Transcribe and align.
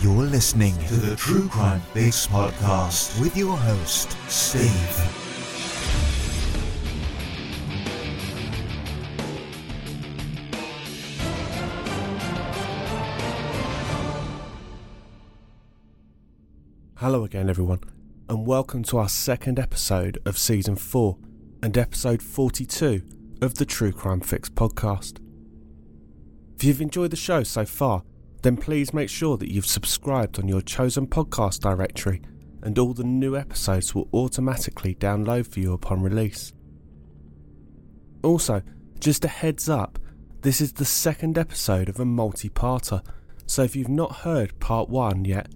You're 0.00 0.12
listening 0.22 0.78
to 0.86 0.94
the 0.94 1.16
True 1.16 1.48
Crime 1.48 1.80
Fix 1.92 2.24
podcast 2.28 3.20
with 3.20 3.36
your 3.36 3.56
host, 3.56 4.16
Steve. 4.28 4.70
Hello 16.98 17.24
again, 17.24 17.50
everyone, 17.50 17.80
and 18.28 18.46
welcome 18.46 18.84
to 18.84 18.98
our 18.98 19.08
second 19.08 19.58
episode 19.58 20.20
of 20.24 20.38
season 20.38 20.76
4 20.76 21.18
and 21.60 21.76
episode 21.76 22.22
42 22.22 23.02
of 23.42 23.54
the 23.54 23.66
True 23.66 23.90
Crime 23.90 24.20
Fix 24.20 24.48
podcast. 24.48 25.18
If 26.54 26.62
you've 26.62 26.80
enjoyed 26.80 27.10
the 27.10 27.16
show 27.16 27.42
so 27.42 27.64
far, 27.64 28.04
then 28.42 28.56
please 28.56 28.94
make 28.94 29.08
sure 29.08 29.36
that 29.36 29.52
you've 29.52 29.66
subscribed 29.66 30.38
on 30.38 30.48
your 30.48 30.60
chosen 30.60 31.06
podcast 31.06 31.60
directory 31.60 32.22
and 32.62 32.78
all 32.78 32.92
the 32.92 33.04
new 33.04 33.36
episodes 33.36 33.94
will 33.94 34.08
automatically 34.12 34.94
download 34.94 35.46
for 35.46 35.60
you 35.60 35.72
upon 35.72 36.02
release. 36.02 36.52
Also, 38.22 38.62
just 38.98 39.24
a 39.24 39.28
heads 39.28 39.68
up, 39.68 39.98
this 40.42 40.60
is 40.60 40.72
the 40.72 40.84
second 40.84 41.38
episode 41.38 41.88
of 41.88 42.00
a 42.00 42.04
multi 42.04 42.48
parter, 42.48 43.04
so 43.46 43.62
if 43.62 43.74
you've 43.74 43.88
not 43.88 44.16
heard 44.16 44.58
part 44.60 44.88
1 44.88 45.24
yet, 45.24 45.48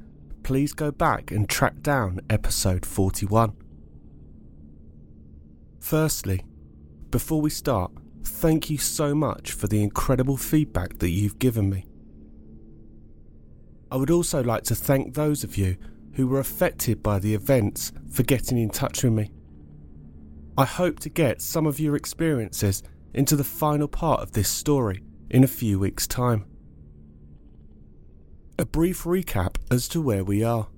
please 0.43 0.73
go 0.73 0.91
back 0.91 1.31
and 1.31 1.49
track 1.49 1.81
down 1.83 2.21
episode 2.31 2.87
41. 2.87 3.53
Firstly, 5.81 6.45
before 7.11 7.41
we 7.41 7.51
start, 7.51 7.93
thank 8.25 8.71
you 8.71 8.79
so 8.79 9.15
much 9.15 9.53
for 9.53 9.67
the 9.67 9.83
incredible 9.83 10.37
feedback 10.37 10.99
that 10.99 11.11
you've 11.11 11.39
given 11.39 11.69
me. 11.69 11.85
I 13.93 13.97
would 13.97 14.11
also 14.11 14.43
like 14.43 14.63
to 14.65 14.75
thank 14.75 15.13
those 15.13 15.45
of 15.45 15.59
you 15.59 15.77
who 16.15 16.27
were 16.27 16.41
affected 16.41 17.03
by 17.03 17.19
the 17.19 17.35
events 17.35 17.93
for 18.11 18.23
getting 18.23 18.57
in 18.57 18.71
touch 18.71 19.03
with 19.05 19.13
me. 19.13 19.31
I 20.57 20.65
hope 20.65 20.99
to 21.01 21.11
get 21.11 21.43
some 21.43 21.67
of 21.67 21.79
your 21.79 21.95
experiences 21.95 22.83
into 23.13 23.37
the 23.37 23.45
final 23.45 23.89
part 23.89 24.21
of 24.21 24.33
this 24.33 24.49
story 24.49 25.03
in 25.29 25.45
a 25.45 25.47
few 25.47 25.79
weeks' 25.79 26.07
time. 26.07 26.47
A 28.59 28.65
brief 28.65 29.03
recap 29.05 29.57
as 29.71 29.89
to 29.89 30.01
where 30.01 30.25
we 30.25 30.43
are. 30.43 30.69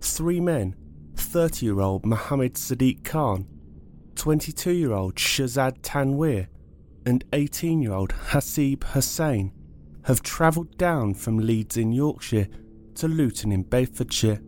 Three 0.00 0.38
men 0.38 0.76
30 1.16 1.66
year 1.66 1.80
old 1.80 2.06
Mohammed 2.06 2.54
Sadiq 2.54 3.02
Khan, 3.02 3.44
22 4.14 4.70
year 4.70 4.92
old 4.92 5.16
Shazad 5.16 5.80
Tanweer, 5.80 6.46
and 7.04 7.24
18 7.32 7.82
year 7.82 7.92
old 7.92 8.10
Hasib 8.10 8.84
Hussain 8.84 9.50
have 10.04 10.22
travelled 10.22 10.76
down 10.78 11.14
from 11.14 11.38
Leeds 11.38 11.76
in 11.76 11.92
Yorkshire 11.92 12.48
to 12.94 13.08
Luton 13.08 13.52
in 13.52 13.62
Bedfordshire. 13.62 14.40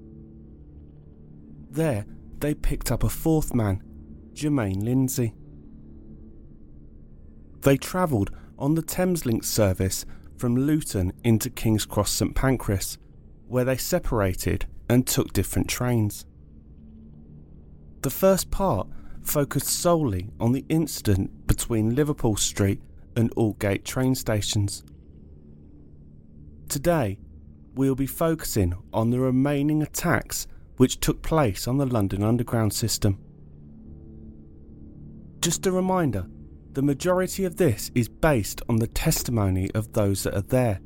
There, 1.70 2.07
they 2.39 2.55
picked 2.55 2.91
up 2.91 3.05
a 3.05 3.09
fourth 3.09 3.55
man, 3.55 3.83
Jermaine 4.33 4.83
Lindsay. 4.83 5.35
They 7.61 7.77
travelled 7.77 8.31
on 8.59 8.75
the 8.75 8.83
Thameslink 8.83 9.45
service 9.45 10.05
from 10.37 10.57
Luton 10.57 11.13
into 11.23 11.51
King's 11.51 11.87
Cross 11.87 12.11
St 12.11 12.35
Pancras, 12.35 12.98
where 13.47 13.64
they 13.64 13.77
separated 13.77 14.67
and 14.89 15.07
took 15.07 15.33
different 15.33 15.69
trains. 15.69 16.27
The 18.03 18.11
first 18.11 18.51
part 18.51 18.89
focused 19.23 19.69
solely 19.69 20.29
on 20.39 20.53
the 20.53 20.67
incident 20.69 21.47
between 21.47 21.95
Liverpool 21.95 22.37
Street 22.37 22.81
and 23.17 23.31
Aldgate 23.37 23.85
train 23.85 24.14
stations. 24.14 24.85
Today, 26.69 27.19
we'll 27.75 27.95
be 27.95 28.07
focusing 28.07 28.75
on 28.92 29.11
the 29.11 29.20
remaining 29.20 29.83
attacks 29.83 30.47
which 30.77 31.01
took 31.01 31.23
place 31.23 31.69
on 31.69 31.79
the 31.79 31.86
London 31.86 32.23
Underground 32.23 32.73
system. 32.73 33.19
Just 35.41 35.67
a 35.67 35.73
reminder 35.73 36.27
the 36.73 36.83
majority 36.83 37.45
of 37.45 37.57
this 37.57 37.91
is 37.95 38.08
based 38.08 38.61
on 38.69 38.77
the 38.77 38.89
testimony 38.89 39.70
of 39.73 39.92
those 39.92 40.25
that 40.25 40.35
are 40.35 40.42
there, 40.42 40.80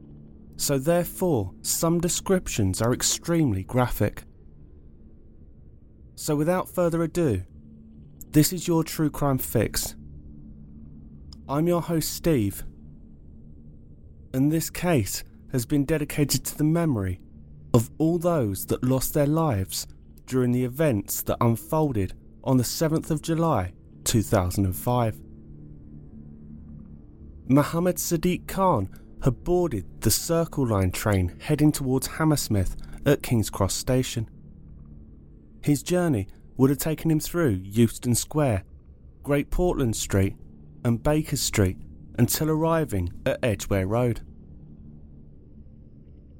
so 0.56 0.78
therefore, 0.78 1.54
some 1.62 2.00
descriptions 2.00 2.82
are 2.82 2.92
extremely 2.92 3.62
graphic. 3.62 4.24
So, 6.16 6.36
without 6.36 6.68
further 6.68 7.02
ado, 7.02 7.44
this 8.32 8.52
is 8.52 8.68
your 8.68 8.84
True 8.84 9.08
Crime 9.08 9.38
Fix. 9.38 9.94
I'm 11.48 11.66
your 11.66 11.80
host, 11.80 12.12
Steve, 12.12 12.64
and 14.34 14.52
this 14.52 14.68
case 14.68 15.24
has 15.52 15.66
been 15.66 15.84
dedicated 15.84 16.44
to 16.44 16.58
the 16.58 16.64
memory 16.64 17.20
of 17.74 17.90
all 17.98 18.18
those 18.18 18.66
that 18.66 18.84
lost 18.84 19.14
their 19.14 19.26
lives 19.26 19.86
during 20.26 20.52
the 20.52 20.64
events 20.64 21.22
that 21.22 21.36
unfolded 21.40 22.14
on 22.44 22.56
the 22.56 22.64
7th 22.64 23.10
of 23.10 23.22
July 23.22 23.72
2005. 24.04 25.20
Mohammed 27.48 27.96
Sadiq 27.96 28.46
Khan 28.46 28.88
had 29.22 29.42
boarded 29.42 29.84
the 30.02 30.10
Circle 30.10 30.66
Line 30.66 30.90
train 30.90 31.34
heading 31.40 31.72
towards 31.72 32.06
Hammersmith 32.06 32.76
at 33.06 33.22
King's 33.22 33.50
Cross 33.50 33.74
Station. 33.74 34.28
His 35.62 35.82
journey 35.82 36.28
would 36.56 36.70
have 36.70 36.78
taken 36.78 37.10
him 37.10 37.20
through 37.20 37.60
Euston 37.64 38.14
Square, 38.14 38.64
Great 39.22 39.50
Portland 39.50 39.96
Street, 39.96 40.36
and 40.84 41.02
Baker 41.02 41.36
Street 41.36 41.78
until 42.18 42.50
arriving 42.50 43.12
at 43.24 43.38
Edgware 43.42 43.86
Road. 43.86 44.20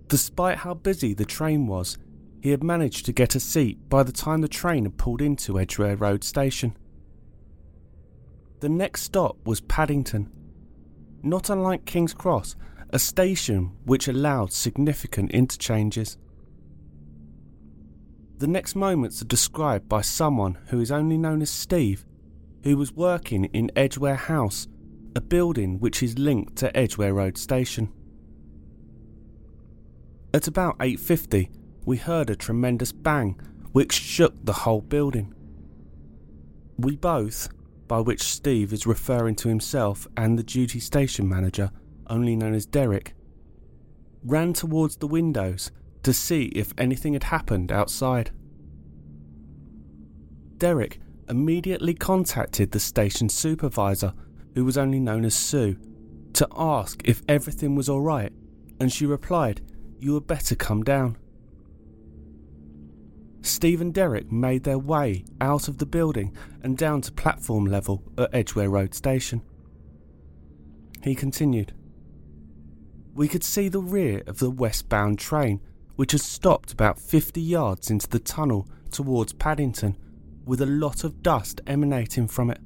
Despite 0.08 0.58
how 0.58 0.72
busy 0.72 1.12
the 1.12 1.26
train 1.26 1.66
was, 1.66 1.98
he 2.40 2.50
had 2.50 2.64
managed 2.64 3.04
to 3.06 3.12
get 3.12 3.34
a 3.34 3.40
seat 3.40 3.88
by 3.90 4.02
the 4.02 4.12
time 4.12 4.40
the 4.40 4.48
train 4.48 4.84
had 4.84 4.96
pulled 4.96 5.20
into 5.20 5.60
Edgware 5.60 5.96
Road 5.96 6.24
station. 6.24 6.76
The 8.60 8.70
next 8.70 9.02
stop 9.02 9.36
was 9.44 9.60
Paddington. 9.60 10.30
Not 11.22 11.50
unlike 11.50 11.84
King's 11.84 12.14
Cross, 12.14 12.56
a 12.90 12.98
station 12.98 13.72
which 13.84 14.08
allowed 14.08 14.52
significant 14.52 15.30
interchanges. 15.32 16.16
The 18.38 18.46
next 18.46 18.74
moments 18.74 19.20
are 19.20 19.26
described 19.26 19.88
by 19.88 20.00
someone 20.00 20.56
who 20.68 20.80
is 20.80 20.90
only 20.90 21.18
known 21.18 21.42
as 21.42 21.50
Steve, 21.50 22.06
who 22.62 22.76
was 22.76 22.92
working 22.92 23.44
in 23.46 23.70
Edgware 23.76 24.14
House, 24.14 24.68
a 25.14 25.20
building 25.20 25.80
which 25.80 26.02
is 26.02 26.18
linked 26.18 26.56
to 26.56 26.74
Edgware 26.74 27.14
Road 27.14 27.36
station. 27.36 27.92
At 30.34 30.46
about 30.46 30.76
8:50, 30.78 31.48
we 31.86 31.96
heard 31.96 32.28
a 32.28 32.36
tremendous 32.36 32.92
bang 32.92 33.40
which 33.72 33.92
shook 33.92 34.34
the 34.44 34.52
whole 34.52 34.82
building. 34.82 35.32
We 36.76 36.96
both, 36.96 37.48
by 37.86 38.00
which 38.00 38.22
Steve 38.22 38.74
is 38.74 38.86
referring 38.86 39.36
to 39.36 39.48
himself 39.48 40.06
and 40.16 40.38
the 40.38 40.42
duty 40.42 40.80
station 40.80 41.26
manager, 41.26 41.70
only 42.08 42.36
known 42.36 42.52
as 42.52 42.66
Derek, 42.66 43.14
ran 44.22 44.52
towards 44.52 44.96
the 44.96 45.06
windows 45.06 45.70
to 46.02 46.12
see 46.12 46.46
if 46.54 46.74
anything 46.76 47.14
had 47.14 47.24
happened 47.24 47.72
outside. 47.72 48.30
Derek 50.58 51.00
immediately 51.28 51.94
contacted 51.94 52.72
the 52.72 52.80
station 52.80 53.30
supervisor, 53.30 54.12
who 54.54 54.64
was 54.64 54.76
only 54.76 55.00
known 55.00 55.24
as 55.24 55.34
Sue, 55.34 55.76
to 56.34 56.46
ask 56.54 57.00
if 57.04 57.22
everything 57.28 57.74
was 57.74 57.88
alright, 57.88 58.32
and 58.78 58.92
she 58.92 59.06
replied 59.06 59.62
you 60.00 60.14
had 60.14 60.26
better 60.26 60.54
come 60.54 60.82
down. 60.82 61.16
Steve 63.42 63.80
and 63.80 63.94
Derek 63.94 64.30
made 64.30 64.64
their 64.64 64.78
way 64.78 65.24
out 65.40 65.68
of 65.68 65.78
the 65.78 65.86
building 65.86 66.36
and 66.62 66.76
down 66.76 67.00
to 67.02 67.12
platform 67.12 67.64
level 67.64 68.02
at 68.16 68.34
Edgware 68.34 68.70
Road 68.70 68.94
Station. 68.94 69.42
He 71.02 71.14
continued. 71.14 71.72
We 73.14 73.28
could 73.28 73.44
see 73.44 73.68
the 73.68 73.80
rear 73.80 74.22
of 74.26 74.38
the 74.38 74.50
westbound 74.50 75.18
train, 75.18 75.60
which 75.96 76.12
had 76.12 76.20
stopped 76.20 76.72
about 76.72 77.00
50 77.00 77.40
yards 77.40 77.90
into 77.90 78.08
the 78.08 78.18
tunnel 78.18 78.68
towards 78.90 79.32
Paddington, 79.32 79.96
with 80.44 80.60
a 80.60 80.66
lot 80.66 81.04
of 81.04 81.22
dust 81.22 81.60
emanating 81.66 82.28
from 82.28 82.50
it. 82.50 82.60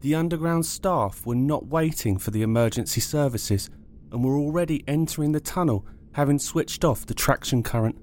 The 0.00 0.14
underground 0.14 0.66
staff 0.66 1.24
were 1.24 1.34
not 1.34 1.66
waiting 1.66 2.18
for 2.18 2.30
the 2.30 2.42
emergency 2.42 3.00
services 3.00 3.70
and 4.14 4.24
were 4.24 4.38
already 4.38 4.84
entering 4.86 5.32
the 5.32 5.40
tunnel, 5.40 5.84
having 6.12 6.38
switched 6.38 6.84
off 6.84 7.04
the 7.04 7.12
traction 7.12 7.62
current. 7.62 7.96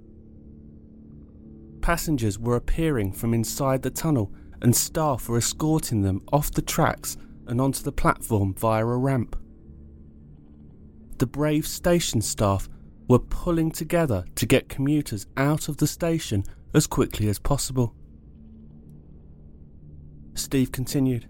Passengers 1.82 2.38
were 2.38 2.58
appearing 2.58 3.14
from 3.14 3.34
inside 3.34 3.82
the 3.82 3.90
tunnel, 3.90 4.32
and 4.62 4.76
staff 4.76 5.30
were 5.30 5.38
escorting 5.38 6.02
them 6.02 6.22
off 6.32 6.52
the 6.52 6.62
tracks 6.62 7.18
and 7.48 7.60
onto 7.60 7.82
the 7.82 7.94
platform 7.94 8.54
via 8.54 8.86
a 8.86 8.98
ramp. 8.98 9.36
The 11.18 11.26
brave 11.26 11.66
station 11.66 12.22
staff 12.22 12.68
were 13.08 13.20
pulling 13.20 13.72
together 13.72 14.26
to 14.36 14.46
get 14.46 14.70
commuters 14.70 15.26
out 15.38 15.70
of 15.70 15.78
the 15.78 15.88
station 15.88 16.44
as 16.74 16.88
quickly 16.88 17.30
as 17.30 17.40
possible. 17.40 17.96
Steve 20.34 20.72
continued. 20.72 21.28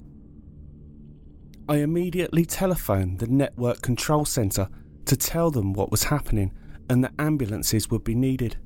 I 1.71 1.77
immediately 1.77 2.43
telephoned 2.43 3.19
the 3.19 3.27
network 3.27 3.81
control 3.81 4.25
centre 4.25 4.67
to 5.05 5.15
tell 5.15 5.51
them 5.51 5.71
what 5.71 5.89
was 5.89 6.03
happening 6.03 6.51
and 6.89 7.01
that 7.01 7.13
ambulances 7.17 7.89
would 7.89 8.03
be 8.03 8.13
needed. 8.13 8.57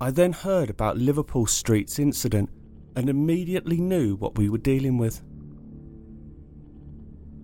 I 0.00 0.10
then 0.10 0.32
heard 0.32 0.70
about 0.70 0.96
Liverpool 0.96 1.46
Street's 1.46 2.00
incident 2.00 2.50
and 2.96 3.08
immediately 3.08 3.76
knew 3.76 4.16
what 4.16 4.38
we 4.38 4.48
were 4.48 4.58
dealing 4.58 4.98
with. 4.98 5.22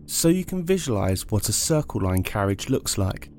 So 0.06 0.30
you 0.30 0.44
can 0.44 0.64
visualise 0.64 1.30
what 1.30 1.48
a 1.48 1.52
Circle 1.52 2.00
Line 2.00 2.24
carriage 2.24 2.68
looks 2.68 2.98
like. 2.98 3.30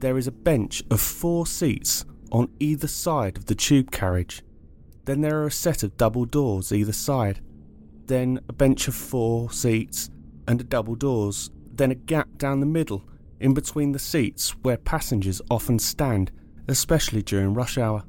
There 0.00 0.18
is 0.18 0.26
a 0.26 0.32
bench 0.32 0.82
of 0.90 1.00
four 1.00 1.46
seats 1.46 2.04
on 2.30 2.50
either 2.60 2.86
side 2.86 3.38
of 3.38 3.46
the 3.46 3.54
tube 3.54 3.90
carriage. 3.90 4.42
Then 5.06 5.22
there 5.22 5.40
are 5.40 5.46
a 5.46 5.50
set 5.50 5.82
of 5.82 5.96
double 5.96 6.26
doors 6.26 6.70
either 6.70 6.92
side. 6.92 7.40
Then 8.10 8.40
a 8.48 8.52
bench 8.52 8.88
of 8.88 8.96
four 8.96 9.52
seats 9.52 10.10
and 10.48 10.60
a 10.60 10.64
double 10.64 10.96
doors. 10.96 11.48
Then 11.72 11.92
a 11.92 11.94
gap 11.94 12.26
down 12.38 12.58
the 12.58 12.66
middle 12.66 13.04
in 13.38 13.54
between 13.54 13.92
the 13.92 14.00
seats 14.00 14.50
where 14.62 14.76
passengers 14.76 15.40
often 15.48 15.78
stand, 15.78 16.32
especially 16.66 17.22
during 17.22 17.54
rush 17.54 17.78
hour. 17.78 18.02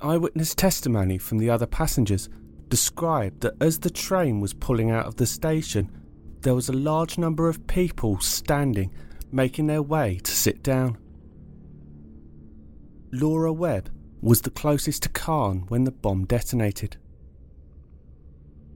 Eyewitness 0.00 0.54
testimony 0.54 1.18
from 1.18 1.36
the 1.36 1.50
other 1.50 1.66
passengers 1.66 2.30
described 2.68 3.42
that 3.42 3.56
as 3.60 3.80
the 3.80 3.90
train 3.90 4.40
was 4.40 4.54
pulling 4.54 4.90
out 4.90 5.04
of 5.04 5.16
the 5.16 5.26
station, 5.26 5.90
there 6.40 6.54
was 6.54 6.70
a 6.70 6.72
large 6.72 7.18
number 7.18 7.46
of 7.46 7.66
people 7.66 8.18
standing, 8.20 8.90
making 9.30 9.66
their 9.66 9.82
way 9.82 10.18
to 10.24 10.32
sit 10.32 10.62
down. 10.62 10.96
Laura 13.12 13.52
Webb 13.52 13.90
was 14.22 14.40
the 14.40 14.50
closest 14.50 15.02
to 15.02 15.10
Khan 15.10 15.66
when 15.68 15.84
the 15.84 15.92
bomb 15.92 16.24
detonated. 16.24 16.96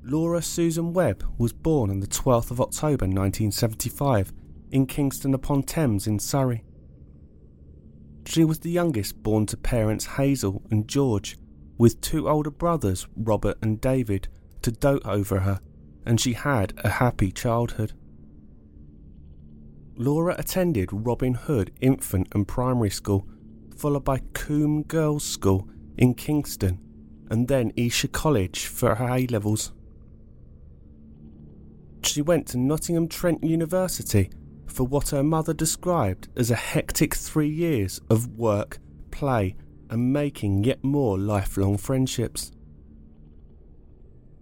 Laura 0.08 0.40
Susan 0.40 0.92
Webb 0.92 1.24
was 1.36 1.52
born 1.52 1.90
on 1.90 1.98
the 1.98 2.06
12th 2.06 2.52
of 2.52 2.60
October 2.60 3.06
1975 3.06 4.32
in 4.70 4.86
Kingston 4.86 5.34
upon 5.34 5.64
Thames 5.64 6.06
in 6.06 6.20
Surrey. 6.20 6.62
She 8.24 8.44
was 8.44 8.60
the 8.60 8.70
youngest 8.70 9.20
born 9.24 9.46
to 9.46 9.56
parents 9.56 10.06
Hazel 10.06 10.62
and 10.70 10.86
George, 10.86 11.36
with 11.76 12.00
two 12.00 12.28
older 12.28 12.52
brothers, 12.52 13.08
Robert 13.16 13.58
and 13.60 13.80
David, 13.80 14.28
to 14.62 14.70
dote 14.70 15.04
over 15.04 15.40
her, 15.40 15.60
and 16.04 16.20
she 16.20 16.34
had 16.34 16.72
a 16.84 16.88
happy 16.88 17.32
childhood. 17.32 17.92
Laura 19.96 20.36
attended 20.38 20.90
Robin 20.92 21.34
Hood 21.34 21.72
Infant 21.80 22.28
and 22.32 22.46
Primary 22.46 22.90
School 22.90 23.26
followed 23.76 24.04
by 24.04 24.20
Coombe 24.34 24.84
Girls' 24.84 25.24
School 25.24 25.68
in 25.98 26.14
Kingston, 26.14 26.78
and 27.28 27.48
then 27.48 27.72
Esher 27.76 28.06
College 28.06 28.66
for 28.66 28.94
her 28.94 29.08
A 29.08 29.26
levels. 29.26 29.72
She 32.06 32.22
went 32.22 32.46
to 32.48 32.58
Nottingham 32.58 33.08
Trent 33.08 33.42
University 33.42 34.30
for 34.66 34.84
what 34.84 35.10
her 35.10 35.22
mother 35.22 35.52
described 35.52 36.28
as 36.36 36.50
a 36.50 36.54
hectic 36.54 37.14
three 37.14 37.48
years 37.48 38.00
of 38.08 38.38
work, 38.38 38.78
play, 39.10 39.56
and 39.90 40.12
making 40.12 40.64
yet 40.64 40.82
more 40.82 41.18
lifelong 41.18 41.76
friendships. 41.76 42.52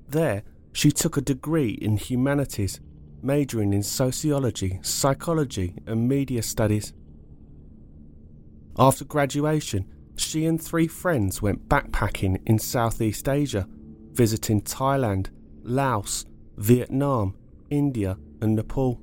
There, 0.09 0.43
she 0.73 0.91
took 0.91 1.17
a 1.17 1.23
degree 1.23 1.71
in 1.71 1.97
humanities, 1.97 2.81
majoring 3.23 3.73
in 3.73 3.83
sociology, 3.83 4.79
psychology, 4.83 5.75
and 5.87 6.09
media 6.09 6.43
studies. 6.43 6.93
After 8.79 9.05
graduation, 9.05 9.87
she 10.17 10.47
and 10.47 10.63
three 10.63 10.87
friends 10.87 11.41
went 11.41 11.69
backpacking 11.69 12.43
in 12.47 12.59
Southeast 12.59 13.29
Asia, 13.29 13.67
visiting 14.13 14.61
Thailand, 14.61 15.31
Laos, 15.63 16.27
Vietnam, 16.57 17.35
India, 17.71 18.17
and 18.41 18.55
Nepal. 18.55 19.01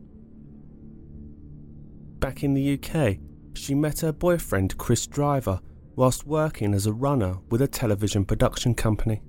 Back 2.19 2.43
in 2.43 2.53
the 2.53 2.73
UK, 2.73 3.17
she 3.53 3.75
met 3.75 4.01
her 4.01 4.11
boyfriend 4.11 4.77
Chris 4.77 5.07
Driver 5.07 5.59
whilst 5.95 6.25
working 6.25 6.73
as 6.73 6.85
a 6.85 6.93
runner 6.93 7.37
with 7.49 7.61
a 7.61 7.67
television 7.67 8.25
production 8.25 8.75
company. 8.75 9.21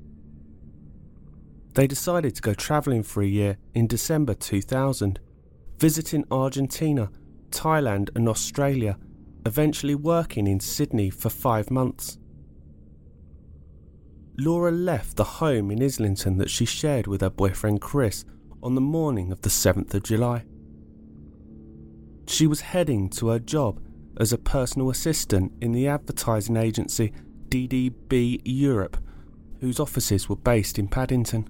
They 1.74 1.86
decided 1.86 2.34
to 2.34 2.42
go 2.42 2.54
travelling 2.54 3.02
for 3.02 3.22
a 3.22 3.26
year 3.26 3.56
in 3.74 3.86
December 3.86 4.34
2000, 4.34 5.18
visiting 5.78 6.24
Argentina, 6.30 7.10
Thailand, 7.50 8.10
and 8.14 8.28
Australia 8.28 8.98
eventually 9.44 9.94
working 9.94 10.46
in 10.46 10.60
Sydney 10.60 11.10
for 11.10 11.30
five 11.30 11.70
months. 11.70 12.18
Laura 14.38 14.70
left 14.70 15.16
the 15.16 15.24
home 15.24 15.70
in 15.70 15.82
Islington 15.82 16.38
that 16.38 16.50
she 16.50 16.64
shared 16.64 17.06
with 17.06 17.20
her 17.20 17.30
boyfriend 17.30 17.80
Chris 17.80 18.24
on 18.62 18.74
the 18.74 18.80
morning 18.80 19.32
of 19.32 19.42
the 19.42 19.48
7th 19.48 19.92
of 19.94 20.04
July. 20.04 20.44
She 22.26 22.46
was 22.46 22.60
heading 22.60 23.08
to 23.10 23.28
her 23.28 23.38
job 23.38 23.80
as 24.18 24.32
a 24.32 24.38
personal 24.38 24.90
assistant 24.90 25.52
in 25.60 25.72
the 25.72 25.88
advertising 25.88 26.56
agency 26.56 27.12
DDB 27.48 28.40
Europe, 28.44 28.96
whose 29.60 29.80
offices 29.80 30.28
were 30.28 30.36
based 30.36 30.78
in 30.78 30.88
Paddington. 30.88 31.48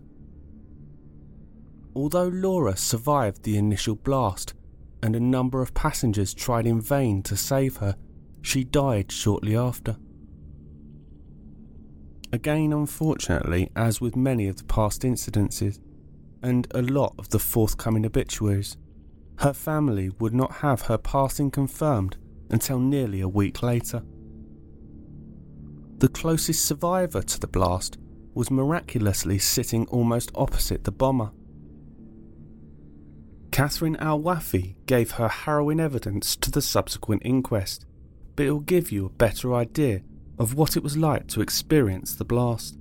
Although 1.95 2.29
Laura 2.29 2.77
survived 2.77 3.43
the 3.43 3.59
initial 3.59 3.97
blast, 3.97 4.55
and 5.03 5.15
a 5.15 5.21
number 5.21 5.61
of 5.61 5.75
passengers 5.75 6.33
tried 6.33 6.67
in 6.67 6.81
vain 6.81 7.23
to 7.25 7.37
save 7.37 7.77
her, 7.79 7.97
she 8.41 8.65
died 8.65 9.13
shortly 9.13 9.57
after. 9.57 9.97
Again, 12.33 12.73
unfortunately, 12.73 13.71
as 13.77 14.01
with 14.01 14.17
many 14.17 14.49
of 14.49 14.57
the 14.57 14.65
past 14.65 15.03
incidences, 15.03 15.79
and 16.43 16.67
a 16.75 16.83
lot 16.83 17.15
of 17.19 17.29
the 17.31 17.39
forthcoming 17.39 18.05
obituaries, 18.05 18.77
her 19.39 19.53
family 19.53 20.11
would 20.19 20.35
not 20.35 20.53
have 20.57 20.83
her 20.83 20.99
passing 20.99 21.51
confirmed 21.51 22.17
until 22.51 22.79
nearly 22.79 23.21
a 23.21 23.29
week 23.29 23.63
later. 23.63 24.03
The 25.99 26.09
closest 26.09 26.65
survivor 26.65 27.23
to 27.23 27.41
the 27.41 27.47
blast 27.47 27.99
was 28.35 28.51
miraculously 28.51 29.39
sitting 29.39 29.87
almost 29.87 30.33
opposite 30.35 30.85
the 30.85 30.93
bomber. 30.93 31.31
Catherine 33.53 33.97
Al 33.97 34.21
Wafi 34.21 34.77
gave 34.87 35.13
her 35.13 35.29
harrowing 35.29 35.79
evidence 35.79 36.37
to 36.37 36.51
the 36.51 36.63
subsequent 36.63 37.23
inquest, 37.25 37.85
but 38.35 38.47
it 38.47 38.51
will 38.51 38.61
give 38.61 38.91
you 38.91 39.07
a 39.07 39.11
better 39.11 39.55
idea 39.55 40.03
of 40.39 40.55
what 40.55 40.77
it 40.77 40.83
was 40.83 40.97
like 40.97 41.27
to 41.29 41.43
experience 41.43 42.15
the 42.15 42.25
blast. 42.25 42.79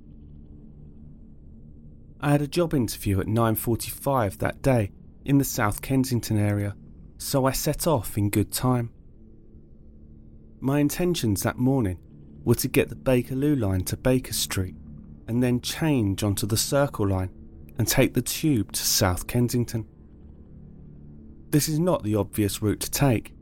I 2.22 2.30
had 2.30 2.42
a 2.42 2.46
job 2.46 2.72
interview 2.72 3.18
at 3.18 3.26
9:45 3.26 4.38
that 4.38 4.62
day 4.62 4.92
in 5.24 5.38
the 5.38 5.44
South 5.44 5.82
Kensington 5.82 6.38
area, 6.38 6.76
so 7.18 7.46
I 7.46 7.52
set 7.52 7.86
off 7.86 8.16
in 8.16 8.30
good 8.30 8.52
time. 8.52 8.90
My 10.60 10.78
intentions 10.78 11.42
that 11.42 11.58
morning 11.58 11.98
were 12.44 12.54
to 12.54 12.68
get 12.68 12.88
the 12.88 12.94
Bakerloo 12.94 13.58
line 13.58 13.82
to 13.84 13.96
Baker 13.96 14.32
Street 14.32 14.76
and 15.26 15.42
then 15.42 15.60
change 15.60 16.22
onto 16.22 16.46
the 16.46 16.56
Circle 16.56 17.08
line 17.08 17.30
and 17.76 17.88
take 17.88 18.14
the 18.14 18.22
tube 18.22 18.70
to 18.72 18.84
South 18.84 19.26
Kensington. 19.26 19.88
This 21.50 21.68
is 21.68 21.80
not 21.80 22.04
the 22.04 22.14
obvious 22.14 22.62
route 22.62 22.80
to 22.80 22.90
take. 22.90 23.34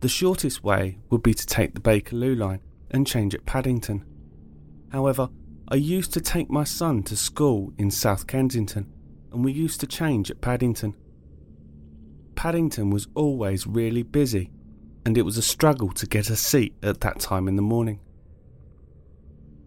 The 0.00 0.08
shortest 0.08 0.62
way 0.62 0.98
would 1.08 1.22
be 1.22 1.32
to 1.32 1.46
take 1.46 1.72
the 1.72 1.80
Bakerloo 1.80 2.36
line 2.36 2.60
and 2.90 3.06
change 3.06 3.34
at 3.34 3.46
Paddington. 3.46 4.04
However, 4.90 5.30
I 5.68 5.76
used 5.76 6.12
to 6.12 6.20
take 6.20 6.50
my 6.50 6.64
son 6.64 7.02
to 7.04 7.16
school 7.16 7.72
in 7.76 7.90
South 7.90 8.26
Kensington, 8.26 8.92
and 9.32 9.44
we 9.44 9.52
used 9.52 9.80
to 9.80 9.86
change 9.86 10.30
at 10.30 10.40
Paddington. 10.40 10.94
Paddington 12.34 12.90
was 12.90 13.08
always 13.14 13.66
really 13.66 14.02
busy, 14.02 14.50
and 15.04 15.18
it 15.18 15.22
was 15.22 15.36
a 15.36 15.42
struggle 15.42 15.90
to 15.92 16.06
get 16.06 16.30
a 16.30 16.36
seat 16.36 16.74
at 16.82 17.00
that 17.00 17.20
time 17.20 17.48
in 17.48 17.56
the 17.56 17.62
morning. 17.62 18.00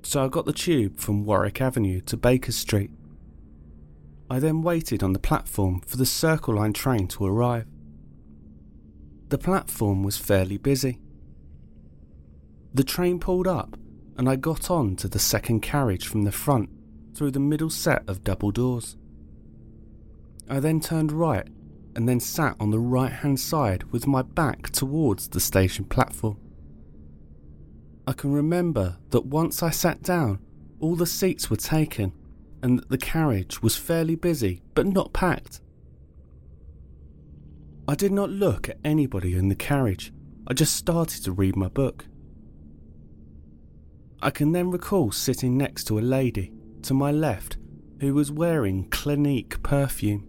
So 0.03 0.23
I 0.23 0.27
got 0.29 0.45
the 0.45 0.53
tube 0.53 0.97
from 0.97 1.25
Warwick 1.25 1.59
Avenue 1.61 1.99
to 2.01 2.15
Baker 2.15 2.51
Street 2.51 2.91
I 4.31 4.37
then 4.37 4.61
waited 4.61 5.01
on 5.01 5.13
the 5.13 5.19
platform 5.19 5.81
for 5.81 5.97
the 5.97 6.05
Circle 6.05 6.55
Line 6.55 6.73
train 6.73 7.07
to 7.07 7.25
arrive. 7.25 7.65
The 9.29 9.39
platform 9.39 10.03
was 10.03 10.17
fairly 10.17 10.57
busy. 10.57 10.99
The 12.71 12.83
train 12.83 13.19
pulled 13.19 13.47
up, 13.47 13.75
and 14.19 14.27
I 14.27 14.35
got 14.35 14.69
on 14.69 14.97
to 14.97 15.07
the 15.07 15.17
second 15.17 15.61
carriage 15.61 16.05
from 16.05 16.23
the 16.23 16.31
front 16.33 16.69
through 17.15 17.31
the 17.31 17.39
middle 17.39 17.69
set 17.69 18.03
of 18.05 18.21
double 18.21 18.51
doors. 18.51 18.97
I 20.49 20.59
then 20.59 20.81
turned 20.81 21.13
right 21.13 21.47
and 21.95 22.07
then 22.07 22.19
sat 22.19 22.57
on 22.59 22.69
the 22.69 22.79
right 22.79 23.13
hand 23.13 23.39
side 23.39 23.83
with 23.93 24.07
my 24.07 24.21
back 24.21 24.71
towards 24.71 25.29
the 25.29 25.39
station 25.39 25.85
platform. 25.85 26.37
I 28.05 28.11
can 28.11 28.33
remember 28.33 28.97
that 29.11 29.25
once 29.25 29.63
I 29.63 29.69
sat 29.69 30.03
down, 30.03 30.39
all 30.81 30.97
the 30.97 31.05
seats 31.05 31.49
were 31.49 31.55
taken 31.55 32.11
and 32.61 32.77
that 32.79 32.89
the 32.89 32.97
carriage 32.97 33.61
was 33.61 33.77
fairly 33.77 34.15
busy 34.15 34.61
but 34.75 34.85
not 34.85 35.13
packed. 35.13 35.61
I 37.87 37.95
did 37.95 38.11
not 38.11 38.29
look 38.29 38.67
at 38.67 38.79
anybody 38.83 39.37
in 39.37 39.47
the 39.47 39.55
carriage, 39.55 40.11
I 40.45 40.53
just 40.53 40.75
started 40.75 41.23
to 41.23 41.31
read 41.31 41.55
my 41.55 41.69
book. 41.69 42.05
I 44.21 44.31
can 44.31 44.51
then 44.51 44.69
recall 44.69 45.11
sitting 45.11 45.57
next 45.57 45.85
to 45.85 45.97
a 45.97 46.01
lady 46.01 46.51
to 46.81 46.93
my 46.93 47.11
left 47.11 47.57
who 48.01 48.13
was 48.13 48.31
wearing 48.31 48.89
Clinique 48.89 49.61
perfume. 49.63 50.27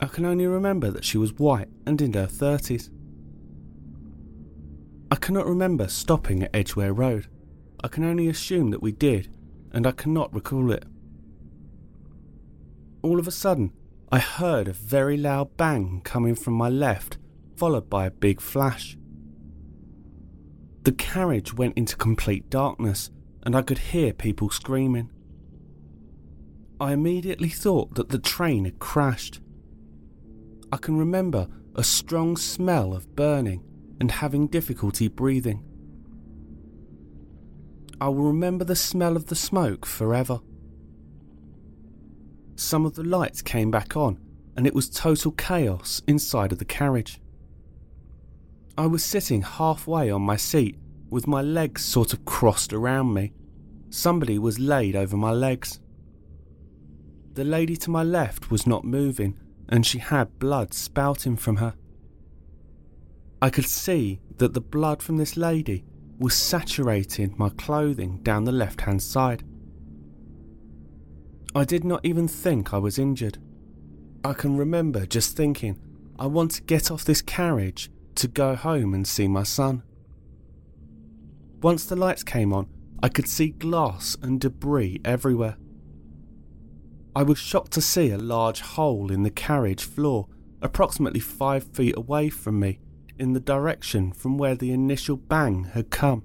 I 0.00 0.06
can 0.06 0.24
only 0.24 0.46
remember 0.46 0.90
that 0.90 1.04
she 1.04 1.18
was 1.18 1.34
white 1.34 1.68
and 1.84 2.00
in 2.00 2.14
her 2.14 2.26
30s. 2.26 2.90
I 5.10 5.16
cannot 5.16 5.46
remember 5.46 5.88
stopping 5.88 6.42
at 6.42 6.54
Edgware 6.54 6.94
Road. 6.94 7.26
I 7.84 7.88
can 7.88 8.04
only 8.04 8.28
assume 8.28 8.70
that 8.70 8.82
we 8.82 8.92
did, 8.92 9.30
and 9.72 9.86
I 9.86 9.92
cannot 9.92 10.34
recall 10.34 10.70
it. 10.72 10.84
All 13.02 13.18
of 13.18 13.28
a 13.28 13.32
sudden, 13.32 13.72
I 14.10 14.20
heard 14.20 14.68
a 14.68 14.72
very 14.72 15.16
loud 15.16 15.56
bang 15.56 16.00
coming 16.02 16.34
from 16.34 16.54
my 16.54 16.68
left, 16.68 17.18
followed 17.56 17.90
by 17.90 18.06
a 18.06 18.10
big 18.10 18.40
flash. 18.40 18.96
The 20.82 20.92
carriage 20.92 21.54
went 21.54 21.76
into 21.76 21.96
complete 21.96 22.48
darkness, 22.48 23.10
and 23.42 23.54
I 23.54 23.62
could 23.62 23.78
hear 23.78 24.12
people 24.12 24.50
screaming. 24.50 25.10
I 26.80 26.92
immediately 26.92 27.50
thought 27.50 27.94
that 27.96 28.08
the 28.08 28.18
train 28.18 28.64
had 28.64 28.78
crashed. 28.78 29.40
I 30.72 30.78
can 30.78 30.96
remember 30.96 31.48
a 31.74 31.84
strong 31.84 32.36
smell 32.36 32.94
of 32.94 33.14
burning 33.14 33.62
and 34.00 34.10
having 34.10 34.46
difficulty 34.46 35.08
breathing. 35.08 35.62
I 38.00 38.08
will 38.08 38.24
remember 38.24 38.64
the 38.64 38.76
smell 38.76 39.14
of 39.16 39.26
the 39.26 39.36
smoke 39.36 39.84
forever. 39.84 40.40
Some 42.56 42.86
of 42.86 42.94
the 42.94 43.04
lights 43.04 43.42
came 43.42 43.70
back 43.70 43.94
on, 43.94 44.18
and 44.56 44.66
it 44.66 44.74
was 44.74 44.88
total 44.88 45.32
chaos 45.32 46.00
inside 46.06 46.52
of 46.52 46.58
the 46.58 46.64
carriage. 46.64 47.20
I 48.80 48.86
was 48.86 49.04
sitting 49.04 49.42
halfway 49.42 50.10
on 50.10 50.22
my 50.22 50.36
seat 50.36 50.78
with 51.10 51.26
my 51.26 51.42
legs 51.42 51.84
sort 51.84 52.14
of 52.14 52.24
crossed 52.24 52.72
around 52.72 53.12
me. 53.12 53.34
Somebody 53.90 54.38
was 54.38 54.58
laid 54.58 54.96
over 54.96 55.18
my 55.18 55.32
legs. 55.32 55.80
The 57.34 57.44
lady 57.44 57.76
to 57.76 57.90
my 57.90 58.02
left 58.02 58.50
was 58.50 58.66
not 58.66 58.86
moving, 58.86 59.38
and 59.68 59.84
she 59.84 59.98
had 59.98 60.38
blood 60.38 60.72
spouting 60.72 61.36
from 61.36 61.56
her. 61.56 61.74
I 63.42 63.50
could 63.50 63.66
see 63.68 64.22
that 64.38 64.54
the 64.54 64.62
blood 64.62 65.02
from 65.02 65.18
this 65.18 65.36
lady 65.36 65.84
was 66.18 66.32
saturating 66.32 67.34
my 67.36 67.50
clothing 67.50 68.22
down 68.22 68.44
the 68.44 68.50
left 68.50 68.80
hand 68.80 69.02
side. 69.02 69.44
I 71.54 71.64
did 71.64 71.84
not 71.84 72.00
even 72.02 72.26
think 72.26 72.72
I 72.72 72.78
was 72.78 72.98
injured. 72.98 73.36
I 74.24 74.32
can 74.32 74.56
remember 74.56 75.04
just 75.04 75.36
thinking, 75.36 75.78
I 76.18 76.24
want 76.24 76.52
to 76.52 76.62
get 76.62 76.90
off 76.90 77.04
this 77.04 77.20
carriage 77.20 77.90
to 78.16 78.28
go 78.28 78.54
home 78.54 78.94
and 78.94 79.06
see 79.06 79.28
my 79.28 79.42
son. 79.42 79.82
Once 81.62 81.84
the 81.84 81.96
lights 81.96 82.22
came 82.22 82.52
on, 82.52 82.68
I 83.02 83.08
could 83.08 83.28
see 83.28 83.48
glass 83.48 84.16
and 84.22 84.40
debris 84.40 85.00
everywhere. 85.04 85.56
I 87.14 87.22
was 87.22 87.38
shocked 87.38 87.72
to 87.72 87.80
see 87.80 88.10
a 88.10 88.18
large 88.18 88.60
hole 88.60 89.10
in 89.10 89.22
the 89.22 89.30
carriage 89.30 89.84
floor, 89.84 90.28
approximately 90.62 91.20
five 91.20 91.64
feet 91.64 91.96
away 91.96 92.28
from 92.28 92.60
me, 92.60 92.80
in 93.18 93.32
the 93.32 93.40
direction 93.40 94.12
from 94.12 94.38
where 94.38 94.54
the 94.54 94.70
initial 94.70 95.16
bang 95.16 95.64
had 95.64 95.90
come. 95.90 96.22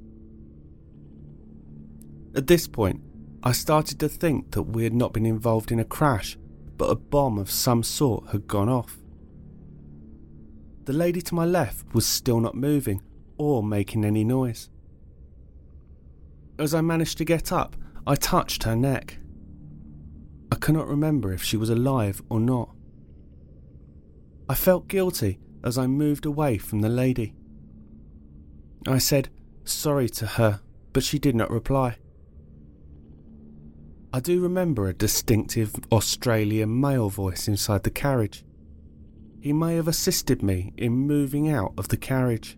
At 2.36 2.48
this 2.48 2.68
point, 2.68 3.02
I 3.44 3.52
started 3.52 4.00
to 4.00 4.10
think 4.10 4.52
that 4.52 4.64
we 4.64 4.84
had 4.84 4.94
not 4.94 5.14
been 5.14 5.26
involved 5.26 5.72
in 5.72 5.80
a 5.80 5.86
crash, 5.86 6.38
but 6.78 6.90
a 6.90 6.96
bomb 6.96 7.38
of 7.38 7.50
some 7.50 7.84
sort 7.84 8.30
had 8.30 8.48
gone 8.48 8.70
off. 8.70 8.98
The 10.86 10.94
lady 10.94 11.22
to 11.22 11.36
my 11.36 11.46
left 11.46 11.94
was 11.94 12.06
still 12.06 12.40
not 12.40 12.56
moving 12.56 13.02
or 13.38 13.64
making 13.64 14.06
any 14.06 14.24
noise. 14.24 14.70
As 16.60 16.74
I 16.74 16.82
managed 16.82 17.18
to 17.18 17.26
get 17.26 17.52
up, 17.52 17.76
I 18.08 18.16
touched 18.16 18.64
her 18.64 18.76
neck. 18.76 19.18
I 20.52 20.56
cannot 20.56 20.88
remember 20.88 21.34
if 21.34 21.44
she 21.44 21.58
was 21.58 21.72
alive 21.72 22.22
or 22.30 22.40
not. 22.40 22.70
I 24.48 24.54
felt 24.54 24.88
guilty 24.88 25.40
as 25.64 25.78
I 25.78 25.88
moved 25.88 26.26
away 26.26 26.60
from 26.60 26.82
the 26.82 26.90
lady. 26.90 27.34
I 28.88 29.00
said 29.00 29.30
sorry 29.64 30.08
to 30.10 30.28
her, 30.28 30.62
but 30.94 31.04
she 31.04 31.18
did 31.18 31.36
not 31.36 31.50
reply. 31.50 31.98
I 34.14 34.20
do 34.20 34.40
remember 34.40 34.88
a 34.88 34.94
distinctive 34.94 35.76
Australian 35.92 36.80
male 36.80 37.10
voice 37.10 37.48
inside 37.48 37.84
the 37.84 37.90
carriage. 37.90 38.45
He 39.46 39.54
may 39.54 39.76
have 39.76 39.88
assisted 39.88 40.42
me 40.42 40.74
in 40.76 40.92
moving 40.92 41.48
out 41.48 41.76
of 41.78 41.90
the 41.90 41.98
carriage. 41.98 42.58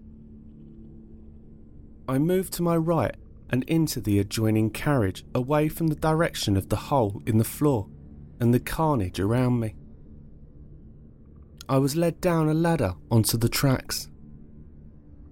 I 2.08 2.18
moved 2.18 2.54
to 2.54 2.64
my 2.64 2.78
right 2.78 3.14
and 3.50 3.66
into 3.66 4.00
the 4.00 4.20
adjoining 4.20 4.70
carriage 4.70 5.26
away 5.36 5.68
from 5.68 5.88
the 5.88 5.96
direction 5.96 6.56
of 6.56 6.70
the 6.70 6.78
hole 6.88 7.22
in 7.26 7.40
the 7.40 7.44
floor 7.44 7.90
and 8.40 8.54
the 8.54 8.62
carnage 8.62 9.20
around 9.20 9.60
me. 9.60 9.76
I 11.68 11.78
was 11.78 11.98
led 11.98 12.22
down 12.22 12.48
a 12.48 12.54
ladder 12.54 12.94
onto 13.12 13.36
the 13.36 13.50
tracks. 13.50 14.08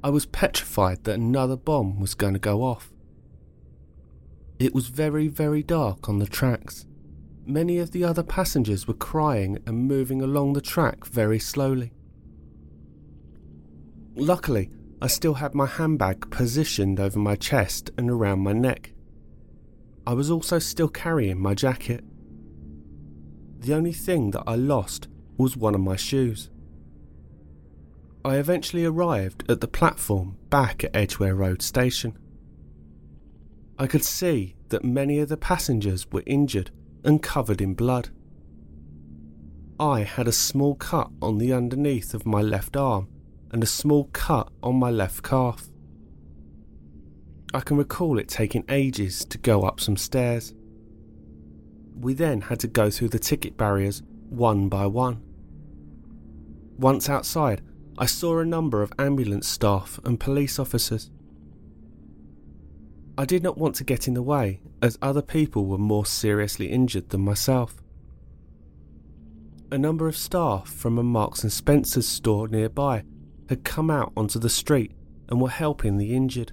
I 0.03 0.09
was 0.09 0.25
petrified 0.25 1.05
that 1.05 1.15
another 1.15 1.55
bomb 1.55 2.01
was 2.01 2.15
going 2.15 2.33
to 2.33 2.49
go 2.51 2.63
off. 2.63 2.91
It 4.59 4.75
was 4.75 4.87
very, 4.87 5.29
very 5.29 5.63
dark 5.63 6.09
on 6.09 6.19
the 6.19 6.27
tracks. 6.27 6.85
Many 7.47 7.77
of 7.77 7.91
the 7.91 8.03
other 8.03 8.23
passengers 8.23 8.87
were 8.87 8.95
crying 8.95 9.59
and 9.67 9.87
moving 9.87 10.21
along 10.21 10.53
the 10.53 10.61
track 10.61 11.05
very 11.05 11.37
slowly. 11.37 11.93
Luckily, 14.15 14.71
I 14.99 15.07
still 15.07 15.35
had 15.35 15.53
my 15.53 15.67
handbag 15.67 16.31
positioned 16.31 16.99
over 16.99 17.19
my 17.19 17.35
chest 17.35 17.91
and 17.97 18.09
around 18.09 18.39
my 18.39 18.53
neck. 18.53 18.93
I 20.07 20.13
was 20.13 20.31
also 20.31 20.57
still 20.57 20.87
carrying 20.87 21.39
my 21.39 21.53
jacket. 21.53 22.03
The 23.59 23.75
only 23.75 23.93
thing 23.93 24.31
that 24.31 24.43
I 24.47 24.55
lost 24.55 25.07
was 25.37 25.55
one 25.55 25.75
of 25.75 25.81
my 25.81 25.95
shoes. 25.95 26.49
I 28.23 28.37
eventually 28.37 28.85
arrived 28.85 29.43
at 29.51 29.61
the 29.61 29.67
platform 29.67 30.37
back 30.49 30.83
at 30.83 30.95
Edgware 30.95 31.35
Road 31.35 31.61
station. 31.61 32.17
I 33.77 33.85
could 33.85 34.03
see 34.03 34.55
that 34.69 34.83
many 34.83 35.19
of 35.19 35.29
the 35.29 35.37
passengers 35.37 36.07
were 36.11 36.23
injured 36.25 36.71
and 37.05 37.21
covered 37.21 37.61
in 37.61 37.73
blood. 37.73 38.09
I 39.79 40.01
had 40.01 40.27
a 40.27 40.31
small 40.31 40.75
cut 40.75 41.09
on 41.21 41.37
the 41.37 41.53
underneath 41.53 42.13
of 42.13 42.25
my 42.25 42.41
left 42.41 42.75
arm 42.75 43.07
and 43.51 43.63
a 43.63 43.67
small 43.67 44.05
cut 44.13 44.49
on 44.63 44.75
my 44.75 44.89
left 44.89 45.23
calf. 45.23 45.69
I 47.53 47.61
can 47.61 47.77
recall 47.77 48.19
it 48.19 48.27
taking 48.27 48.65
ages 48.67 49.23
to 49.25 49.37
go 49.37 49.63
up 49.63 49.79
some 49.79 49.97
stairs. 49.97 50.53
We 51.97 52.13
then 52.13 52.41
had 52.41 52.59
to 52.61 52.67
go 52.67 52.89
through 52.89 53.09
the 53.09 53.19
ticket 53.19 53.55
barriers 53.55 54.03
one 54.29 54.67
by 54.67 54.87
one. 54.87 55.21
Once 56.77 57.07
outside, 57.09 57.61
I 57.97 58.05
saw 58.05 58.39
a 58.39 58.45
number 58.45 58.81
of 58.81 58.91
ambulance 58.99 59.47
staff 59.47 59.99
and 60.03 60.19
police 60.19 60.59
officers. 60.59 61.09
I 63.17 63.25
did 63.25 63.43
not 63.43 63.57
want 63.57 63.75
to 63.75 63.85
get 63.85 64.07
in 64.07 64.13
the 64.13 64.21
way, 64.21 64.59
as 64.81 64.97
other 65.01 65.21
people 65.21 65.65
were 65.65 65.77
more 65.77 66.05
seriously 66.05 66.67
injured 66.67 67.09
than 67.09 67.21
myself. 67.21 67.81
A 69.71 69.77
number 69.77 70.07
of 70.07 70.17
staff 70.17 70.69
from 70.69 70.97
a 70.97 71.03
Marks 71.03 71.41
and 71.41 71.51
Spencer's 71.51 72.07
store 72.07 72.47
nearby 72.47 73.03
had 73.49 73.63
come 73.63 73.89
out 73.89 74.11
onto 74.17 74.37
the 74.37 74.49
street 74.49 74.91
and 75.29 75.39
were 75.39 75.49
helping 75.49 75.97
the 75.97 76.15
injured. 76.15 76.51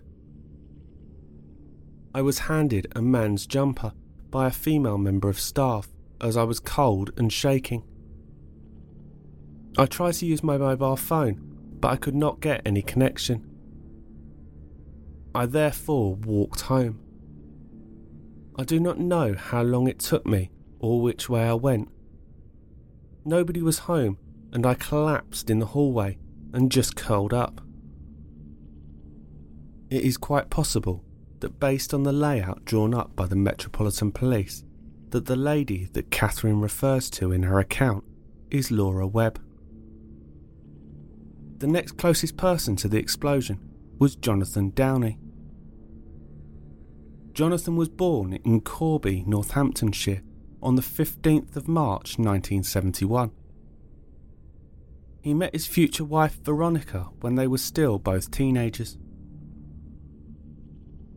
I 2.14 2.23
was 2.23 2.40
handed 2.40 2.87
a 2.95 3.02
man's 3.02 3.47
jumper 3.47 3.92
by 4.31 4.47
a 4.47 4.50
female 4.50 4.99
member 4.99 5.28
of 5.28 5.40
staff 5.40 5.88
as 6.21 6.37
I 6.37 6.45
was 6.45 6.61
cold 6.61 7.11
and 7.16 7.33
shaking. 7.33 7.83
I 9.76 9.87
tried 9.87 10.14
to 10.14 10.26
use 10.26 10.42
my 10.42 10.59
mobile 10.59 10.97
phone, 10.97 11.40
but 11.81 11.88
I 11.88 11.97
could 11.97 12.14
not 12.14 12.40
get 12.40 12.62
any 12.64 12.83
connection. 12.83 13.51
I 15.34 15.46
therefore 15.46 16.14
walked 16.16 16.62
home. 16.62 17.00
I 18.58 18.64
do 18.64 18.78
not 18.78 18.98
know 18.98 19.34
how 19.34 19.62
long 19.62 19.88
it 19.88 19.98
took 19.98 20.26
me 20.26 20.50
or 20.78 21.00
which 21.00 21.28
way 21.28 21.48
I 21.48 21.54
went. 21.54 21.88
Nobody 23.24 23.62
was 23.62 23.80
home, 23.80 24.18
and 24.52 24.66
I 24.66 24.74
collapsed 24.74 25.48
in 25.48 25.58
the 25.58 25.66
hallway 25.66 26.18
and 26.52 26.70
just 26.70 26.96
curled 26.96 27.32
up. 27.32 27.60
It 29.90 30.02
is 30.02 30.16
quite 30.16 30.50
possible 30.50 31.04
that 31.40 31.60
based 31.60 31.94
on 31.94 32.02
the 32.02 32.12
layout 32.12 32.64
drawn 32.64 32.94
up 32.94 33.14
by 33.16 33.26
the 33.26 33.36
Metropolitan 33.36 34.12
Police, 34.12 34.64
that 35.10 35.26
the 35.26 35.36
lady 35.36 35.88
that 35.92 36.10
Catherine 36.10 36.60
refers 36.60 37.10
to 37.10 37.32
in 37.32 37.44
her 37.44 37.58
account 37.58 38.04
is 38.50 38.70
Laura 38.70 39.06
Webb. 39.06 39.40
The 41.58 41.66
next 41.66 41.96
closest 41.96 42.36
person 42.36 42.76
to 42.76 42.88
the 42.88 42.98
explosion 42.98 43.60
was 43.98 44.16
Jonathan 44.16 44.70
Downey. 44.70 45.18
Jonathan 47.32 47.76
was 47.76 47.88
born 47.88 48.34
in 48.44 48.60
Corby, 48.60 49.24
Northamptonshire 49.26 50.22
on 50.62 50.76
the 50.76 50.82
15th 50.82 51.56
of 51.56 51.66
March 51.66 52.18
1971. 52.18 53.30
He 55.22 55.32
met 55.32 55.54
his 55.54 55.66
future 55.66 56.04
wife 56.04 56.38
Veronica 56.44 57.08
when 57.20 57.36
they 57.36 57.46
were 57.46 57.58
still 57.58 57.98
both 57.98 58.30
teenagers. 58.30 58.98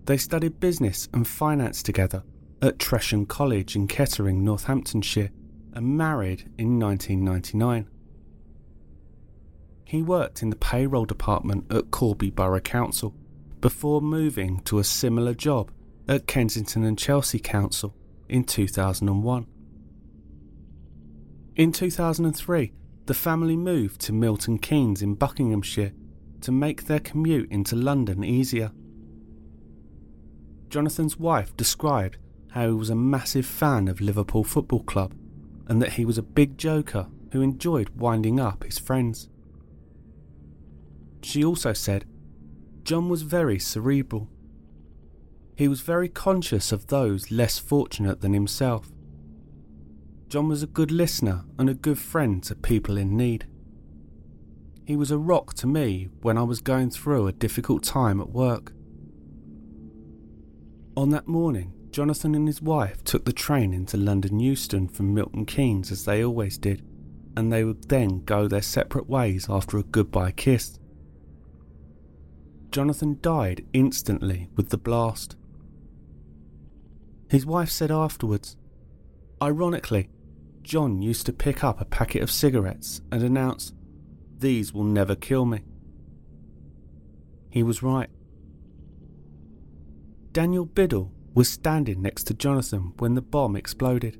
They 0.05 0.17
studied 0.17 0.60
business 0.60 1.10
and 1.13 1.27
finance 1.27 1.84
together 1.84 2.24
at 2.62 2.77
Tresham 2.77 3.27
College 3.27 3.75
in 3.75 3.88
Kettering, 3.88 4.43
Northamptonshire, 4.45 5.31
and 5.74 5.98
married 5.98 6.50
in 6.57 6.79
1999. 6.79 7.89
He 9.84 10.01
worked 10.01 10.41
in 10.41 10.50
the 10.50 10.55
payroll 10.55 11.05
department 11.05 11.65
at 11.72 11.91
Corby 11.91 12.29
Borough 12.29 12.62
Council 12.62 13.13
before 13.60 14.01
moving 14.01 14.62
to 14.62 14.79
a 14.79 14.84
similar 14.84 15.34
job 15.34 15.72
at 16.08 16.28
Kensington 16.28 16.84
and 16.84 16.98
Chelsea 16.98 17.40
Council 17.40 17.96
in 18.30 18.44
2001. 18.44 19.48
In 21.56 21.72
2003, 21.72 22.74
the 23.06 23.14
family 23.14 23.56
moved 23.56 24.02
to 24.02 24.14
Milton 24.14 24.58
Keynes 24.60 25.02
in 25.02 25.16
Buckinghamshire 25.16 25.94
to 26.42 26.52
make 26.52 26.86
their 26.86 27.00
commute 27.00 27.50
into 27.52 27.76
London 27.76 28.24
easier. 28.24 28.72
Jonathan's 30.70 31.18
wife 31.18 31.56
described 31.56 32.18
how 32.52 32.68
he 32.68 32.74
was 32.74 32.90
a 32.90 32.96
massive 32.96 33.46
fan 33.46 33.88
of 33.88 34.02
Liverpool 34.02 34.44
Football 34.44 34.84
Club 34.84 35.14
and 35.68 35.82
that 35.82 35.94
he 35.94 36.06
was 36.06 36.18
a 36.18 36.24
big 36.24 36.58
joker 36.58 37.08
who 37.32 37.42
enjoyed 37.42 37.90
winding 37.90 38.40
up 38.40 38.64
his 38.64 38.78
friends. 38.78 39.30
She 41.22 41.44
also 41.44 41.74
said 41.74 42.06
John 42.84 43.10
was 43.10 43.24
very 43.24 43.60
cerebral. 43.60 44.30
He 45.56 45.68
was 45.68 45.82
very 45.82 46.10
conscious 46.10 46.72
of 46.72 46.88
those 46.88 47.32
less 47.32 47.58
fortunate 47.58 48.22
than 48.22 48.34
himself. 48.34 48.92
John 50.28 50.50
was 50.50 50.64
a 50.64 50.68
good 50.68 50.92
listener 50.92 51.46
and 51.58 51.70
a 51.70 51.74
good 51.74 51.98
friend 51.98 52.44
to 52.44 52.56
people 52.56 52.98
in 52.98 53.16
need. 53.16 53.46
He 54.86 54.96
was 54.96 55.12
a 55.12 55.18
rock 55.18 55.54
to 55.56 55.68
me 55.68 56.10
when 56.22 56.38
I 56.38 56.44
was 56.44 56.60
going 56.60 56.90
through 56.90 57.28
a 57.28 57.32
difficult 57.32 57.84
time 57.84 58.20
at 58.20 58.30
work. 58.30 58.74
On 60.98 61.10
that 61.10 61.28
morning, 61.28 61.74
Jonathan 61.90 62.36
and 62.36 62.48
his 62.48 62.62
wife 62.62 63.04
took 63.04 63.24
the 63.24 63.34
train 63.34 63.74
into 63.74 63.96
London 63.96 64.40
Euston 64.40 64.90
from 64.90 65.14
Milton 65.14 65.46
Keynes 65.46 65.92
as 65.92 66.04
they 66.04 66.24
always 66.24 66.58
did, 66.58 66.84
and 67.38 67.52
they 67.52 67.64
would 67.64 67.88
then 67.88 68.24
go 68.26 68.48
their 68.48 68.62
separate 68.62 69.10
ways 69.10 69.48
after 69.50 69.78
a 69.78 69.84
goodbye 69.84 70.32
kiss. 70.32 70.80
Jonathan 72.72 73.18
died 73.22 73.66
instantly 73.72 74.50
with 74.58 74.70
the 74.70 74.78
blast. 74.78 75.38
His 77.36 77.46
wife 77.46 77.70
said 77.70 77.92
afterwards, 77.92 78.56
Ironically, 79.42 80.08
John 80.62 81.01
used 81.01 81.25
to 81.25 81.34
pick 81.34 81.65
up 81.65 81.82
a 81.82 81.86
packet 81.86 82.24
of 82.24 82.32
cigarettes 82.32 83.01
and 83.12 83.22
announce, 83.22 83.74
These 84.38 84.72
will 84.72 84.86
never 84.86 85.18
kill 85.18 85.44
me. 85.46 85.65
He 87.50 87.62
was 87.62 87.84
right. 87.84 88.10
Daniel 90.32 90.63
Biddle 90.63 91.12
was 91.34 91.50
standing 91.50 92.01
next 92.01 92.24
to 92.27 92.34
Jonathan 92.34 92.94
when 93.00 93.15
the 93.15 93.22
bomb 93.22 93.58
exploded. 93.58 94.18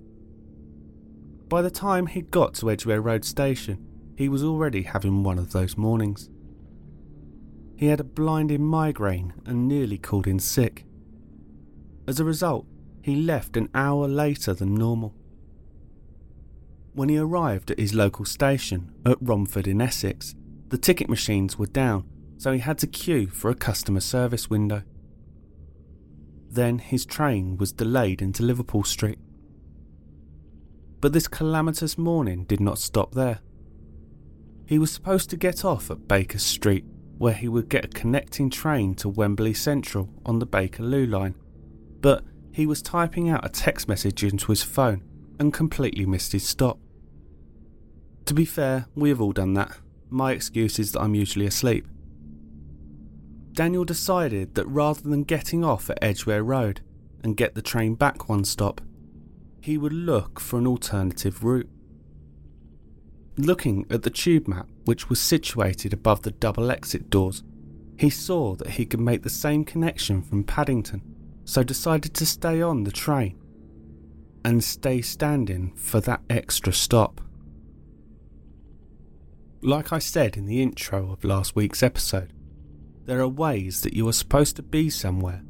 By 1.48 1.62
the 1.62 1.72
time 1.72 2.08
he 2.08 2.22
got 2.22 2.54
to 2.56 2.70
Edgware 2.70 3.00
Road 3.00 3.24
Station, 3.24 3.88
he 4.18 4.28
was 4.28 4.44
already 4.44 4.82
having 4.82 5.24
one 5.24 5.40
of 5.40 5.54
those 5.54 5.78
mornings. 5.78 6.30
He 7.78 7.86
had 7.86 8.02
a 8.02 8.04
blinding 8.04 8.66
migraine 8.66 9.36
and 9.46 9.70
nearly 9.70 9.98
called 9.98 10.28
in 10.28 10.40
sick. 10.40 10.86
As 12.10 12.20
a 12.20 12.26
result, 12.26 12.68
he 13.06 13.16
left 13.16 13.56
an 13.56 13.70
hour 13.76 14.08
later 14.08 14.52
than 14.52 14.74
normal. 14.74 15.14
When 16.94 17.08
he 17.08 17.20
arrived 17.20 17.70
at 17.70 17.78
his 17.78 17.94
local 17.94 18.26
station 18.26 18.96
at 19.06 19.20
Romford 19.22 19.68
in 19.68 19.80
Essex, 19.80 20.34
the 20.70 20.80
ticket 20.80 21.08
machines 21.08 21.56
were 21.56 21.68
down, 21.68 22.10
so 22.38 22.52
he 22.52 22.58
had 22.58 22.80
to 22.80 22.88
queue 22.88 23.28
for 23.28 23.52
a 23.52 23.56
customer 23.56 24.00
service 24.00 24.50
window. 24.50 24.82
Then 26.50 26.80
his 26.80 27.06
train 27.06 27.58
was 27.58 27.72
delayed 27.72 28.24
into 28.24 28.42
Liverpool 28.42 28.84
Street. 28.84 29.20
But 31.00 31.14
this 31.14 31.28
calamitous 31.28 32.00
morning 32.00 32.46
did 32.46 32.60
not 32.60 32.80
stop 32.80 33.14
there. 33.14 33.38
He 34.66 34.80
was 34.80 34.92
supposed 34.92 35.30
to 35.30 35.38
get 35.38 35.64
off 35.64 35.92
at 35.92 36.08
Baker 36.08 36.40
Street, 36.40 36.86
where 37.20 37.36
he 37.36 37.50
would 37.50 37.70
get 37.70 37.86
a 37.86 37.90
connecting 37.90 38.50
train 38.50 38.96
to 38.96 39.10
Wembley 39.10 39.54
Central 39.54 40.10
on 40.26 40.40
the 40.40 40.48
Bakerloo 40.48 41.08
line, 41.08 41.36
but 42.02 42.24
he 42.56 42.66
was 42.66 42.82
typing 42.82 43.30
out 43.30 43.46
a 43.46 43.50
text 43.50 43.86
message 43.86 44.24
into 44.24 44.50
his 44.50 44.64
phone 44.64 45.04
and 45.38 45.54
completely 45.54 46.06
missed 46.06 46.32
his 46.32 46.48
stop. 46.48 46.80
To 48.28 48.34
be 48.34 48.46
fair, 48.46 48.86
we 48.96 49.10
have 49.10 49.20
all 49.20 49.34
done 49.34 49.56
that. 49.56 49.78
My 50.10 50.32
excuse 50.32 50.80
is 50.80 50.94
that 50.94 51.02
I'm 51.02 51.16
usually 51.16 51.46
asleep. 51.46 51.86
Daniel 53.52 53.84
decided 53.84 54.56
that 54.56 54.68
rather 54.68 55.02
than 55.02 55.24
getting 55.24 55.66
off 55.66 55.90
at 55.90 56.02
Edgware 56.02 56.46
Road 56.46 56.80
and 57.26 57.36
get 57.36 57.56
the 57.56 57.62
train 57.62 57.94
back 57.94 58.30
one 58.30 58.46
stop, 58.46 58.80
he 59.60 59.78
would 59.78 59.92
look 59.92 60.40
for 60.40 60.58
an 60.58 60.66
alternative 60.66 61.44
route. 61.44 61.70
Looking 63.36 63.86
at 63.90 64.04
the 64.04 64.10
tube 64.10 64.48
map, 64.48 64.70
which 64.86 65.10
was 65.10 65.20
situated 65.20 65.92
above 65.92 66.22
the 66.22 66.32
double 66.32 66.72
exit 66.72 67.10
doors, 67.10 67.44
he 68.00 68.10
saw 68.10 68.56
that 68.56 68.72
he 68.72 68.86
could 68.86 69.02
make 69.02 69.24
the 69.24 69.30
same 69.30 69.66
connection 69.66 70.22
from 70.22 70.46
Paddington, 70.46 71.15
so 71.46 71.64
decided 71.64 72.14
to 72.16 72.26
stay 72.26 72.62
on 72.62 72.84
the 72.84 72.92
train 72.92 73.40
and 74.44 74.64
stay 74.64 75.02
standing 75.02 75.74
for 75.76 76.00
that 76.02 76.22
extra 76.30 76.74
stop. 76.74 77.22
Like 79.62 79.92
I 79.92 80.00
said 80.00 80.38
in 80.38 80.46
the 80.46 80.62
intro 80.62 81.12
of 81.12 81.24
last 81.24 81.56
week's 81.56 81.82
episode, 81.82 82.34
there 83.06 83.20
are 83.20 83.28
ways 83.28 83.82
that 83.82 83.94
you 83.94 84.08
are 84.08 84.14
supposed 84.14 84.56
to 84.58 84.64
be 84.64 84.90
somewhere 84.90 85.44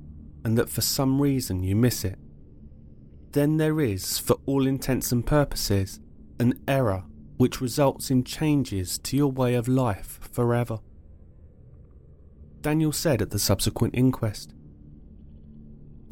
and 0.43 0.57
that 0.57 0.69
for 0.69 0.81
some 0.81 1.21
reason 1.21 1.63
you 1.63 1.75
miss 1.75 2.05
it. 2.05 2.19
Then 3.31 3.57
there 3.57 3.81
is, 3.81 4.17
for 4.17 4.37
all 4.45 4.65
intents 4.65 5.11
and 5.11 5.25
purposes, 5.25 5.99
an 6.39 6.61
error 6.67 7.03
which 7.35 7.59
results 7.59 8.09
in 8.09 8.23
changes 8.23 8.97
to 8.99 9.17
your 9.17 9.31
way 9.31 9.55
of 9.55 9.67
life 9.67 10.19
forever. 10.31 10.79
Daniel 12.61 12.93
said 12.93 13.21
at 13.21 13.31
the 13.31 13.39
subsequent 13.39 13.93
inquest. 13.95 14.54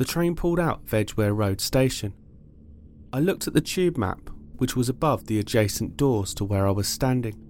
The 0.04 0.10
train 0.10 0.36
pulled 0.36 0.60
out 0.60 0.82
of 0.92 1.18
Road 1.18 1.62
station. 1.62 2.14
I 3.14 3.22
looked 3.22 3.48
at 3.48 3.54
the 3.54 3.62
tube 3.62 3.96
map, 3.96 4.30
which 4.58 4.76
was 4.76 4.90
above 4.90 5.28
the 5.28 5.40
adjacent 5.40 5.96
doors 5.96 6.34
to 6.34 6.44
where 6.44 6.68
I 6.68 6.72
was 6.72 6.90
standing. 6.90 7.42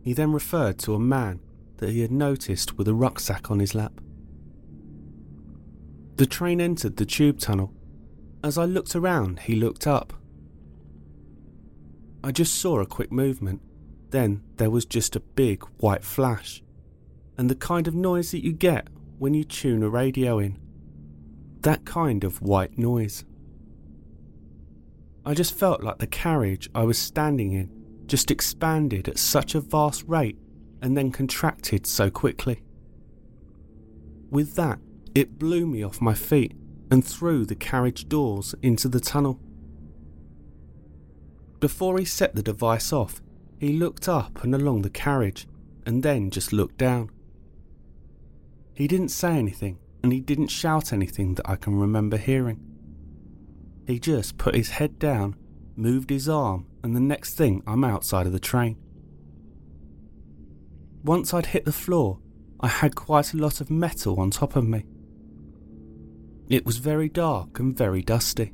He 0.00 0.12
then 0.12 0.30
referred 0.30 0.78
to 0.78 0.94
a 0.94 1.00
man 1.00 1.40
that 1.78 1.90
he 1.90 2.02
had 2.02 2.12
noticed 2.12 2.78
with 2.78 2.86
a 2.86 2.94
rucksack 2.94 3.50
on 3.50 3.58
his 3.58 3.74
lap. 3.74 4.00
The 6.14 6.26
train 6.26 6.60
entered 6.60 6.96
the 6.96 7.04
tube 7.04 7.40
tunnel. 7.40 7.74
As 8.44 8.56
I 8.56 8.64
looked 8.64 8.94
around, 8.94 9.40
he 9.40 9.56
looked 9.56 9.88
up. 9.88 10.12
I 12.22 12.30
just 12.30 12.54
saw 12.54 12.78
a 12.78 12.86
quick 12.86 13.10
movement. 13.10 13.62
Then 14.10 14.44
there 14.58 14.70
was 14.70 14.84
just 14.84 15.16
a 15.16 15.30
big 15.34 15.64
white 15.78 16.04
flash, 16.04 16.62
and 17.36 17.50
the 17.50 17.56
kind 17.56 17.88
of 17.88 17.96
noise 17.96 18.30
that 18.30 18.44
you 18.44 18.52
get 18.52 18.86
when 19.18 19.34
you 19.34 19.42
tune 19.42 19.82
a 19.82 19.88
radio 19.88 20.38
in. 20.38 20.56
That 21.62 21.84
kind 21.84 22.24
of 22.24 22.40
white 22.40 22.78
noise. 22.78 23.24
I 25.24 25.34
just 25.34 25.54
felt 25.54 25.82
like 25.82 25.98
the 25.98 26.06
carriage 26.06 26.70
I 26.74 26.84
was 26.84 26.98
standing 26.98 27.52
in 27.52 27.70
just 28.06 28.30
expanded 28.30 29.08
at 29.08 29.18
such 29.18 29.54
a 29.54 29.60
vast 29.60 30.04
rate 30.06 30.38
and 30.80 30.96
then 30.96 31.10
contracted 31.10 31.86
so 31.86 32.10
quickly. 32.10 32.62
With 34.30 34.54
that, 34.54 34.78
it 35.14 35.38
blew 35.38 35.66
me 35.66 35.82
off 35.82 36.00
my 36.00 36.14
feet 36.14 36.54
and 36.90 37.04
through 37.04 37.46
the 37.46 37.56
carriage 37.56 38.08
doors 38.08 38.54
into 38.62 38.88
the 38.88 39.00
tunnel. 39.00 39.40
Before 41.60 41.98
he 41.98 42.04
set 42.04 42.36
the 42.36 42.42
device 42.42 42.92
off, 42.92 43.20
he 43.58 43.72
looked 43.72 44.08
up 44.08 44.44
and 44.44 44.54
along 44.54 44.82
the 44.82 44.90
carriage 44.90 45.48
and 45.84 46.02
then 46.02 46.30
just 46.30 46.52
looked 46.52 46.78
down. 46.78 47.10
He 48.74 48.86
didn't 48.86 49.08
say 49.08 49.32
anything 49.36 49.78
and 50.02 50.12
he 50.12 50.20
didn't 50.20 50.48
shout 50.48 50.92
anything 50.92 51.34
that 51.34 51.48
I 51.48 51.56
can 51.56 51.78
remember 51.78 52.16
hearing. 52.16 52.60
He 53.86 53.98
just 53.98 54.38
put 54.38 54.54
his 54.54 54.70
head 54.70 54.98
down, 54.98 55.36
moved 55.76 56.10
his 56.10 56.28
arm, 56.28 56.66
and 56.82 56.94
the 56.94 57.00
next 57.00 57.34
thing 57.34 57.62
I'm 57.66 57.84
outside 57.84 58.26
of 58.26 58.32
the 58.32 58.38
train. 58.38 58.76
Once 61.02 61.32
I'd 61.32 61.46
hit 61.46 61.64
the 61.64 61.72
floor, 61.72 62.18
I 62.60 62.68
had 62.68 62.94
quite 62.94 63.32
a 63.32 63.36
lot 63.36 63.60
of 63.60 63.70
metal 63.70 64.20
on 64.20 64.30
top 64.30 64.56
of 64.56 64.66
me. 64.66 64.84
It 66.48 66.66
was 66.66 66.78
very 66.78 67.08
dark 67.08 67.58
and 67.58 67.76
very 67.76 68.02
dusty. 68.02 68.52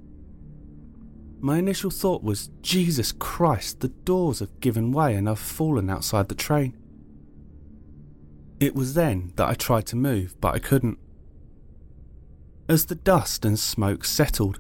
My 1.41 1.59
initial 1.59 1.91
thought 1.91 2.23
was, 2.23 2.51
Jesus 2.63 3.13
Christ, 3.13 3.81
the 3.81 3.89
doors 3.89 4.41
have 4.41 4.61
given 4.61 4.93
way 4.93 5.15
and 5.15 5.29
I've 5.29 5.39
fallen 5.39 5.91
outside 5.91 6.29
the 6.29 6.35
train. 6.35 6.77
It 8.61 8.75
was 8.75 8.95
then 8.95 9.33
that 9.37 9.49
I 9.49 9.55
tried 9.55 9.87
to 9.87 9.97
move, 9.97 10.41
but 10.41 10.55
I 10.55 10.59
couldn't. 10.59 10.99
As 12.67 12.87
the 12.87 12.95
dust 12.95 13.45
and 13.45 13.59
smoke 13.59 14.07
settled, 14.07 14.59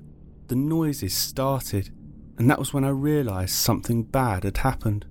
the 0.49 0.55
noises 0.55 1.15
started, 1.15 1.91
and 2.37 2.51
that 2.51 2.59
was 2.59 2.75
when 2.75 2.85
I 2.85 2.91
realised 2.91 3.55
something 3.55 4.03
bad 4.03 4.45
had 4.45 4.59
happened. 4.59 5.07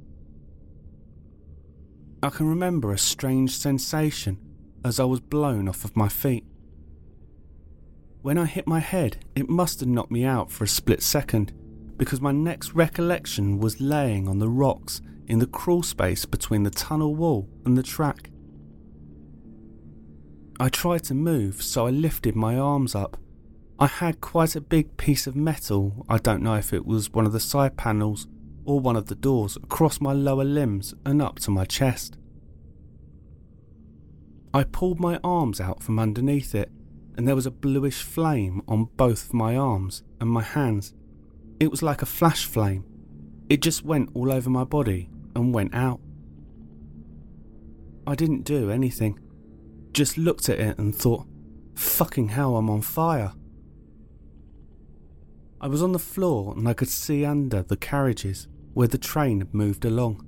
I 2.22 2.30
can 2.30 2.48
remember 2.48 2.92
a 2.92 2.98
strange 3.00 3.58
sensation 3.58 4.38
as 4.86 5.00
I 5.00 5.06
was 5.06 5.20
blown 5.22 5.68
off 5.68 5.84
of 5.84 5.98
my 5.98 6.08
feet. 6.08 6.46
When 8.22 8.38
I 8.38 8.46
hit 8.46 8.68
my 8.68 8.80
head, 8.80 9.18
it 9.36 9.50
must 9.50 9.80
have 9.80 9.90
knocked 9.90 10.12
me 10.12 10.24
out 10.24 10.52
for 10.52 10.64
a 10.64 10.68
split 10.68 11.02
second 11.02 11.52
because 11.98 12.22
my 12.22 12.32
next 12.32 12.74
recollection 12.74 13.58
was 13.58 13.82
laying 13.82 14.28
on 14.28 14.38
the 14.38 14.50
rocks 14.50 15.02
in 15.28 15.40
the 15.40 15.48
crawl 15.48 15.82
space 15.82 16.26
between 16.26 16.62
the 16.62 16.70
tunnel 16.70 17.16
wall 17.16 17.50
and 17.66 17.76
the 17.76 17.84
track. 17.84 18.30
I 20.64 20.70
tried 20.70 21.04
to 21.04 21.14
move, 21.14 21.62
so 21.62 21.88
I 21.88 21.90
lifted 21.90 22.38
my 22.38 22.58
arms 22.58 22.96
up. 22.96 23.18
I 23.80 23.88
had 23.88 24.22
quite 24.22 24.56
a 24.56 24.62
big 24.62 24.96
piece 24.96 25.28
of 25.28 25.36
metal, 25.36 26.06
I 26.08 26.18
don't 26.18 26.42
know 26.42 26.56
if 26.56 26.72
it 26.72 26.86
was 26.86 27.12
one 27.12 27.26
of 27.26 27.34
the 27.34 27.40
side 27.42 27.76
panels 27.76 28.28
or 28.64 28.80
one 28.80 28.96
of 28.96 29.08
the 29.08 29.16
doors, 29.16 29.58
across 29.58 30.00
my 30.00 30.14
lower 30.14 30.46
limbs 30.46 30.94
and 31.06 31.22
up 31.22 31.40
to 31.40 31.52
my 31.52 31.66
chest. 31.66 32.16
I 34.54 34.64
pulled 34.64 35.02
my 35.02 35.20
arms 35.22 35.60
out 35.60 35.84
from 35.84 36.00
underneath 36.00 36.56
it, 36.56 36.72
and 37.18 37.28
there 37.28 37.36
was 37.36 37.46
a 37.46 37.52
bluish 37.52 38.02
flame 38.02 38.62
on 38.66 38.86
both 38.96 39.34
my 39.34 39.58
arms 39.58 40.04
and 40.22 40.30
my 40.30 40.44
hands. 40.44 40.94
It 41.60 41.72
was 41.72 41.84
like 41.84 42.02
a 42.02 42.06
flash 42.06 42.46
flame. 42.46 42.86
It 43.50 43.62
just 43.62 43.84
went 43.84 44.12
all 44.14 44.32
over 44.32 44.50
my 44.50 44.64
body 44.64 45.10
and 45.36 45.54
went 45.54 45.76
out. 45.76 46.00
I 48.08 48.16
didn't 48.16 48.46
do 48.46 48.72
anything, 48.72 49.20
just 49.94 50.18
looked 50.18 50.50
at 50.50 50.60
it 50.60 50.78
and 50.78 50.96
thought, 50.96 51.26
fucking 51.76 52.30
hell, 52.30 52.58
I'm 52.58 52.70
on 52.70 52.82
fire. 52.82 53.34
I 55.62 55.68
was 55.68 55.82
on 55.82 55.94
the 55.94 56.00
floor 56.00 56.54
and 56.58 56.68
I 56.68 56.74
could 56.74 56.90
see 56.90 57.24
under 57.24 57.62
the 57.64 57.78
carriages 57.78 58.48
where 58.74 58.88
the 58.88 58.98
train 58.98 59.40
had 59.40 59.54
moved 59.54 59.86
along. 59.86 60.28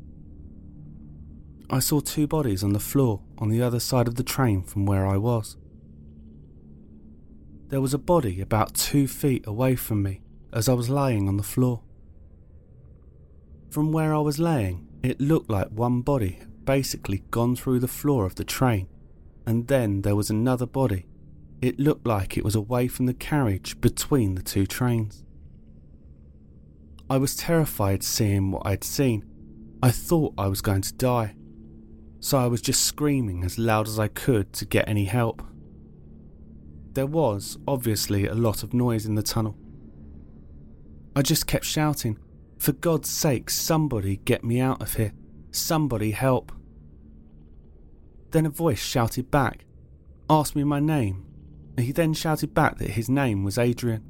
I 1.70 1.80
saw 1.80 2.00
two 2.00 2.28
bodies 2.28 2.64
on 2.64 2.74
the 2.74 2.80
floor 2.80 3.22
on 3.38 3.50
the 3.50 3.62
other 3.62 3.80
side 3.80 4.08
of 4.08 4.16
the 4.16 4.24
train 4.24 4.64
from 4.64 4.86
where 4.86 5.06
I 5.06 5.18
was. 5.18 5.58
There 7.68 7.82
was 7.82 7.94
a 7.94 7.98
body 7.98 8.40
about 8.40 8.76
two 8.76 9.08
feet 9.08 9.46
away 9.48 9.76
from 9.76 10.04
me 10.04 10.22
as 10.54 10.70
I 10.70 10.74
was 10.74 10.90
lying 10.90 11.28
on 11.28 11.38
the 11.38 11.44
floor. 11.44 11.82
From 13.72 13.92
where 13.92 14.14
I 14.14 14.20
was 14.20 14.40
laying, 14.40 14.88
it 15.04 15.20
looked 15.20 15.50
like 15.50 15.68
one 15.70 16.02
body 16.02 16.38
had 16.40 16.66
basically 16.66 17.24
gone 17.32 17.56
through 17.56 17.80
the 17.80 17.88
floor 17.88 18.26
of 18.26 18.36
the 18.36 18.46
train, 18.46 18.88
and 19.46 19.68
then 19.68 20.02
there 20.02 20.16
was 20.16 20.30
another 20.30 20.66
body. 20.66 21.06
It 21.62 21.80
looked 21.80 22.06
like 22.06 22.38
it 22.38 22.44
was 22.44 22.56
away 22.56 22.88
from 22.88 23.06
the 23.06 23.14
carriage 23.14 23.80
between 23.82 24.36
the 24.36 24.42
two 24.42 24.66
trains. 24.66 25.24
I 27.10 27.18
was 27.18 27.36
terrified 27.36 28.04
seeing 28.04 28.52
what 28.52 28.66
I'd 28.66 28.84
seen. 28.84 29.26
I 29.82 29.92
thought 29.92 30.34
I 30.38 30.48
was 30.48 30.62
going 30.62 30.82
to 30.82 30.94
die, 30.94 31.36
so 32.20 32.38
I 32.38 32.48
was 32.48 32.62
just 32.62 32.84
screaming 32.84 33.44
as 33.44 33.60
loud 33.60 33.88
as 33.88 34.00
I 34.00 34.08
could 34.08 34.54
to 34.54 34.66
get 34.66 34.90
any 34.90 35.06
help. 35.06 35.44
There 36.94 37.06
was, 37.06 37.58
obviously, 37.68 38.26
a 38.26 38.34
lot 38.34 38.64
of 38.64 38.74
noise 38.74 39.06
in 39.06 39.16
the 39.16 39.22
tunnel, 39.22 39.58
I 41.18 41.22
just 41.22 41.48
kept 41.48 41.64
shouting, 41.64 42.18
For 42.58 42.74
God's 42.74 43.10
sake, 43.10 43.50
somebody 43.50 44.18
get 44.18 44.44
me 44.44 44.60
out 44.60 44.82
of 44.82 44.96
here. 44.96 45.14
Somebody 45.52 46.12
help. 46.12 46.52
Then 48.36 48.46
a 48.46 48.50
voice 48.50 48.84
shouted 48.84 49.32
back, 49.32 49.64
asked 50.30 50.58
me 50.58 50.66
my 50.66 50.82
name, 50.82 51.26
and 51.78 51.86
he 51.86 51.94
then 51.94 52.14
shouted 52.14 52.54
back 52.54 52.80
that 52.80 52.90
his 52.90 53.08
name 53.08 53.46
was 53.46 53.58
Adrian. 53.58 54.04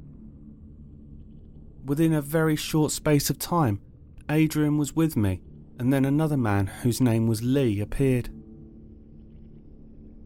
Within 1.84 2.12
a 2.12 2.20
very 2.20 2.56
short 2.56 2.90
space 2.90 3.30
of 3.30 3.38
time, 3.38 3.80
Adrian 4.28 4.78
was 4.78 4.96
with 4.96 5.16
me, 5.16 5.42
and 5.78 5.92
then 5.92 6.04
another 6.04 6.36
man 6.36 6.66
whose 6.66 7.00
name 7.00 7.28
was 7.28 7.44
Lee 7.44 7.78
appeared. 7.78 8.30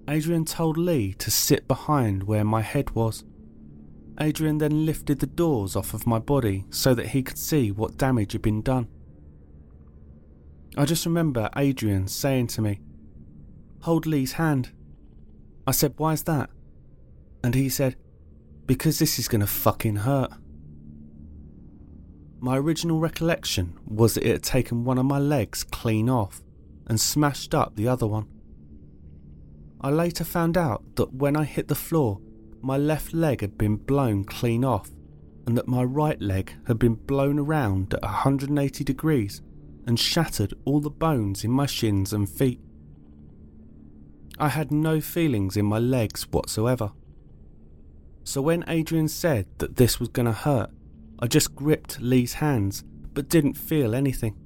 Adrian 0.08 0.46
told 0.46 0.78
Lee 0.78 1.12
to 1.18 1.30
sit 1.30 1.68
behind 1.68 2.22
where 2.22 2.42
my 2.42 2.62
head 2.62 2.92
was. 2.92 3.22
Adrian 4.18 4.56
then 4.56 4.86
lifted 4.86 5.18
the 5.18 5.26
doors 5.26 5.76
off 5.76 5.92
of 5.92 6.06
my 6.06 6.18
body 6.18 6.64
so 6.70 6.94
that 6.94 7.08
he 7.08 7.22
could 7.22 7.36
see 7.36 7.70
what 7.70 7.98
damage 7.98 8.32
had 8.32 8.40
been 8.40 8.62
done. 8.62 8.88
I 10.78 10.86
just 10.86 11.04
remember 11.04 11.50
Adrian 11.54 12.08
saying 12.08 12.46
to 12.46 12.62
me, 12.62 12.80
Hold 13.82 14.06
Lee's 14.06 14.32
hand. 14.32 14.72
I 15.66 15.72
said, 15.72 15.94
Why's 15.96 16.24
that? 16.24 16.50
And 17.42 17.54
he 17.54 17.68
said, 17.68 17.96
Because 18.66 18.98
this 18.98 19.18
is 19.18 19.28
going 19.28 19.40
to 19.40 19.46
fucking 19.46 19.96
hurt. 19.96 20.32
My 22.40 22.56
original 22.56 23.00
recollection 23.00 23.78
was 23.86 24.14
that 24.14 24.24
it 24.24 24.32
had 24.32 24.42
taken 24.42 24.84
one 24.84 24.98
of 24.98 25.04
my 25.04 25.18
legs 25.18 25.62
clean 25.64 26.08
off 26.08 26.40
and 26.86 27.00
smashed 27.00 27.54
up 27.54 27.76
the 27.76 27.88
other 27.88 28.06
one. 28.06 28.26
I 29.80 29.90
later 29.90 30.24
found 30.24 30.58
out 30.58 30.96
that 30.96 31.14
when 31.14 31.36
I 31.36 31.44
hit 31.44 31.68
the 31.68 31.74
floor, 31.74 32.20
my 32.60 32.76
left 32.76 33.14
leg 33.14 33.40
had 33.40 33.56
been 33.56 33.76
blown 33.76 34.24
clean 34.24 34.64
off, 34.64 34.90
and 35.46 35.56
that 35.56 35.68
my 35.68 35.82
right 35.82 36.20
leg 36.20 36.52
had 36.66 36.78
been 36.78 36.94
blown 36.94 37.38
around 37.38 37.94
at 37.94 38.02
180 38.02 38.84
degrees 38.84 39.40
and 39.86 39.98
shattered 39.98 40.52
all 40.66 40.80
the 40.80 40.90
bones 40.90 41.44
in 41.44 41.50
my 41.50 41.64
shins 41.64 42.12
and 42.12 42.28
feet. 42.28 42.60
I 44.40 44.48
had 44.48 44.72
no 44.72 45.00
feelings 45.00 45.56
in 45.56 45.66
my 45.66 45.78
legs 45.78 46.26
whatsoever. 46.30 46.92
So 48.24 48.40
when 48.40 48.64
Adrian 48.68 49.08
said 49.08 49.46
that 49.58 49.76
this 49.76 50.00
was 50.00 50.08
going 50.08 50.26
to 50.26 50.32
hurt, 50.32 50.70
I 51.18 51.26
just 51.26 51.54
gripped 51.54 52.00
Lee's 52.00 52.34
hands 52.34 52.82
but 53.12 53.28
didn't 53.28 53.54
feel 53.54 53.94
anything. 53.94 54.36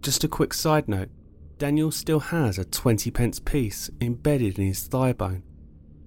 Just 0.00 0.24
a 0.24 0.28
quick 0.28 0.54
side 0.54 0.88
note 0.88 1.10
Daniel 1.58 1.90
still 1.90 2.20
has 2.20 2.58
a 2.58 2.64
20 2.64 3.10
pence 3.10 3.40
piece 3.40 3.90
embedded 4.00 4.58
in 4.58 4.66
his 4.66 4.86
thigh 4.86 5.12
bone 5.12 5.42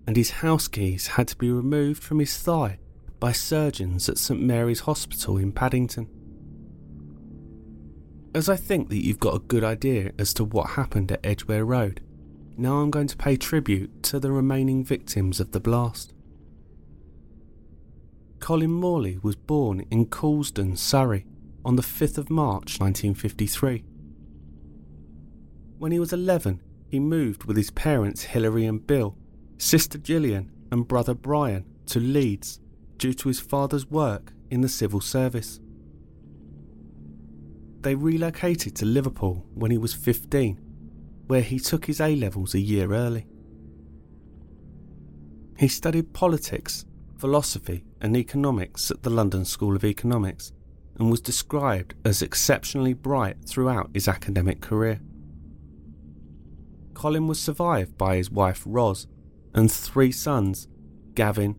and 0.08 0.16
his 0.18 0.32
house 0.32 0.68
keys 0.68 1.06
had 1.08 1.28
to 1.28 1.36
be 1.36 1.52
removed 1.52 2.02
from 2.02 2.18
his 2.18 2.36
thigh 2.36 2.80
by 3.20 3.32
surgeons 3.32 4.10
at 4.10 4.18
St 4.18 4.42
Mary's 4.42 4.82
Hospital 4.82 5.38
in 5.38 5.52
Paddington. 5.52 6.08
As 8.34 8.48
I 8.48 8.56
think 8.56 8.90
that 8.90 9.04
you've 9.04 9.20
got 9.20 9.36
a 9.36 9.40
good 9.40 9.64
idea 9.64 10.12
as 10.20 10.34
to 10.36 10.44
what 10.44 10.72
happened 10.72 11.12
at 11.12 11.26
Edgware 11.26 11.66
Road, 11.66 12.02
now 12.58 12.78
I'm 12.78 12.92
going 12.92 13.08
to 13.08 13.18
pay 13.18 13.38
tribute 13.38 14.04
to 14.04 14.20
the 14.20 14.32
remaining 14.32 14.84
victims 14.84 15.40
of 15.40 15.52
the 15.52 15.60
blast. 15.60 16.14
Colin 18.40 18.72
Morley 18.72 19.18
was 19.22 19.36
born 19.36 19.86
in 19.92 20.06
Coulsdon, 20.06 20.76
Surrey, 20.76 21.26
on 21.66 21.76
the 21.76 21.82
5th 21.82 22.18
of 22.18 22.30
March 22.30 22.80
1953. 22.80 23.84
When 25.78 25.92
he 25.92 26.00
was 26.00 26.14
11, 26.14 26.62
he 26.88 27.00
moved 27.00 27.46
with 27.46 27.58
his 27.58 27.72
parents 27.72 28.24
Hilary 28.24 28.66
and 28.66 28.86
Bill 28.86 29.18
sister 29.60 29.98
Gillian, 29.98 30.52
and 30.72 30.88
brother 30.88 31.14
Brian 31.14 31.66
to 31.88 32.00
Leeds 32.00 32.60
due 32.98 33.14
to 33.14 33.28
his 33.28 33.40
father's 33.40 33.90
work 33.90 34.34
in 34.50 34.62
the 34.62 34.70
civil 34.70 35.02
service. 35.02 35.60
They 37.82 37.96
relocated 37.96 38.76
to 38.78 38.86
Liverpool 38.86 39.46
when 39.54 39.72
he 39.72 39.78
was 39.78 39.94
15, 39.94 40.60
where 41.28 41.42
he 41.42 41.60
took 41.60 41.86
his 41.86 42.02
A 42.02 42.16
levels 42.16 42.54
a 42.54 42.60
year 42.60 42.92
early. 42.92 43.26
He 45.58 45.68
studied 45.68 46.14
politics, 46.14 46.86
philosophy, 47.18 47.84
and 48.02 48.16
economics 48.16 48.92
at 48.92 49.04
the 49.04 49.10
London 49.10 49.46
School 49.46 49.76
of 49.76 49.84
Economics 49.84 50.52
and 50.98 51.10
was 51.10 51.22
described 51.22 51.96
as 52.04 52.22
exceptionally 52.22 52.94
bright 52.94 53.38
throughout 53.46 53.90
his 53.94 54.08
academic 54.08 54.62
career. 54.62 55.00
Colin 56.94 57.28
was 57.28 57.40
survived 57.40 57.98
by 57.98 58.18
his 58.18 58.30
wife 58.30 58.64
Ros 58.66 59.08
and 59.54 59.72
three 59.72 60.12
sons 60.12 60.68
Gavin, 61.14 61.56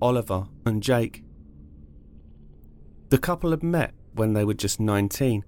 Oliver, 0.00 0.46
and 0.64 0.82
Jake. 0.82 1.24
The 3.08 3.18
couple 3.18 3.50
had 3.50 3.62
met 3.62 3.94
when 4.14 4.32
they 4.32 4.44
were 4.44 4.54
just 4.54 4.78
19, 4.78 5.44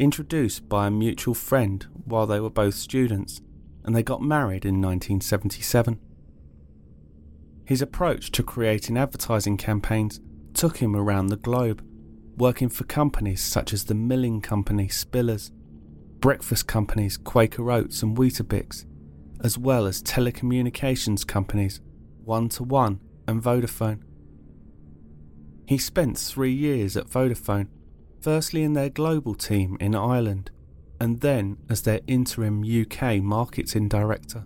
introduced 0.00 0.66
by 0.66 0.86
a 0.86 0.90
mutual 0.90 1.34
friend 1.34 1.86
while 2.06 2.26
they 2.26 2.40
were 2.40 2.48
both 2.48 2.74
students, 2.74 3.42
and 3.84 3.94
they 3.94 4.02
got 4.02 4.22
married 4.22 4.64
in 4.64 4.80
1977. 4.80 6.00
His 7.66 7.82
approach 7.82 8.32
to 8.32 8.42
creating 8.42 8.96
advertising 8.96 9.58
campaigns 9.58 10.20
took 10.54 10.78
him 10.78 10.96
around 10.96 11.26
the 11.26 11.36
globe, 11.36 11.84
working 12.38 12.70
for 12.70 12.84
companies 12.84 13.42
such 13.42 13.74
as 13.74 13.84
the 13.84 13.94
milling 13.94 14.40
company 14.40 14.88
Spillers, 14.88 15.50
breakfast 16.18 16.66
companies 16.66 17.18
Quaker 17.18 17.70
Oats 17.70 18.02
and 18.02 18.16
Weetabix, 18.16 18.86
as 19.44 19.58
well 19.58 19.86
as 19.86 20.02
telecommunications 20.02 21.26
companies 21.26 21.82
One 22.24 22.48
to 22.50 22.64
One 22.64 23.00
and 23.28 23.42
Vodafone. 23.42 24.00
He 25.66 25.76
spent 25.76 26.16
three 26.16 26.52
years 26.54 26.96
at 26.96 27.06
Vodafone, 27.06 27.68
firstly 28.20 28.62
in 28.62 28.74
their 28.74 28.90
global 28.90 29.34
team 29.34 29.76
in 29.80 29.94
Ireland, 29.94 30.50
and 31.00 31.20
then 31.20 31.56
as 31.68 31.82
their 31.82 32.00
interim 32.06 32.62
UK 32.62 33.22
marketing 33.22 33.88
director. 33.88 34.44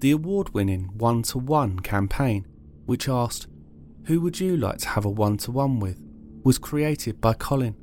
The 0.00 0.10
award 0.10 0.54
winning 0.54 0.90
One 0.96 1.22
to 1.24 1.38
One 1.38 1.80
campaign, 1.80 2.46
which 2.86 3.08
asked, 3.08 3.46
Who 4.04 4.20
would 4.20 4.40
you 4.40 4.56
like 4.56 4.78
to 4.78 4.88
have 4.90 5.04
a 5.04 5.10
one 5.10 5.36
to 5.38 5.50
one 5.50 5.80
with? 5.80 6.02
was 6.44 6.58
created 6.58 7.20
by 7.20 7.32
Colin. 7.32 7.74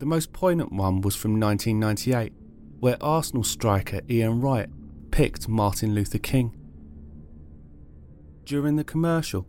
The 0.00 0.06
most 0.06 0.32
poignant 0.32 0.72
one 0.72 1.02
was 1.02 1.14
from 1.14 1.38
1998, 1.38 2.32
where 2.80 2.96
Arsenal 3.00 3.44
striker 3.44 4.00
Ian 4.10 4.40
Wright 4.40 4.68
picked 5.12 5.48
Martin 5.48 5.94
Luther 5.94 6.18
King. 6.18 6.56
During 8.44 8.74
the 8.74 8.82
commercial, 8.82 9.46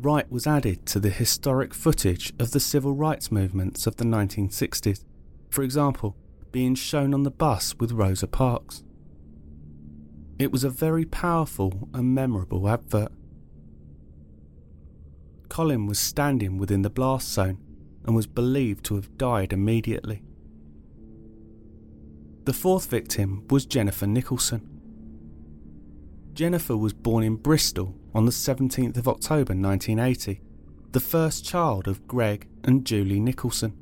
Wright 0.00 0.30
was 0.30 0.46
added 0.46 0.86
to 0.86 1.00
the 1.00 1.10
historic 1.10 1.74
footage 1.74 2.32
of 2.38 2.52
the 2.52 2.60
civil 2.60 2.94
rights 2.94 3.32
movements 3.32 3.84
of 3.84 3.96
the 3.96 4.04
1960s, 4.04 5.02
for 5.50 5.64
example, 5.64 6.16
being 6.52 6.76
shown 6.76 7.12
on 7.12 7.24
the 7.24 7.32
bus 7.32 7.74
with 7.80 7.90
Rosa 7.90 8.28
Parks. 8.28 8.84
It 10.38 10.52
was 10.52 10.62
a 10.62 10.70
very 10.70 11.04
powerful 11.04 11.88
and 11.92 12.14
memorable 12.14 12.68
advert. 12.68 13.10
Colin 15.48 15.86
was 15.86 15.98
standing 15.98 16.58
within 16.58 16.82
the 16.82 16.90
blast 16.90 17.32
zone 17.32 17.58
and 18.04 18.14
was 18.14 18.28
believed 18.28 18.84
to 18.84 18.94
have 18.94 19.18
died 19.18 19.52
immediately. 19.52 20.22
The 22.44 22.52
fourth 22.52 22.88
victim 22.88 23.44
was 23.50 23.66
Jennifer 23.66 24.06
Nicholson. 24.06 24.80
Jennifer 26.34 26.76
was 26.76 26.92
born 26.92 27.24
in 27.24 27.34
Bristol 27.34 27.96
on 28.18 28.24
the 28.24 28.32
17th 28.32 28.96
of 28.96 29.06
October 29.06 29.54
1980, 29.54 30.40
the 30.90 30.98
first 30.98 31.44
child 31.44 31.86
of 31.86 32.08
Greg 32.08 32.48
and 32.64 32.84
Julie 32.84 33.20
Nicholson. 33.20 33.76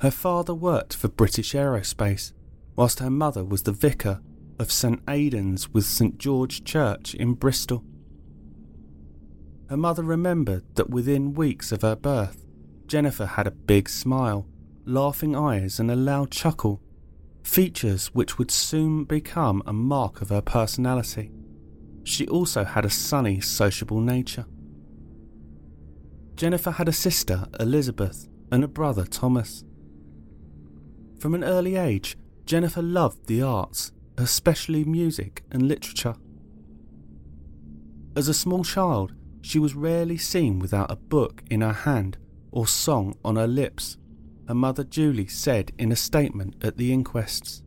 Her 0.00 0.10
father 0.10 0.54
worked 0.54 0.96
for 0.96 1.08
British 1.08 1.52
Aerospace, 1.52 2.32
whilst 2.74 3.00
her 3.00 3.10
mother 3.10 3.44
was 3.44 3.64
the 3.64 3.72
vicar 3.72 4.22
of 4.58 4.72
St 4.72 5.02
Aidan's 5.06 5.68
with 5.74 5.84
St 5.84 6.16
George 6.16 6.64
Church 6.64 7.14
in 7.14 7.34
Bristol. 7.34 7.84
Her 9.68 9.76
mother 9.76 10.02
remembered 10.02 10.64
that 10.76 10.88
within 10.88 11.34
weeks 11.34 11.70
of 11.70 11.82
her 11.82 11.96
birth, 11.96 12.46
Jennifer 12.86 13.26
had 13.26 13.46
a 13.46 13.50
big 13.50 13.90
smile, 13.90 14.46
laughing 14.86 15.36
eyes, 15.36 15.78
and 15.78 15.90
a 15.90 15.96
loud 15.96 16.30
chuckle, 16.30 16.80
features 17.42 18.06
which 18.14 18.38
would 18.38 18.50
soon 18.50 19.04
become 19.04 19.62
a 19.66 19.74
mark 19.74 20.22
of 20.22 20.30
her 20.30 20.40
personality. 20.40 21.30
She 22.06 22.28
also 22.28 22.62
had 22.62 22.84
a 22.84 22.90
sunny, 22.90 23.40
sociable 23.40 24.00
nature. 24.00 24.46
Jennifer 26.36 26.70
had 26.70 26.88
a 26.88 26.92
sister, 26.92 27.48
Elizabeth, 27.58 28.28
and 28.52 28.62
a 28.62 28.68
brother, 28.68 29.04
Thomas. 29.04 29.64
From 31.18 31.34
an 31.34 31.42
early 31.42 31.74
age, 31.74 32.16
Jennifer 32.44 32.80
loved 32.80 33.26
the 33.26 33.42
arts, 33.42 33.90
especially 34.16 34.84
music 34.84 35.42
and 35.50 35.66
literature. 35.66 36.14
As 38.14 38.28
a 38.28 38.34
small 38.34 38.62
child, 38.62 39.12
she 39.42 39.58
was 39.58 39.74
rarely 39.74 40.16
seen 40.16 40.60
without 40.60 40.92
a 40.92 40.96
book 40.96 41.42
in 41.50 41.60
her 41.60 41.72
hand 41.72 42.18
or 42.52 42.68
song 42.68 43.16
on 43.24 43.34
her 43.34 43.48
lips, 43.48 43.96
her 44.46 44.54
mother 44.54 44.84
Julie 44.84 45.26
said 45.26 45.72
in 45.76 45.90
a 45.90 45.96
statement 45.96 46.54
at 46.62 46.76
the 46.76 46.92
inquests. 46.92 47.64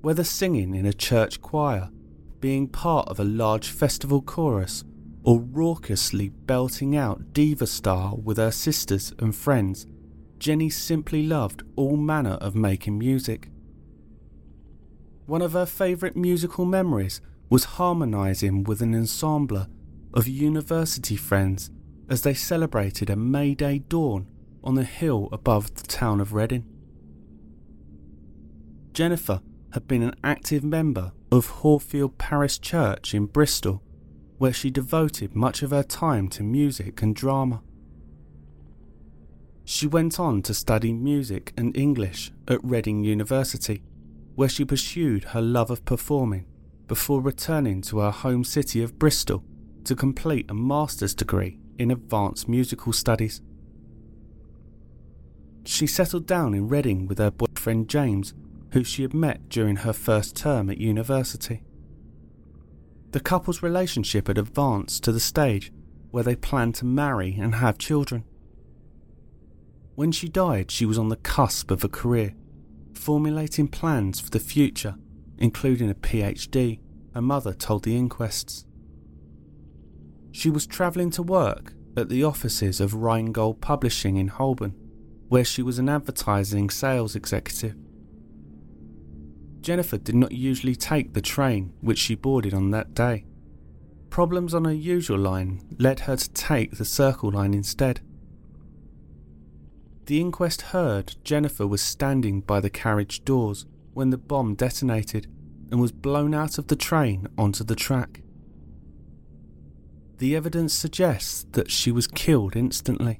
Whether 0.00 0.24
singing 0.24 0.74
in 0.74 0.86
a 0.86 0.94
church 0.94 1.42
choir, 1.42 1.90
being 2.44 2.68
part 2.68 3.08
of 3.08 3.18
a 3.18 3.24
large 3.24 3.70
festival 3.70 4.20
chorus, 4.20 4.84
or 5.22 5.40
raucously 5.40 6.28
belting 6.28 6.94
out 6.94 7.32
diva 7.32 7.66
style 7.66 8.20
with 8.22 8.36
her 8.36 8.50
sisters 8.50 9.14
and 9.18 9.34
friends, 9.34 9.86
Jenny 10.38 10.68
simply 10.68 11.22
loved 11.22 11.62
all 11.74 11.96
manner 11.96 12.36
of 12.42 12.54
making 12.54 12.98
music. 12.98 13.48
One 15.24 15.40
of 15.40 15.54
her 15.54 15.64
favourite 15.64 16.16
musical 16.16 16.66
memories 16.66 17.22
was 17.48 17.64
harmonising 17.64 18.64
with 18.64 18.82
an 18.82 18.94
ensemble 18.94 19.66
of 20.12 20.28
university 20.28 21.16
friends 21.16 21.70
as 22.10 22.20
they 22.20 22.34
celebrated 22.34 23.08
a 23.08 23.16
May 23.16 23.54
Day 23.54 23.78
dawn 23.78 24.26
on 24.62 24.74
the 24.74 24.84
hill 24.84 25.30
above 25.32 25.74
the 25.76 25.86
town 25.86 26.20
of 26.20 26.34
Reading. 26.34 26.66
Jennifer 28.92 29.40
had 29.72 29.88
been 29.88 30.02
an 30.02 30.14
active 30.22 30.62
member 30.62 31.12
of 31.34 31.48
Horfield 31.48 32.16
Parish 32.16 32.60
Church 32.60 33.12
in 33.12 33.26
Bristol, 33.26 33.82
where 34.38 34.52
she 34.52 34.70
devoted 34.70 35.34
much 35.34 35.62
of 35.62 35.70
her 35.70 35.82
time 35.82 36.28
to 36.28 36.42
music 36.42 37.02
and 37.02 37.14
drama. 37.14 37.62
She 39.64 39.86
went 39.86 40.20
on 40.20 40.42
to 40.42 40.54
study 40.54 40.92
music 40.92 41.52
and 41.56 41.76
English 41.76 42.30
at 42.46 42.62
Reading 42.62 43.02
University, 43.02 43.82
where 44.36 44.48
she 44.48 44.64
pursued 44.64 45.24
her 45.24 45.40
love 45.40 45.70
of 45.70 45.84
performing 45.84 46.46
before 46.86 47.20
returning 47.20 47.80
to 47.82 47.98
her 47.98 48.10
home 48.10 48.44
city 48.44 48.82
of 48.82 48.98
Bristol 48.98 49.42
to 49.84 49.96
complete 49.96 50.50
a 50.50 50.54
master's 50.54 51.14
degree 51.14 51.58
in 51.78 51.90
advanced 51.90 52.48
musical 52.48 52.92
studies. 52.92 53.40
She 55.64 55.86
settled 55.86 56.26
down 56.26 56.54
in 56.54 56.68
Reading 56.68 57.06
with 57.06 57.18
her 57.18 57.30
boyfriend 57.30 57.88
James, 57.88 58.34
who 58.74 58.82
she 58.82 59.02
had 59.02 59.14
met 59.14 59.48
during 59.48 59.76
her 59.76 59.92
first 59.92 60.34
term 60.34 60.68
at 60.68 60.78
university. 60.78 61.62
The 63.12 63.20
couple's 63.20 63.62
relationship 63.62 64.26
had 64.26 64.36
advanced 64.36 65.04
to 65.04 65.12
the 65.12 65.20
stage 65.20 65.72
where 66.10 66.24
they 66.24 66.34
planned 66.34 66.74
to 66.76 66.84
marry 66.84 67.36
and 67.40 67.54
have 67.54 67.78
children. 67.78 68.24
When 69.94 70.10
she 70.10 70.28
died, 70.28 70.72
she 70.72 70.86
was 70.86 70.98
on 70.98 71.08
the 71.08 71.16
cusp 71.16 71.70
of 71.70 71.84
a 71.84 71.88
career, 71.88 72.34
formulating 72.94 73.68
plans 73.68 74.18
for 74.18 74.30
the 74.30 74.40
future, 74.40 74.96
including 75.38 75.88
a 75.88 75.94
PhD, 75.94 76.80
her 77.14 77.22
mother 77.22 77.54
told 77.54 77.84
the 77.84 77.96
inquests. 77.96 78.64
She 80.32 80.50
was 80.50 80.66
travelling 80.66 81.10
to 81.10 81.22
work 81.22 81.74
at 81.96 82.08
the 82.08 82.24
offices 82.24 82.80
of 82.80 82.94
Rheingold 82.94 83.60
Publishing 83.60 84.16
in 84.16 84.26
Holborn, 84.26 84.74
where 85.28 85.44
she 85.44 85.62
was 85.62 85.78
an 85.78 85.88
advertising 85.88 86.70
sales 86.70 87.14
executive. 87.14 87.76
Jennifer 89.64 89.96
did 89.96 90.14
not 90.14 90.32
usually 90.32 90.76
take 90.76 91.14
the 91.14 91.22
train 91.22 91.72
which 91.80 91.98
she 91.98 92.14
boarded 92.14 92.52
on 92.52 92.70
that 92.72 92.92
day. 92.92 93.24
Problems 94.10 94.52
on 94.52 94.66
her 94.66 94.72
usual 94.74 95.18
line 95.18 95.62
led 95.78 96.00
her 96.00 96.16
to 96.16 96.30
take 96.32 96.72
the 96.72 96.84
Circle 96.84 97.30
line 97.30 97.54
instead. 97.54 98.02
The 100.04 100.20
inquest 100.20 100.60
heard 100.60 101.16
Jennifer 101.24 101.66
was 101.66 101.80
standing 101.80 102.42
by 102.42 102.60
the 102.60 102.68
carriage 102.68 103.24
doors 103.24 103.64
when 103.94 104.10
the 104.10 104.18
bomb 104.18 104.54
detonated 104.54 105.28
and 105.70 105.80
was 105.80 105.92
blown 105.92 106.34
out 106.34 106.58
of 106.58 106.66
the 106.66 106.76
train 106.76 107.26
onto 107.38 107.64
the 107.64 107.74
track. 107.74 108.20
The 110.18 110.36
evidence 110.36 110.74
suggests 110.74 111.46
that 111.52 111.70
she 111.70 111.90
was 111.90 112.06
killed 112.06 112.54
instantly. 112.54 113.18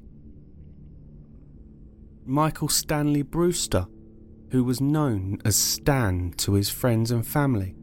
Michael 2.26 2.68
Stanley 2.68 3.22
Brewster, 3.22 3.86
who 4.54 4.62
was 4.62 4.80
known 4.80 5.36
as 5.44 5.56
Stan 5.56 6.32
to 6.36 6.52
his 6.52 6.70
friends 6.70 7.10
and 7.10 7.26
family, 7.26 7.74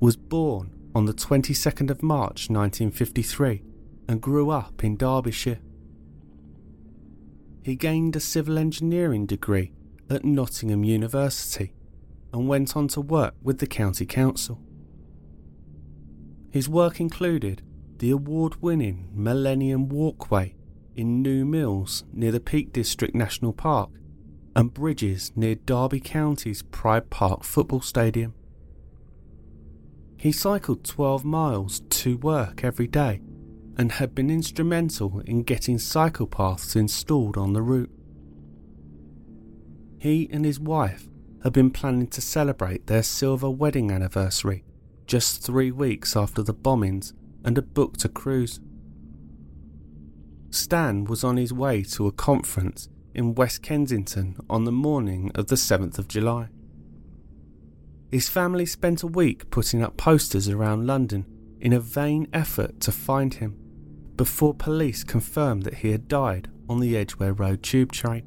was 0.00 0.16
born 0.16 0.74
on 0.92 1.04
the 1.04 1.14
22nd 1.14 1.88
of 1.88 2.02
March 2.02 2.50
1953 2.50 3.62
and 4.08 4.20
grew 4.20 4.50
up 4.50 4.82
in 4.82 4.96
Derbyshire. 4.96 5.60
He 7.62 7.76
gained 7.76 8.16
a 8.16 8.20
civil 8.20 8.58
engineering 8.58 9.26
degree 9.26 9.70
at 10.10 10.24
Nottingham 10.24 10.82
University 10.82 11.74
and 12.32 12.48
went 12.48 12.76
on 12.76 12.88
to 12.88 13.00
work 13.00 13.36
with 13.40 13.60
the 13.60 13.68
county 13.68 14.04
council. 14.04 14.60
His 16.50 16.68
work 16.68 16.98
included 16.98 17.62
the 17.98 18.10
award 18.10 18.60
winning 18.60 19.10
Millennium 19.12 19.88
Walkway 19.88 20.56
in 20.96 21.22
New 21.22 21.44
Mills 21.44 22.02
near 22.12 22.32
the 22.32 22.40
Peak 22.40 22.72
District 22.72 23.14
National 23.14 23.52
Park 23.52 23.90
and 24.56 24.72
bridges 24.72 25.32
near 25.36 25.54
Derby 25.54 26.00
County's 26.00 26.62
Pride 26.62 27.10
Park 27.10 27.44
football 27.44 27.82
stadium. 27.82 28.32
He 30.16 30.32
cycled 30.32 30.82
12 30.82 31.26
miles 31.26 31.80
to 31.90 32.16
work 32.16 32.64
every 32.64 32.86
day 32.86 33.20
and 33.76 33.92
had 33.92 34.14
been 34.14 34.30
instrumental 34.30 35.20
in 35.26 35.42
getting 35.42 35.78
cycle 35.78 36.26
paths 36.26 36.74
installed 36.74 37.36
on 37.36 37.52
the 37.52 37.60
route. 37.60 37.90
He 39.98 40.26
and 40.32 40.46
his 40.46 40.58
wife 40.58 41.06
had 41.42 41.52
been 41.52 41.70
planning 41.70 42.06
to 42.06 42.22
celebrate 42.22 42.86
their 42.86 43.02
silver 43.02 43.50
wedding 43.50 43.90
anniversary 43.90 44.64
just 45.06 45.42
three 45.42 45.70
weeks 45.70 46.16
after 46.16 46.42
the 46.42 46.54
bombings 46.54 47.12
and 47.44 47.58
had 47.58 47.74
booked 47.74 48.06
a 48.06 48.08
cruise. 48.08 48.58
Stan 50.48 51.04
was 51.04 51.22
on 51.22 51.36
his 51.36 51.52
way 51.52 51.82
to 51.82 52.06
a 52.06 52.12
conference 52.12 52.88
in 53.16 53.34
West 53.34 53.62
Kensington 53.62 54.36
on 54.50 54.64
the 54.64 54.70
morning 54.70 55.32
of 55.34 55.46
the 55.46 55.56
7th 55.56 55.98
of 55.98 56.06
July. 56.06 56.48
his 58.10 58.28
family 58.28 58.66
spent 58.66 59.02
a 59.02 59.06
week 59.06 59.50
putting 59.50 59.82
up 59.82 59.96
posters 59.96 60.48
around 60.50 60.86
London 60.86 61.24
in 61.58 61.72
a 61.72 61.80
vain 61.80 62.28
effort 62.32 62.78
to 62.78 62.92
find 62.92 63.34
him 63.34 63.56
before 64.16 64.54
police 64.54 65.02
confirmed 65.02 65.62
that 65.62 65.76
he 65.76 65.92
had 65.92 66.06
died 66.08 66.48
on 66.68 66.78
the 66.78 66.94
Edgware 66.96 67.32
Road 67.32 67.62
tube 67.62 67.90
train. 67.90 68.22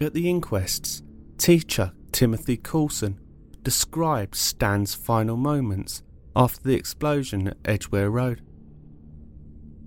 At 0.00 0.14
the 0.14 0.28
inquests, 0.28 1.02
teacher 1.36 1.92
Timothy 2.12 2.56
Coulson 2.56 3.20
described 3.62 4.34
Stan's 4.34 4.94
final 4.94 5.36
moments 5.36 6.02
after 6.34 6.62
the 6.62 6.74
explosion 6.74 7.48
at 7.48 7.56
Edgware 7.64 8.10
Road. 8.10 8.40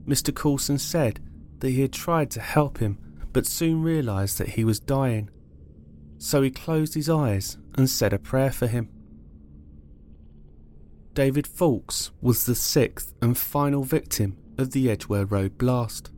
Mr. 0.08 0.34
Coulson 0.34 0.78
said 0.78 1.19
that 1.60 1.69
he 1.69 1.82
had 1.82 1.93
tried 1.93 2.32
to 2.32 2.41
help 2.41 2.80
him 2.80 2.98
but 3.32 3.45
soon 3.45 3.84
realised 3.84 4.38
that 4.38 4.50
he 4.50 4.63
was 4.63 4.80
dying, 4.80 5.30
so 6.17 6.41
he 6.41 6.50
closed 6.50 6.95
his 6.95 7.10
eyes 7.10 7.58
and 7.76 7.89
said 7.89 8.13
a 8.13 8.19
prayer 8.19 8.52
for 8.52 8.67
him. 8.67 8.89
David 11.13 11.48
Foulkes 11.48 12.12
was 12.22 12.45
the 12.45 12.56
sixth 12.56 13.13
and 13.22 13.38
final 13.38 13.84
victim 13.84 14.38
of 14.58 14.72
the 14.72 14.89
Edgware 14.89 15.26
Road 15.26 15.58
blast. 15.58 16.12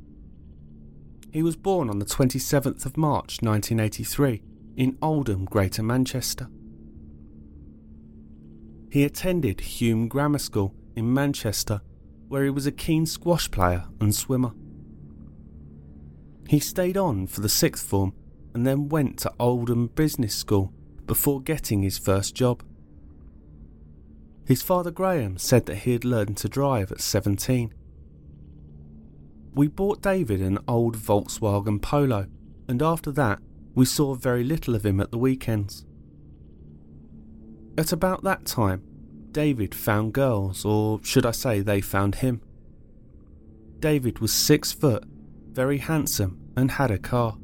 He 1.32 1.44
was 1.44 1.56
born 1.56 1.90
on 1.90 2.00
the 2.00 2.06
27th 2.06 2.86
of 2.86 2.98
March 2.98 3.42
1983 3.42 4.44
in 4.76 4.98
Oldham, 5.02 5.46
Greater 5.46 5.84
Manchester. 5.84 6.50
He 8.92 9.06
attended 9.06 9.60
Hulme 9.60 10.10
Grammar 10.10 10.40
School 10.40 10.76
in 10.96 11.14
Manchester, 11.14 11.82
where 12.28 12.44
he 12.44 12.50
was 12.50 12.68
a 12.68 12.72
keen 12.72 13.06
squash 13.06 13.50
player 13.50 13.86
and 14.02 14.14
swimmer. 14.14 14.52
He 16.48 16.60
stayed 16.60 16.98
on 16.98 17.28
for 17.28 17.42
the 17.42 17.50
sixth 17.50 17.88
form 17.88 18.14
and 18.54 18.66
then 18.66 18.90
went 18.90 19.20
to 19.20 19.34
Oldham 19.40 19.88
Business 19.88 20.36
School 20.36 20.74
before 21.06 21.42
getting 21.42 21.82
his 21.82 21.98
first 21.98 22.36
job. 22.36 22.64
His 24.46 24.62
father 24.62 24.92
Graham 24.92 25.38
said 25.38 25.66
that 25.68 25.78
he 25.78 25.94
had 25.94 26.04
learned 26.04 26.38
to 26.38 26.50
drive 26.50 26.92
at 26.92 27.02
17. 27.02 27.74
We 29.54 29.68
bought 29.68 30.02
David 30.02 30.42
an 30.42 30.60
old 30.68 30.98
Volkswagen 30.98 31.82
Polo, 31.82 32.28
and 32.68 32.82
after 32.82 33.12
that, 33.12 33.40
we 33.76 33.86
saw 33.86 34.14
very 34.16 34.44
little 34.44 34.76
of 34.76 34.86
him 34.86 35.00
at 35.00 35.12
the 35.12 35.18
weekends. 35.18 35.86
At 37.78 37.92
about 37.92 38.24
that 38.24 38.46
time, 38.46 38.84
David 39.32 39.74
found 39.74 40.14
girls, 40.14 40.66
or 40.66 41.00
should 41.04 41.26
I 41.26 41.32
say, 41.32 41.62
they 41.62 41.82
found 41.82 42.16
him. 42.16 42.42
David 43.80 44.20
was 44.20 44.34
six 44.34 44.72
foot, 44.72 45.04
very 45.54 45.78
handsome, 45.80 46.40
and 46.56 46.72
had 46.72 46.92
a 46.92 46.98
car. 46.98 47.38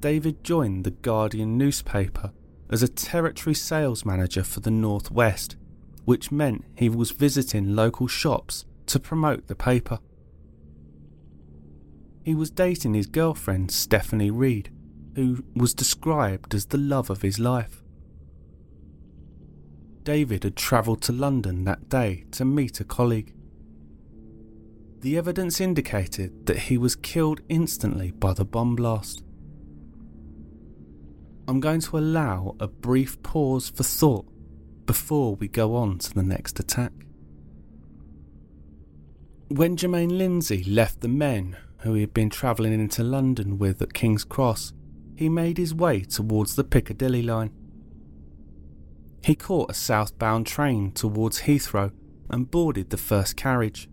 David 0.00 0.44
joined 0.44 0.84
the 0.84 0.90
Guardian 0.90 1.56
newspaper 1.56 2.32
as 2.70 2.82
a 2.82 2.88
territory 2.88 3.54
sales 3.54 4.04
manager 4.04 4.44
for 4.44 4.60
the 4.60 4.70
Northwest, 4.70 5.56
which 6.04 6.30
meant 6.30 6.64
he 6.76 6.88
was 6.88 7.10
visiting 7.10 7.74
local 7.74 8.06
shops 8.06 8.64
to 8.86 9.00
promote 9.00 9.46
the 9.46 9.54
paper. 9.54 9.98
He 12.24 12.34
was 12.34 12.50
dating 12.50 12.94
his 12.94 13.06
girlfriend, 13.06 13.70
Stephanie 13.70 14.30
Reed, 14.30 14.70
who 15.14 15.44
was 15.54 15.74
described 15.74 16.54
as 16.54 16.66
the 16.66 16.78
love 16.78 17.10
of 17.10 17.22
his 17.22 17.38
life. 17.38 17.82
David 20.02 20.44
had 20.44 20.56
travelled 20.56 21.00
to 21.02 21.12
London 21.12 21.64
that 21.64 21.88
day 21.88 22.24
to 22.32 22.44
meet 22.44 22.80
a 22.80 22.84
colleague. 22.84 23.34
The 25.04 25.18
evidence 25.18 25.60
indicated 25.60 26.46
that 26.46 26.58
he 26.60 26.78
was 26.78 26.96
killed 26.96 27.42
instantly 27.50 28.10
by 28.12 28.32
the 28.32 28.46
bomb 28.46 28.74
blast. 28.74 29.22
I'm 31.46 31.60
going 31.60 31.82
to 31.82 31.98
allow 31.98 32.56
a 32.58 32.68
brief 32.68 33.22
pause 33.22 33.68
for 33.68 33.82
thought 33.82 34.24
before 34.86 35.34
we 35.34 35.46
go 35.46 35.76
on 35.76 35.98
to 35.98 36.14
the 36.14 36.22
next 36.22 36.58
attack. 36.58 36.92
When 39.48 39.76
Jermaine 39.76 40.16
Lindsay 40.16 40.64
left 40.64 41.02
the 41.02 41.08
men 41.08 41.58
who 41.80 41.92
he 41.92 42.00
had 42.00 42.14
been 42.14 42.30
travelling 42.30 42.72
into 42.72 43.04
London 43.04 43.58
with 43.58 43.82
at 43.82 43.92
King's 43.92 44.24
Cross, 44.24 44.72
he 45.14 45.28
made 45.28 45.58
his 45.58 45.74
way 45.74 46.00
towards 46.00 46.56
the 46.56 46.64
Piccadilly 46.64 47.20
line. 47.20 47.50
He 49.22 49.34
caught 49.34 49.70
a 49.70 49.74
southbound 49.74 50.46
train 50.46 50.92
towards 50.92 51.42
Heathrow 51.42 51.92
and 52.30 52.50
boarded 52.50 52.88
the 52.88 52.96
first 52.96 53.36
carriage. 53.36 53.86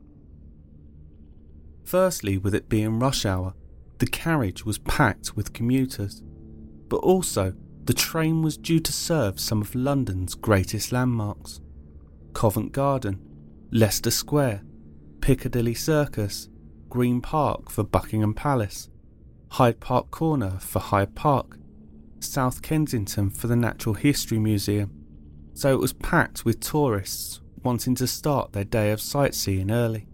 Firstly, 1.91 2.37
with 2.37 2.55
it 2.55 2.69
being 2.69 2.99
rush 2.99 3.25
hour, 3.25 3.53
the 3.97 4.05
carriage 4.05 4.65
was 4.65 4.77
packed 4.77 5.35
with 5.35 5.51
commuters, 5.51 6.23
but 6.87 6.99
also 6.99 7.53
the 7.83 7.93
train 7.93 8.41
was 8.41 8.55
due 8.55 8.79
to 8.79 8.93
serve 8.93 9.41
some 9.41 9.61
of 9.61 9.75
London's 9.75 10.33
greatest 10.33 10.93
landmarks. 10.93 11.59
Covent 12.31 12.71
Garden, 12.71 13.19
Leicester 13.71 14.09
Square, 14.09 14.63
Piccadilly 15.19 15.73
Circus, 15.73 16.47
Green 16.87 17.19
Park 17.19 17.69
for 17.69 17.83
Buckingham 17.83 18.35
Palace, 18.35 18.89
Hyde 19.49 19.81
Park 19.81 20.11
Corner 20.11 20.59
for 20.61 20.79
Hyde 20.79 21.13
Park, 21.13 21.57
South 22.21 22.61
Kensington 22.61 23.29
for 23.29 23.47
the 23.47 23.57
Natural 23.57 23.95
History 23.95 24.39
Museum, 24.39 24.91
so 25.53 25.73
it 25.73 25.81
was 25.81 25.91
packed 25.91 26.45
with 26.45 26.61
tourists 26.61 27.41
wanting 27.63 27.95
to 27.95 28.07
start 28.07 28.53
their 28.53 28.63
day 28.63 28.91
of 28.91 29.01
sightseeing 29.01 29.69
early. 29.69 30.07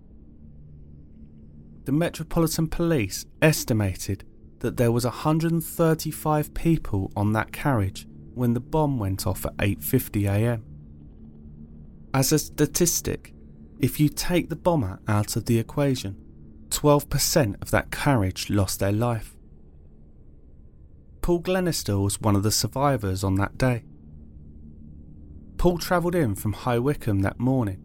The 1.87 1.93
Metropolitan 1.93 2.67
Police 2.67 3.25
estimated 3.41 4.25
that 4.59 4.75
there 4.75 4.91
was 4.91 5.05
135 5.05 6.53
people 6.53 7.13
on 7.15 7.31
that 7.31 7.53
carriage 7.53 8.05
when 8.33 8.53
the 8.53 8.59
bomb 8.59 8.99
went 8.99 9.25
off 9.25 9.45
at 9.45 9.55
8:50 9.55 10.27
a.m. 10.29 10.65
As 12.13 12.33
a 12.33 12.39
statistic, 12.39 13.33
if 13.79 14.01
you 14.01 14.09
take 14.09 14.49
the 14.49 14.57
bomber 14.57 14.99
out 15.07 15.37
of 15.37 15.45
the 15.45 15.59
equation, 15.59 16.17
12% 16.71 17.61
of 17.61 17.71
that 17.71 17.89
carriage 17.89 18.49
lost 18.49 18.81
their 18.81 18.91
life. 18.91 19.37
Paul 21.21 21.39
Glenister 21.39 21.97
was 21.97 22.19
one 22.19 22.35
of 22.35 22.43
the 22.43 22.51
survivors 22.51 23.23
on 23.23 23.35
that 23.35 23.57
day. 23.57 23.85
Paul 25.57 25.77
travelled 25.77 26.15
in 26.15 26.35
from 26.35 26.51
High 26.51 26.79
Wycombe 26.79 27.21
that 27.21 27.39
morning, 27.39 27.81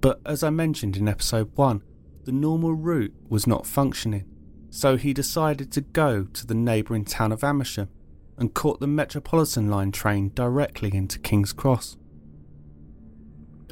but 0.00 0.20
as 0.26 0.42
I 0.42 0.50
mentioned 0.50 0.96
in 0.96 1.06
episode 1.06 1.52
1, 1.54 1.84
the 2.24 2.32
normal 2.32 2.72
route 2.74 3.14
was 3.28 3.46
not 3.46 3.66
functioning, 3.66 4.24
so 4.70 4.96
he 4.96 5.12
decided 5.12 5.70
to 5.72 5.80
go 5.80 6.24
to 6.24 6.46
the 6.46 6.54
neighbouring 6.54 7.04
town 7.04 7.32
of 7.32 7.44
Amersham 7.44 7.88
and 8.36 8.54
caught 8.54 8.80
the 8.80 8.86
Metropolitan 8.86 9.70
line 9.70 9.92
train 9.92 10.32
directly 10.34 10.94
into 10.94 11.18
King's 11.18 11.52
Cross. 11.52 11.96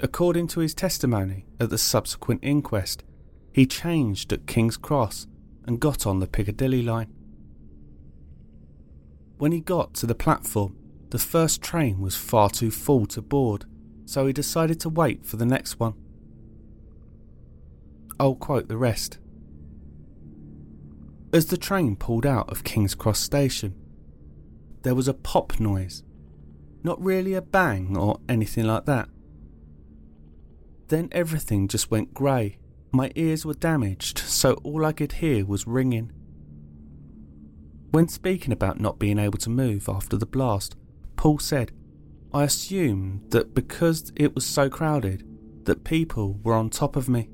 According 0.03 0.49
to 0.49 0.61
his 0.61 0.75
testimony 0.75 1.47
at 1.61 1.71
the 1.71 1.79
subsequent 1.79 2.41
inquest, 2.43 3.05
he 3.53 3.67
changed 3.67 4.33
at 4.33 4.47
King's 4.47 4.77
Cross 4.77 5.27
and 5.65 5.81
got 5.81 6.07
on 6.07 6.21
the 6.21 6.27
Piccadilly 6.27 6.83
line. 6.83 7.13
When 9.39 9.53
he 9.53 9.61
got 9.61 9.95
to 9.95 10.07
the 10.07 10.15
platform, 10.15 10.77
the 11.11 11.19
first 11.19 11.63
train 11.63 12.01
was 12.01 12.17
far 12.17 12.49
too 12.49 12.71
full 12.71 13.07
to 13.07 13.21
board, 13.21 13.65
so 14.05 14.27
he 14.27 14.33
decided 14.33 14.81
to 14.81 14.89
wait 14.89 15.27
for 15.27 15.37
the 15.37 15.47
next 15.47 15.79
one. 15.79 15.95
I'll 18.23 18.37
quote 18.37 18.69
the 18.69 18.77
rest. 18.77 19.19
As 21.33 21.47
the 21.47 21.57
train 21.57 21.97
pulled 21.97 22.25
out 22.25 22.49
of 22.51 22.63
King's 22.63 22.95
Cross 22.95 23.19
station, 23.19 23.75
there 24.83 24.95
was 24.95 25.09
a 25.09 25.15
pop 25.15 25.59
noise. 25.59 26.05
Not 26.85 27.03
really 27.03 27.35
a 27.35 27.43
bang 27.43 27.97
or 27.97 28.21
anything 28.29 28.69
like 28.69 28.85
that. 28.87 29.09
Then 30.87 31.09
everything 31.11 31.67
just 31.67 31.91
went 31.91 32.15
grey 32.15 32.59
my 32.93 33.11
ears 33.17 33.45
were 33.45 33.55
damaged, 33.55 34.19
so 34.19 34.53
all 34.63 34.85
I 34.85 34.93
could 34.93 35.13
hear 35.15 35.45
was 35.45 35.67
ringing. 35.67 36.13
When 37.91 38.07
speaking 38.07 38.53
about 38.53 38.79
not 38.79 39.01
being 39.01 39.19
able 39.19 39.39
to 39.39 39.51
move 39.51 39.89
after 39.89 40.17
the 40.17 40.27
blast, 40.27 40.77
Paul 41.17 41.41
said, 41.41 41.73
I 42.33 42.45
assumed 42.45 43.33
that 43.33 43.53
because 43.53 44.13
it 44.15 44.37
was 44.37 44.47
so 44.47 44.71
crowded, 44.71 45.27
that 45.65 45.83
people 45.83 46.39
were 46.45 46.55
on 46.55 46.71
top 46.71 46.95
of 46.95 47.09
me. 47.09 47.32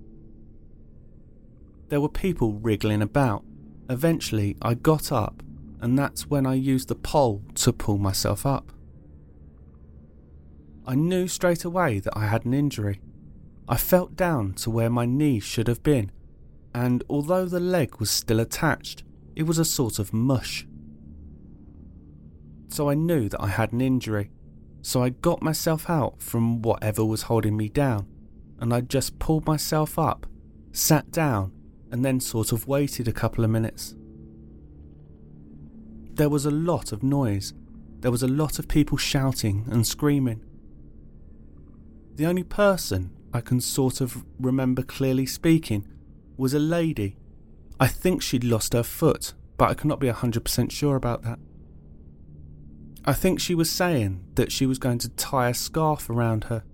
There 1.88 2.00
were 2.00 2.08
people 2.08 2.52
wriggling 2.52 3.02
about. 3.02 3.44
Eventually, 3.88 4.56
I 4.60 4.74
got 4.74 5.10
up, 5.10 5.42
and 5.80 5.98
that's 5.98 6.26
when 6.26 6.46
I 6.46 6.54
used 6.54 6.88
the 6.88 6.94
pole 6.94 7.42
to 7.56 7.72
pull 7.72 7.98
myself 7.98 8.44
up. 8.44 8.72
I 10.86 10.94
knew 10.94 11.28
straight 11.28 11.64
away 11.64 12.00
that 12.00 12.16
I 12.16 12.26
had 12.26 12.44
an 12.44 12.54
injury. 12.54 13.00
I 13.68 13.76
felt 13.76 14.16
down 14.16 14.54
to 14.54 14.70
where 14.70 14.90
my 14.90 15.06
knee 15.06 15.40
should 15.40 15.68
have 15.68 15.82
been, 15.82 16.10
and 16.74 17.04
although 17.08 17.46
the 17.46 17.60
leg 17.60 17.96
was 17.98 18.10
still 18.10 18.40
attached, 18.40 19.04
it 19.34 19.44
was 19.44 19.58
a 19.58 19.64
sort 19.64 19.98
of 19.98 20.12
mush. 20.12 20.66
So 22.68 22.90
I 22.90 22.94
knew 22.94 23.28
that 23.28 23.42
I 23.42 23.48
had 23.48 23.72
an 23.72 23.80
injury, 23.80 24.30
so 24.82 25.02
I 25.02 25.10
got 25.10 25.42
myself 25.42 25.88
out 25.88 26.20
from 26.20 26.60
whatever 26.62 27.04
was 27.04 27.22
holding 27.22 27.56
me 27.56 27.68
down, 27.68 28.06
and 28.58 28.72
I 28.74 28.82
just 28.82 29.18
pulled 29.18 29.46
myself 29.46 29.98
up, 29.98 30.26
sat 30.72 31.10
down, 31.10 31.52
and 31.90 32.04
then 32.04 32.20
sort 32.20 32.52
of 32.52 32.66
waited 32.66 33.08
a 33.08 33.12
couple 33.12 33.44
of 33.44 33.50
minutes. 33.50 33.94
There 36.14 36.28
was 36.28 36.44
a 36.44 36.50
lot 36.50 36.92
of 36.92 37.02
noise, 37.02 37.54
there 38.00 38.10
was 38.10 38.22
a 38.22 38.28
lot 38.28 38.58
of 38.58 38.68
people 38.68 38.98
shouting 38.98 39.66
and 39.70 39.86
screaming. 39.86 40.44
The 42.16 42.26
only 42.26 42.42
person 42.42 43.12
I 43.32 43.40
can 43.40 43.60
sort 43.60 44.00
of 44.00 44.24
remember 44.40 44.82
clearly 44.82 45.26
speaking 45.26 45.86
was 46.36 46.54
a 46.54 46.58
lady. 46.58 47.16
I 47.80 47.86
think 47.86 48.22
she'd 48.22 48.44
lost 48.44 48.72
her 48.72 48.82
foot, 48.82 49.34
but 49.56 49.70
I 49.70 49.74
cannot 49.74 50.00
be 50.00 50.08
100% 50.08 50.70
sure 50.70 50.96
about 50.96 51.22
that. 51.22 51.38
I 53.04 53.12
think 53.12 53.40
she 53.40 53.54
was 53.54 53.70
saying 53.70 54.24
that 54.34 54.52
she 54.52 54.66
was 54.66 54.78
going 54.78 54.98
to 54.98 55.08
tie 55.10 55.50
a 55.50 55.54
scarf 55.54 56.10
around 56.10 56.44
her. 56.44 56.64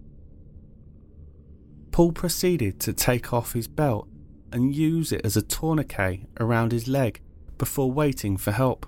Paul 1.92 2.12
proceeded 2.12 2.80
to 2.80 2.92
take 2.92 3.32
off 3.32 3.52
his 3.52 3.68
belt 3.68 4.08
and 4.54 4.74
use 4.74 5.12
it 5.12 5.20
as 5.24 5.36
a 5.36 5.42
tourniquet 5.42 6.20
around 6.38 6.70
his 6.72 6.86
leg 6.86 7.20
before 7.58 7.90
waiting 7.90 8.36
for 8.36 8.52
help. 8.52 8.86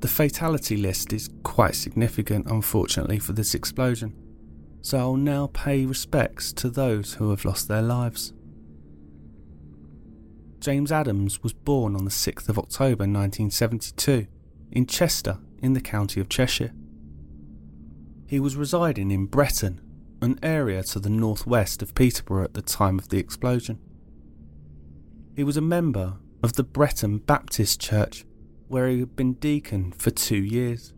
The 0.00 0.08
fatality 0.08 0.76
list 0.76 1.12
is 1.12 1.30
quite 1.42 1.74
significant, 1.74 2.46
unfortunately, 2.46 3.18
for 3.18 3.34
this 3.34 3.54
explosion, 3.54 4.14
so 4.80 4.98
I'll 4.98 5.16
now 5.16 5.48
pay 5.48 5.84
respects 5.86 6.52
to 6.54 6.70
those 6.70 7.14
who 7.14 7.30
have 7.30 7.44
lost 7.44 7.68
their 7.68 7.82
lives. 7.82 8.32
James 10.60 10.90
Adams 10.90 11.42
was 11.42 11.52
born 11.52 11.94
on 11.94 12.06
the 12.06 12.10
6th 12.10 12.48
of 12.48 12.58
October 12.58 13.04
1972 13.04 14.26
in 14.72 14.86
Chester 14.86 15.38
in 15.58 15.74
the 15.74 15.80
county 15.80 16.20
of 16.20 16.30
Cheshire. 16.30 16.72
He 18.26 18.40
was 18.40 18.56
residing 18.56 19.10
in 19.10 19.26
Bretton, 19.26 19.80
an 20.20 20.38
area 20.42 20.82
to 20.82 20.98
the 20.98 21.10
northwest 21.10 21.82
of 21.82 21.94
Peterborough 21.94 22.44
at 22.44 22.54
the 22.54 22.62
time 22.62 22.98
of 22.98 23.08
the 23.08 23.18
explosion. 23.18 23.78
He 25.36 25.44
was 25.44 25.56
a 25.56 25.62
member 25.62 26.14
of 26.42 26.54
the 26.54 26.62
Bretton 26.62 27.18
Baptist 27.18 27.80
Church 27.80 28.24
where 28.68 28.88
he 28.88 29.00
had 29.00 29.16
been 29.16 29.34
deacon 29.34 29.92
for 29.92 30.10
two 30.10 30.42
years. 30.42 30.92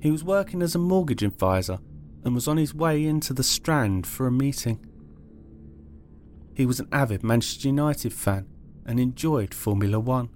He 0.00 0.10
was 0.10 0.24
working 0.24 0.62
as 0.62 0.74
a 0.74 0.78
mortgage 0.78 1.22
advisor 1.22 1.78
and 2.24 2.34
was 2.34 2.48
on 2.48 2.56
his 2.56 2.74
way 2.74 3.04
into 3.04 3.32
the 3.32 3.42
Strand 3.42 4.06
for 4.06 4.26
a 4.26 4.32
meeting. 4.32 4.84
He 6.54 6.66
was 6.66 6.80
an 6.80 6.88
avid 6.92 7.22
Manchester 7.22 7.68
United 7.68 8.12
fan 8.12 8.46
and 8.86 9.00
enjoyed 9.00 9.54
Formula 9.54 9.98
One. 9.98 10.28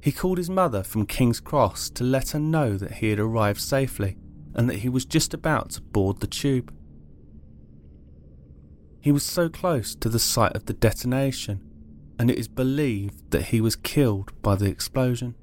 He 0.00 0.12
called 0.12 0.38
his 0.38 0.50
mother 0.50 0.84
from 0.84 1.06
King's 1.06 1.40
Cross 1.40 1.90
to 1.90 2.04
let 2.04 2.30
her 2.30 2.38
know 2.38 2.76
that 2.76 2.94
he 2.94 3.10
had 3.10 3.18
arrived 3.18 3.60
safely 3.60 4.16
and 4.56 4.68
that 4.68 4.80
he 4.80 4.88
was 4.88 5.04
just 5.04 5.32
about 5.32 5.70
to 5.70 5.82
board 5.82 6.18
the 6.18 6.26
tube. 6.26 6.74
He 9.00 9.12
was 9.12 9.22
so 9.22 9.48
close 9.48 9.94
to 9.94 10.08
the 10.08 10.18
site 10.18 10.56
of 10.56 10.66
the 10.66 10.72
detonation 10.72 11.60
and 12.18 12.30
it 12.30 12.38
is 12.38 12.48
believed 12.48 13.30
that 13.30 13.46
he 13.46 13.60
was 13.60 13.76
killed 13.76 14.32
by 14.42 14.56
the 14.56 14.66
explosion. 14.66 15.34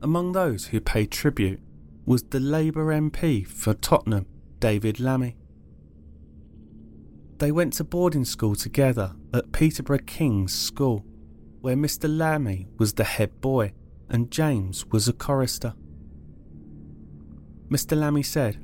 Among 0.00 0.32
those 0.32 0.66
who 0.66 0.80
paid 0.80 1.12
tribute 1.12 1.60
was 2.04 2.24
the 2.24 2.40
Labour 2.40 2.86
MP 2.86 3.46
for 3.46 3.74
Tottenham, 3.74 4.26
David 4.58 4.98
Lammy. 4.98 5.36
They 7.38 7.52
went 7.52 7.74
to 7.74 7.84
boarding 7.84 8.24
school 8.24 8.56
together 8.56 9.14
at 9.32 9.52
Peterborough 9.52 9.98
King's 9.98 10.54
School, 10.54 11.04
where 11.60 11.76
Mr. 11.76 12.08
Lammy 12.08 12.68
was 12.78 12.94
the 12.94 13.04
head 13.04 13.40
boy 13.40 13.72
and 14.08 14.30
James 14.30 14.86
was 14.86 15.08
a 15.08 15.12
chorister. 15.12 15.74
Mr. 17.72 17.96
Lammy 17.96 18.22
said, 18.22 18.58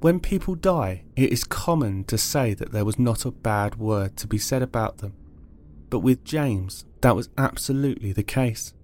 when 0.00 0.18
people 0.18 0.56
die, 0.56 1.04
it 1.14 1.30
is 1.30 1.44
common 1.44 2.02
to 2.04 2.18
say 2.18 2.52
that 2.54 2.72
there 2.72 2.84
was 2.84 2.98
not 2.98 3.24
a 3.24 3.30
bad 3.30 3.76
word 3.76 4.16
to 4.16 4.26
be 4.26 4.38
said 4.38 4.62
about 4.62 4.98
them. 4.98 5.14
But 5.90 6.00
with 6.00 6.24
James, 6.24 6.84
that 7.02 7.14
was 7.14 7.28
absolutely 7.38 8.12
the 8.12 8.24
case. 8.24 8.74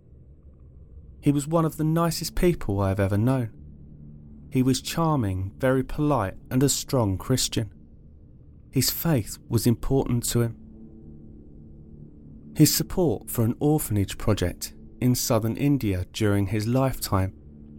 He 1.21 1.33
was 1.33 1.49
one 1.49 1.65
of 1.65 1.77
the 1.77 1.85
nicest 1.85 2.37
people 2.37 2.81
I 2.81 2.89
have 2.89 3.01
ever 3.01 3.19
known. 3.19 3.51
He 4.53 4.63
was 4.63 4.81
charming, 4.81 5.53
very 5.59 5.83
polite, 5.83 6.35
and 6.49 6.63
a 6.63 6.69
strong 6.69 7.19
Christian. 7.19 7.73
His 8.71 8.91
faith 8.91 9.39
was 9.49 9.67
important 9.67 10.25
to 10.31 10.43
him. 10.43 10.57
His 12.57 12.73
support 12.73 13.29
for 13.29 13.45
an 13.45 13.57
orphanage 13.59 14.19
project 14.19 14.73
in 15.01 15.17
southern 15.17 15.57
India 15.57 16.07
during 16.13 16.47
his 16.49 16.69
lifetime 16.69 17.35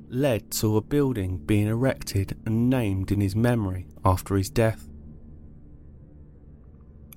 led 0.10 0.52
to 0.52 0.78
a 0.78 0.82
building 0.82 1.38
being 1.38 1.68
erected 1.68 2.38
and 2.46 2.70
named 2.70 3.12
in 3.12 3.22
his 3.22 3.36
memory 3.36 3.88
after 4.04 4.36
his 4.36 4.50
death. 4.50 4.88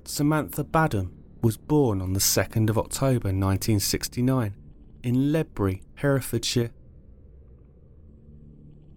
Samantha 0.05 0.63
Badham 0.63 1.13
was 1.41 1.57
born 1.57 2.01
on 2.01 2.13
the 2.13 2.19
2nd 2.19 2.69
of 2.69 2.77
October 2.77 3.29
1969 3.29 4.55
in 5.03 5.31
Ledbury, 5.31 5.83
Herefordshire. 5.95 6.71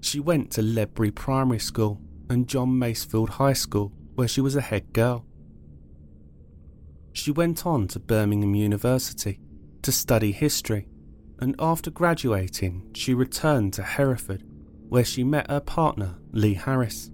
She 0.00 0.18
went 0.18 0.50
to 0.52 0.62
Ledbury 0.62 1.10
Primary 1.10 1.60
School 1.60 2.00
and 2.28 2.48
John 2.48 2.70
Masefield 2.70 3.30
High 3.30 3.52
School, 3.52 3.92
where 4.14 4.26
she 4.26 4.40
was 4.40 4.56
a 4.56 4.60
head 4.60 4.92
girl. 4.92 5.24
She 7.12 7.30
went 7.30 7.66
on 7.66 7.88
to 7.88 8.00
Birmingham 8.00 8.54
University 8.54 9.38
to 9.82 9.92
study 9.92 10.32
history 10.32 10.88
and 11.42 11.56
after 11.58 11.90
graduating, 11.90 12.88
she 12.94 13.12
returned 13.12 13.72
to 13.72 13.82
Hereford, 13.82 14.44
where 14.88 15.04
she 15.04 15.24
met 15.24 15.50
her 15.50 15.58
partner, 15.58 16.14
Lee 16.30 16.54
Harris. 16.54 17.10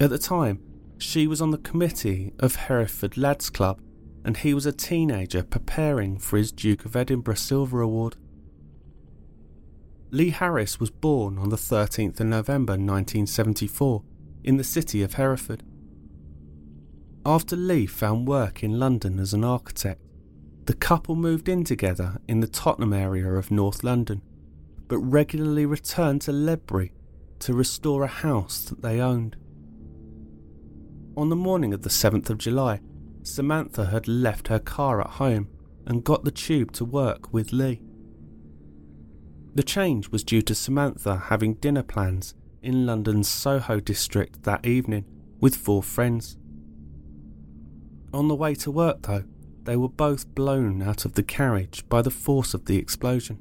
At 0.00 0.08
the 0.08 0.16
time, 0.16 0.62
she 0.96 1.26
was 1.26 1.42
on 1.42 1.50
the 1.50 1.58
committee 1.58 2.32
of 2.38 2.54
Hereford 2.56 3.18
Lads 3.18 3.50
Club, 3.50 3.82
and 4.24 4.38
he 4.38 4.54
was 4.54 4.64
a 4.64 4.72
teenager 4.72 5.42
preparing 5.42 6.18
for 6.18 6.38
his 6.38 6.50
Duke 6.50 6.86
of 6.86 6.96
Edinburgh 6.96 7.34
Silver 7.34 7.82
Award. 7.82 8.16
Lee 10.10 10.30
Harris 10.30 10.80
was 10.80 10.90
born 10.90 11.36
on 11.36 11.50
the 11.50 11.56
13th 11.56 12.20
of 12.20 12.26
November 12.26 12.72
1974 12.72 14.02
in 14.44 14.56
the 14.56 14.64
city 14.64 15.02
of 15.02 15.14
Hereford. 15.14 15.62
After 17.26 17.54
Lee 17.54 17.84
found 17.84 18.26
work 18.26 18.62
in 18.64 18.78
London 18.78 19.18
as 19.18 19.34
an 19.34 19.44
architect, 19.44 20.00
the 20.70 20.76
couple 20.76 21.16
moved 21.16 21.48
in 21.48 21.64
together 21.64 22.20
in 22.28 22.38
the 22.38 22.46
Tottenham 22.46 22.92
area 22.92 23.26
of 23.26 23.50
North 23.50 23.82
London, 23.82 24.22
but 24.86 25.00
regularly 25.00 25.66
returned 25.66 26.22
to 26.22 26.30
Ledbury 26.30 26.92
to 27.40 27.52
restore 27.52 28.04
a 28.04 28.06
house 28.06 28.60
that 28.66 28.80
they 28.80 29.00
owned. 29.00 29.34
On 31.16 31.28
the 31.28 31.34
morning 31.34 31.74
of 31.74 31.82
the 31.82 31.88
7th 31.88 32.30
of 32.30 32.38
July, 32.38 32.80
Samantha 33.24 33.86
had 33.86 34.06
left 34.06 34.46
her 34.46 34.60
car 34.60 35.00
at 35.00 35.10
home 35.10 35.48
and 35.86 36.04
got 36.04 36.22
the 36.22 36.30
tube 36.30 36.70
to 36.74 36.84
work 36.84 37.32
with 37.32 37.52
Lee. 37.52 37.82
The 39.56 39.64
change 39.64 40.10
was 40.10 40.22
due 40.22 40.42
to 40.42 40.54
Samantha 40.54 41.16
having 41.16 41.54
dinner 41.54 41.82
plans 41.82 42.36
in 42.62 42.86
London's 42.86 43.26
Soho 43.26 43.80
district 43.80 44.44
that 44.44 44.64
evening 44.64 45.04
with 45.40 45.56
four 45.56 45.82
friends. 45.82 46.36
On 48.14 48.28
the 48.28 48.36
way 48.36 48.54
to 48.54 48.70
work, 48.70 49.02
though, 49.02 49.24
they 49.64 49.76
were 49.76 49.88
both 49.88 50.34
blown 50.34 50.82
out 50.82 51.04
of 51.04 51.14
the 51.14 51.22
carriage 51.22 51.88
by 51.88 52.02
the 52.02 52.10
force 52.10 52.54
of 52.54 52.64
the 52.64 52.76
explosion. 52.76 53.38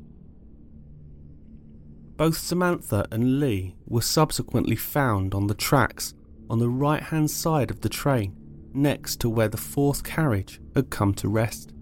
Both 2.18 2.38
Samantha 2.38 3.08
and 3.12 3.40
Lee 3.40 3.78
were 3.88 4.02
subsequently 4.02 4.76
found 4.76 5.34
on 5.34 5.48
the 5.48 5.54
tracks 5.54 6.14
on 6.50 6.60
the 6.60 6.70
right 6.70 7.04
hand 7.04 7.32
side 7.32 7.72
of 7.72 7.82
the 7.82 7.90
train 7.90 8.36
next 8.74 9.22
to 9.22 9.30
where 9.30 9.48
the 9.48 9.58
fourth 9.58 10.04
carriage 10.04 10.60
had 10.76 10.90
come 10.90 11.14
to 11.14 11.30
rest. 11.30 11.74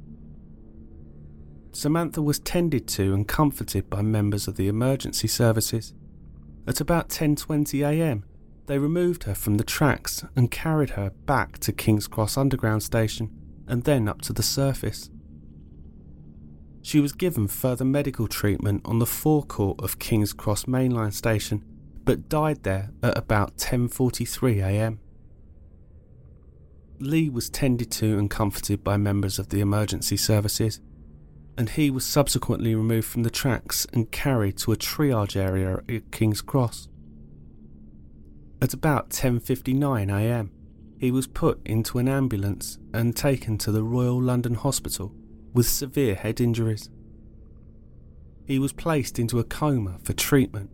Samantha 1.71 2.21
was 2.21 2.39
tended 2.39 2.87
to 2.87 3.13
and 3.13 3.27
comforted 3.27 3.89
by 3.89 4.01
members 4.01 4.47
of 4.47 4.55
the 4.55 4.67
emergency 4.67 5.27
services. 5.27 5.93
At 6.67 6.81
about 6.81 7.09
10:20 7.09 7.81
a.m., 7.81 8.23
they 8.65 8.77
removed 8.77 9.23
her 9.23 9.35
from 9.35 9.55
the 9.57 9.63
tracks 9.63 10.23
and 10.35 10.51
carried 10.51 10.91
her 10.91 11.11
back 11.25 11.57
to 11.59 11.71
King's 11.71 12.07
Cross 12.07 12.37
Underground 12.37 12.83
station 12.83 13.29
and 13.67 13.83
then 13.83 14.07
up 14.07 14.21
to 14.23 14.33
the 14.33 14.43
surface. 14.43 15.09
She 16.81 16.99
was 17.01 17.11
given 17.11 17.47
further 17.47 17.83
medical 17.83 18.27
treatment 18.27 18.81
on 18.85 18.99
the 18.99 19.05
forecourt 19.05 19.81
of 19.81 19.99
King's 19.99 20.31
Cross 20.31 20.65
mainline 20.65 21.13
station, 21.13 21.63
but 22.05 22.29
died 22.29 22.63
there 22.63 22.91
at 23.03 23.17
about 23.17 23.57
10:43 23.57 24.63
a.m. 24.63 24.99
Lee 26.99 27.29
was 27.29 27.49
tended 27.49 27.91
to 27.91 28.17
and 28.17 28.29
comforted 28.29 28.83
by 28.83 28.97
members 28.97 29.37
of 29.37 29.49
the 29.49 29.59
emergency 29.59 30.17
services, 30.17 30.79
and 31.57 31.71
he 31.71 31.91
was 31.91 32.05
subsequently 32.05 32.73
removed 32.73 33.07
from 33.07 33.23
the 33.23 33.29
tracks 33.29 33.85
and 33.91 34.11
carried 34.11 34.57
to 34.57 34.71
a 34.71 34.77
triage 34.77 35.35
area 35.35 35.81
at 35.89 36.11
King's 36.11 36.41
Cross. 36.41 36.87
At 38.61 38.73
about 38.73 39.09
10:59 39.09 40.09
a.m., 40.09 40.51
he 40.97 41.11
was 41.11 41.27
put 41.27 41.59
into 41.65 41.99
an 41.99 42.07
ambulance 42.07 42.79
and 42.93 43.15
taken 43.15 43.57
to 43.59 43.71
the 43.71 43.83
Royal 43.83 44.21
London 44.21 44.55
Hospital 44.55 45.13
with 45.53 45.67
severe 45.67 46.15
head 46.15 46.41
injuries. 46.41 46.89
He 48.45 48.59
was 48.59 48.73
placed 48.73 49.19
into 49.19 49.39
a 49.39 49.43
coma 49.43 49.99
for 50.03 50.13
treatment, 50.13 50.71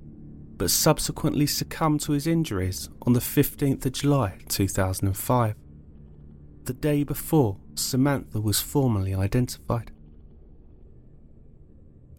but 0.57 0.69
subsequently 0.69 1.47
succumbed 1.47 2.01
to 2.01 2.13
his 2.13 2.27
injuries 2.27 2.89
on 3.01 3.13
the 3.13 3.19
15th 3.19 3.85
of 3.85 3.91
July 3.91 4.37
2005, 4.47 5.55
the 6.65 6.73
day 6.73 7.03
before 7.03 7.57
Samantha 7.75 8.39
was 8.39 8.61
formally 8.61 9.13
identified. 9.13 9.91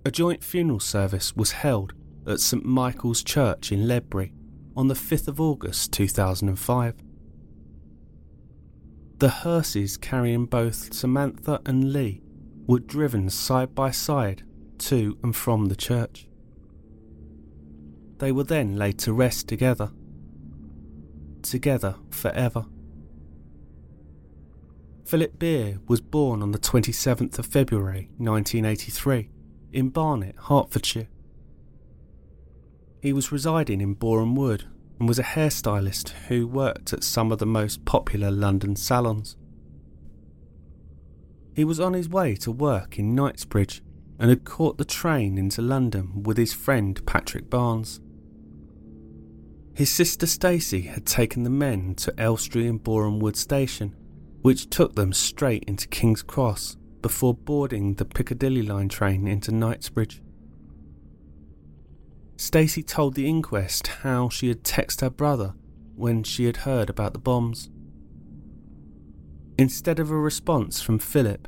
A 0.05 0.11
joint 0.11 0.44
funeral 0.44 0.80
service 0.80 1.34
was 1.34 1.52
held 1.52 1.94
at 2.26 2.40
St 2.40 2.64
Michael's 2.64 3.22
Church 3.22 3.72
in 3.72 3.88
Ledbury 3.88 4.32
on 4.76 4.88
the 4.88 4.94
5th 4.94 5.28
of 5.28 5.40
August 5.40 5.92
2005. 5.92 6.94
The 9.24 9.30
hearses 9.30 9.96
carrying 9.96 10.44
both 10.44 10.92
Samantha 10.92 11.58
and 11.64 11.94
Lee 11.94 12.20
were 12.66 12.78
driven 12.78 13.30
side 13.30 13.74
by 13.74 13.90
side 13.90 14.42
to 14.80 15.16
and 15.22 15.34
from 15.34 15.68
the 15.68 15.74
church. 15.74 16.28
They 18.18 18.32
were 18.32 18.44
then 18.44 18.76
laid 18.76 18.98
to 18.98 19.14
rest 19.14 19.48
together. 19.48 19.92
Together 21.40 21.94
forever. 22.10 22.66
Philip 25.06 25.38
Beer 25.38 25.78
was 25.88 26.02
born 26.02 26.42
on 26.42 26.52
the 26.52 26.58
27th 26.58 27.38
of 27.38 27.46
February 27.46 28.10
1983 28.18 29.30
in 29.72 29.88
Barnet, 29.88 30.36
Hertfordshire. 30.36 31.08
He 33.00 33.14
was 33.14 33.32
residing 33.32 33.80
in 33.80 33.94
Boreham 33.94 34.36
Wood 34.36 34.66
and 35.05 35.09
was 35.11 35.18
a 35.18 35.22
hairstylist 35.22 36.09
who 36.28 36.46
worked 36.46 36.94
at 36.94 37.05
some 37.05 37.30
of 37.30 37.38
the 37.38 37.44
most 37.44 37.84
popular 37.84 38.30
London 38.30 38.74
salons. 38.74 39.36
He 41.55 41.62
was 41.62 41.78
on 41.78 41.92
his 41.92 42.09
way 42.09 42.36
to 42.36 42.50
work 42.50 42.98
in 42.98 43.14
Knightsbridge 43.14 43.82
and 44.18 44.30
had 44.30 44.46
caught 44.46 44.78
the 44.78 44.84
train 44.86 45.36
into 45.36 45.61
London 45.61 46.22
with 46.22 46.38
his 46.38 46.55
friend 46.55 47.05
Patrick 47.05 47.50
Barnes. 47.50 48.00
His 49.74 49.90
sister 49.90 50.24
Stacey 50.26 50.80
had 50.80 51.05
taken 51.05 51.42
the 51.42 51.50
men 51.50 51.94
to 51.96 52.18
Elstree 52.18 52.66
and 52.66 52.82
Boreham 52.82 53.18
Wood 53.18 53.36
station, 53.36 53.94
which 54.40 54.70
took 54.70 54.94
them 54.94 55.12
straight 55.12 55.64
into 55.64 55.86
King's 55.86 56.22
Cross 56.22 56.78
before 57.02 57.34
boarding 57.34 57.92
the 57.96 58.07
Piccadilly 58.07 58.62
line 58.62 58.88
train 58.88 59.26
into 59.26 59.52
Knightsbridge. 59.52 60.22
Stacey 62.37 62.82
told 62.82 63.14
the 63.14 63.28
inquest 63.28 63.87
how 63.87 64.28
she 64.28 64.49
had 64.49 64.64
texted 64.64 65.03
her 65.03 65.11
brother 65.11 65.55
when 65.95 66.22
she 66.22 66.45
had 66.45 66.59
heard 66.59 66.91
about 66.91 67.12
the 67.12 67.18
bombs. 67.18 67.70
Instead 69.57 70.01
of 70.01 70.11
a 70.11 70.16
response 70.16 70.80
from 70.80 70.99
Philip, 70.99 71.47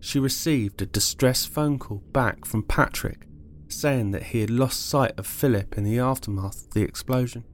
she 0.00 0.18
received 0.18 0.82
a 0.82 0.86
distressed 0.86 1.48
phone 1.48 1.78
call 1.78 2.02
back 2.12 2.44
from 2.44 2.62
Patrick 2.62 3.26
saying 3.68 4.10
that 4.12 4.24
he 4.24 4.40
had 4.40 4.50
lost 4.50 4.86
sight 4.86 5.12
of 5.18 5.26
Philip 5.26 5.76
in 5.76 5.84
the 5.84 5.98
aftermath 5.98 6.66
of 6.66 6.74
the 6.74 6.82
explosion. 6.82 7.44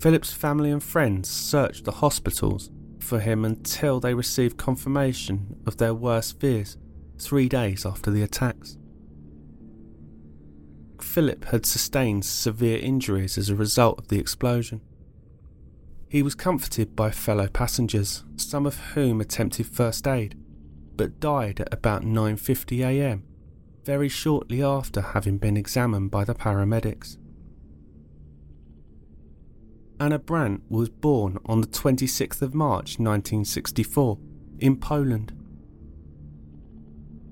Philip's 0.00 0.32
family 0.32 0.70
and 0.70 0.82
friends 0.82 1.28
searched 1.28 1.84
the 1.84 1.92
hospitals 1.92 2.70
for 3.00 3.20
him 3.20 3.44
until 3.44 4.00
they 4.00 4.14
received 4.14 4.56
confirmation 4.56 5.56
of 5.66 5.76
their 5.76 5.94
worst 5.94 6.40
fears 6.40 6.76
three 7.18 7.48
days 7.48 7.84
after 7.84 8.10
the 8.10 8.22
attacks. 8.22 8.78
Philip 11.02 11.46
had 11.46 11.66
sustained 11.66 12.24
severe 12.24 12.78
injuries 12.78 13.38
as 13.38 13.48
a 13.48 13.54
result 13.54 13.98
of 13.98 14.08
the 14.08 14.18
explosion. 14.18 14.80
He 16.08 16.22
was 16.22 16.34
comforted 16.34 16.96
by 16.96 17.10
fellow 17.10 17.46
passengers, 17.46 18.24
some 18.36 18.66
of 18.66 18.78
whom 18.94 19.20
attempted 19.20 19.66
first 19.66 20.06
aid, 20.06 20.36
but 20.96 21.20
died 21.20 21.60
at 21.60 21.72
about 21.72 22.02
9:50 22.02 22.80
a.m., 22.80 23.22
very 23.84 24.08
shortly 24.08 24.62
after 24.62 25.00
having 25.00 25.38
been 25.38 25.56
examined 25.56 26.10
by 26.10 26.24
the 26.24 26.34
paramedics. 26.34 27.16
Anna 30.00 30.18
Brandt 30.18 30.62
was 30.68 30.88
born 30.88 31.38
on 31.44 31.60
the 31.60 31.66
26th 31.66 32.40
of 32.42 32.54
March 32.54 32.98
1964 32.98 34.18
in 34.58 34.76
Poland. 34.76 35.32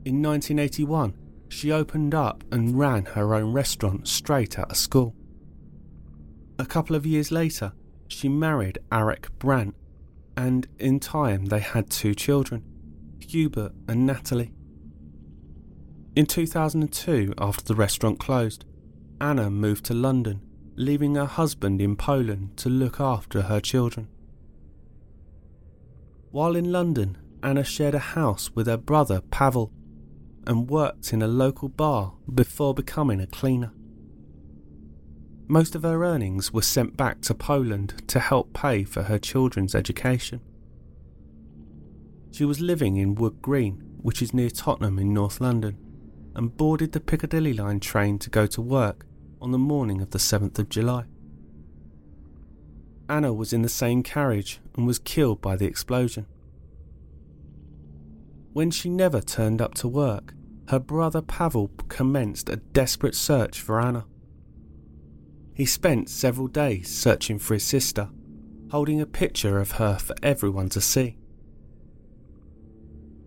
In 0.04 0.22
1981, 0.22 1.14
she 1.48 1.72
opened 1.72 2.14
up 2.14 2.44
and 2.52 2.78
ran 2.78 3.04
her 3.04 3.34
own 3.34 3.52
restaurant 3.52 4.06
straight 4.06 4.58
out 4.58 4.70
of 4.70 4.76
school. 4.76 5.14
A 6.58 6.66
couple 6.66 6.96
of 6.96 7.06
years 7.06 7.30
later, 7.30 7.72
she 8.08 8.28
married 8.28 8.78
Arik 8.90 9.28
Brandt, 9.38 9.74
and 10.36 10.66
in 10.78 11.00
time 11.00 11.46
they 11.46 11.60
had 11.60 11.90
two 11.90 12.14
children, 12.14 12.64
Hubert 13.20 13.72
and 13.86 14.06
Natalie. 14.06 14.52
In 16.16 16.26
2002, 16.26 17.34
after 17.38 17.64
the 17.64 17.74
restaurant 17.74 18.18
closed, 18.18 18.64
Anna 19.20 19.50
moved 19.50 19.84
to 19.86 19.94
London, 19.94 20.40
leaving 20.74 21.14
her 21.14 21.26
husband 21.26 21.80
in 21.80 21.96
Poland 21.96 22.56
to 22.56 22.68
look 22.68 23.00
after 23.00 23.42
her 23.42 23.60
children. 23.60 24.08
While 26.30 26.56
in 26.56 26.72
London, 26.72 27.18
Anna 27.42 27.64
shared 27.64 27.94
a 27.94 28.00
house 28.00 28.50
with 28.54 28.66
her 28.66 28.76
brother 28.76 29.20
Pavel 29.20 29.72
and 30.48 30.70
worked 30.70 31.12
in 31.12 31.20
a 31.20 31.28
local 31.28 31.68
bar 31.68 32.14
before 32.34 32.72
becoming 32.72 33.20
a 33.20 33.26
cleaner. 33.26 33.70
Most 35.46 35.74
of 35.74 35.82
her 35.82 36.04
earnings 36.04 36.52
were 36.52 36.62
sent 36.62 36.96
back 36.96 37.20
to 37.22 37.34
Poland 37.34 38.02
to 38.08 38.18
help 38.18 38.54
pay 38.54 38.82
for 38.82 39.04
her 39.04 39.18
children's 39.18 39.74
education. 39.74 40.40
She 42.32 42.46
was 42.46 42.60
living 42.60 42.96
in 42.96 43.14
Wood 43.14 43.40
Green, 43.42 43.82
which 43.98 44.22
is 44.22 44.34
near 44.34 44.50
Tottenham 44.50 44.98
in 44.98 45.12
North 45.12 45.40
London, 45.40 45.76
and 46.34 46.56
boarded 46.56 46.92
the 46.92 47.00
Piccadilly 47.00 47.52
line 47.52 47.80
train 47.80 48.18
to 48.18 48.30
go 48.30 48.46
to 48.46 48.62
work 48.62 49.06
on 49.40 49.52
the 49.52 49.58
morning 49.58 50.00
of 50.00 50.10
the 50.10 50.18
7th 50.18 50.58
of 50.58 50.68
July. 50.68 51.04
Anna 53.08 53.32
was 53.32 53.52
in 53.52 53.62
the 53.62 53.68
same 53.68 54.02
carriage 54.02 54.60
and 54.76 54.86
was 54.86 54.98
killed 54.98 55.40
by 55.40 55.56
the 55.56 55.66
explosion. 55.66 56.26
When 58.52 58.70
she 58.70 58.88
never 58.88 59.20
turned 59.20 59.62
up 59.62 59.74
to 59.74 59.88
work, 59.88 60.34
her 60.68 60.78
brother 60.78 61.22
Pavel 61.22 61.70
commenced 61.88 62.50
a 62.50 62.56
desperate 62.56 63.14
search 63.14 63.60
for 63.60 63.80
Anna. 63.80 64.04
He 65.54 65.64
spent 65.64 66.10
several 66.10 66.46
days 66.46 66.94
searching 66.94 67.38
for 67.38 67.54
his 67.54 67.64
sister, 67.64 68.10
holding 68.70 69.00
a 69.00 69.06
picture 69.06 69.58
of 69.58 69.72
her 69.72 69.96
for 69.98 70.14
everyone 70.22 70.68
to 70.70 70.80
see. 70.80 71.16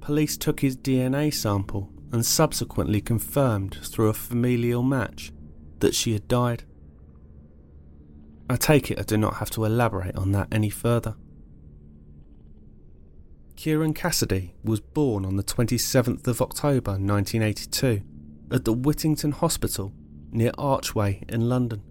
Police 0.02 0.38
took 0.38 0.60
his 0.60 0.78
DNA 0.78 1.34
sample 1.34 1.90
and 2.12 2.26
subsequently 2.26 3.02
confirmed 3.02 3.78
through 3.84 4.10
a 4.10 4.14
familial 4.14 4.84
match 4.84 5.32
that 5.80 5.96
she 5.96 6.14
had 6.14 6.28
died. 6.28 6.64
I 8.50 8.56
take 8.56 8.92
it 8.92 9.00
I 9.00 9.04
do 9.04 9.18
not 9.18 9.38
have 9.38 9.50
to 9.52 9.66
elaborate 9.66 10.16
on 10.16 10.32
that 10.34 10.48
any 10.52 10.70
further. 10.70 11.16
Ciaran 13.62 13.94
Cassidy 13.94 14.56
was 14.64 14.80
born 14.80 15.24
on 15.24 15.36
the 15.36 15.44
27th 15.44 16.26
of 16.26 16.42
October 16.42 16.94
1982 16.94 18.02
at 18.52 18.66
the 18.66 18.74
Whittington 18.74 19.34
Hospital 19.34 19.94
near 20.32 20.50
Archway 20.58 21.24
in 21.30 21.48
London. 21.48 21.84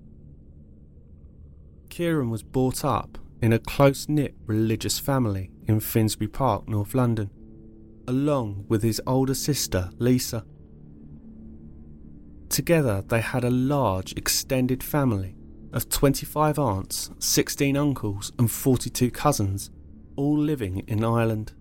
Ciaran 1.89 2.29
was 2.29 2.43
brought 2.43 2.85
up 2.85 3.19
in 3.41 3.53
a 3.53 3.61
close 3.61 4.09
knit 4.09 4.35
religious 4.47 4.99
family 4.99 5.53
in 5.69 5.79
Finsbury 5.79 6.27
Park, 6.27 6.69
North 6.69 6.93
London, 6.93 7.31
along 8.09 8.65
with 8.67 8.83
his 8.83 9.01
older 9.07 9.35
sister 9.35 9.91
Lisa. 9.99 10.45
Together, 12.49 13.01
they 13.07 13.21
had 13.21 13.45
a 13.45 13.51
large 13.51 14.13
extended 14.15 14.83
family 14.83 15.37
of 15.73 15.89
25 15.89 16.59
aunts, 16.59 17.13
16 17.21 17.77
uncles, 17.77 18.33
and 18.41 18.51
42 18.51 19.13
cousins, 19.13 19.71
all 20.17 20.37
living 20.37 20.83
in 20.89 21.05
Ireland. 21.05 21.53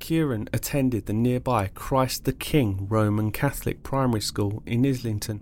Ciaran 0.00 0.48
attended 0.52 1.06
the 1.06 1.12
nearby 1.12 1.68
Christ 1.68 2.24
the 2.24 2.32
King 2.32 2.86
Roman 2.88 3.32
Catholic 3.32 3.82
Primary 3.82 4.20
School 4.20 4.62
in 4.66 4.86
Islington 4.86 5.40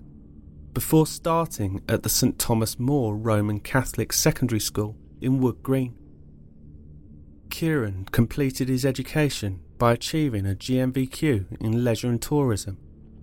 before 0.73 1.07
starting 1.07 1.81
at 1.89 2.03
the 2.03 2.09
St 2.09 2.39
Thomas 2.39 2.79
More 2.79 3.17
Roman 3.17 3.61
Catholic 3.61 4.13
Secondary 4.13 4.61
School 4.61 4.97
in 5.21 5.41
Wood 5.41 5.63
Green. 5.63 5.95
Ciaran 7.51 8.07
completed 8.11 8.69
his 8.69 8.85
education 8.85 9.61
by 9.79 9.93
achieving 9.93 10.47
a 10.47 10.55
GNVQ 10.55 11.61
in 11.61 11.85
leisure 11.85 12.09
and 12.09 12.21
tourism 12.21 12.79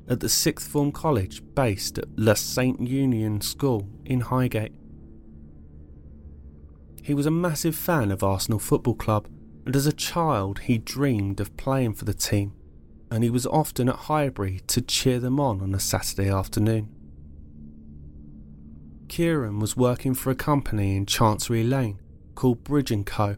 at 0.07 0.19
the 0.19 0.29
sixth 0.29 0.67
form 0.67 0.91
college 0.91 1.41
based 1.55 1.97
at 1.97 2.05
La 2.17 2.33
Sainte 2.33 2.87
Union 2.87 3.41
School 3.41 3.89
in 4.05 4.21
Highgate. 4.21 4.73
He 7.03 7.13
was 7.13 7.25
a 7.25 7.31
massive 7.31 7.75
fan 7.75 8.11
of 8.11 8.23
Arsenal 8.23 8.59
Football 8.59 8.95
Club 8.95 9.27
and 9.65 9.75
as 9.75 9.85
a 9.85 9.93
child 9.93 10.59
he 10.59 10.77
dreamed 10.77 11.39
of 11.39 11.55
playing 11.57 11.93
for 11.93 12.05
the 12.05 12.13
team, 12.13 12.53
and 13.09 13.23
he 13.23 13.29
was 13.29 13.45
often 13.45 13.89
at 13.89 13.95
Highbury 13.95 14.61
to 14.67 14.81
cheer 14.81 15.19
them 15.19 15.39
on 15.39 15.61
on 15.61 15.75
a 15.75 15.79
Saturday 15.79 16.29
afternoon. 16.29 16.89
Ciaran 19.07 19.59
was 19.59 19.75
working 19.75 20.13
for 20.13 20.31
a 20.31 20.35
company 20.35 20.95
in 20.95 21.05
Chancery 21.05 21.63
Lane 21.63 21.99
called 22.33 22.63
Bridge 22.63 22.93
& 23.03 23.05
Co., 23.05 23.35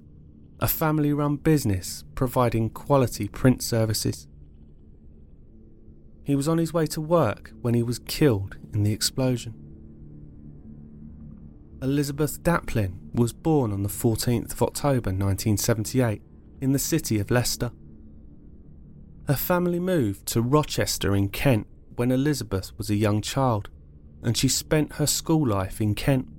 a 0.60 0.68
family-run 0.68 1.38
business 1.38 2.04
providing 2.14 2.70
quality 2.70 3.28
print 3.28 3.64
services. 3.64 4.28
He 6.24 6.36
was 6.36 6.48
on 6.48 6.60
his 6.60 6.74
way 6.74 6.86
to 6.88 7.02
work 7.02 7.52
when 7.62 7.74
he 7.74 7.84
was 7.84 8.00
killed 8.00 8.58
in 8.74 8.84
the 8.84 8.94
explosion. 8.94 9.56
Elizabeth 11.84 12.42
Daplyn 12.44 12.94
was 13.14 13.34
born 13.34 13.74
on 13.74 13.84
the 13.84 13.90
14th 13.90 14.54
of 14.54 14.64
October 14.64 15.10
1978 15.10 16.22
in 16.62 16.72
the 16.72 16.80
city 16.80 17.20
of 17.20 17.30
Leicester. 17.30 17.72
Her 19.28 19.36
family 19.36 19.82
moved 19.82 20.26
to 20.28 20.42
Rochester 20.42 21.14
in 21.14 21.28
Kent 21.28 21.68
when 21.98 22.10
Elizabeth 22.10 22.72
was 22.78 22.90
a 22.90 22.96
young 22.96 23.22
child, 23.22 23.70
and 24.24 24.38
she 24.38 24.48
spent 24.48 24.94
her 24.94 25.06
school 25.06 25.46
life 25.46 25.82
in 25.82 25.94
Kent. 25.94 26.30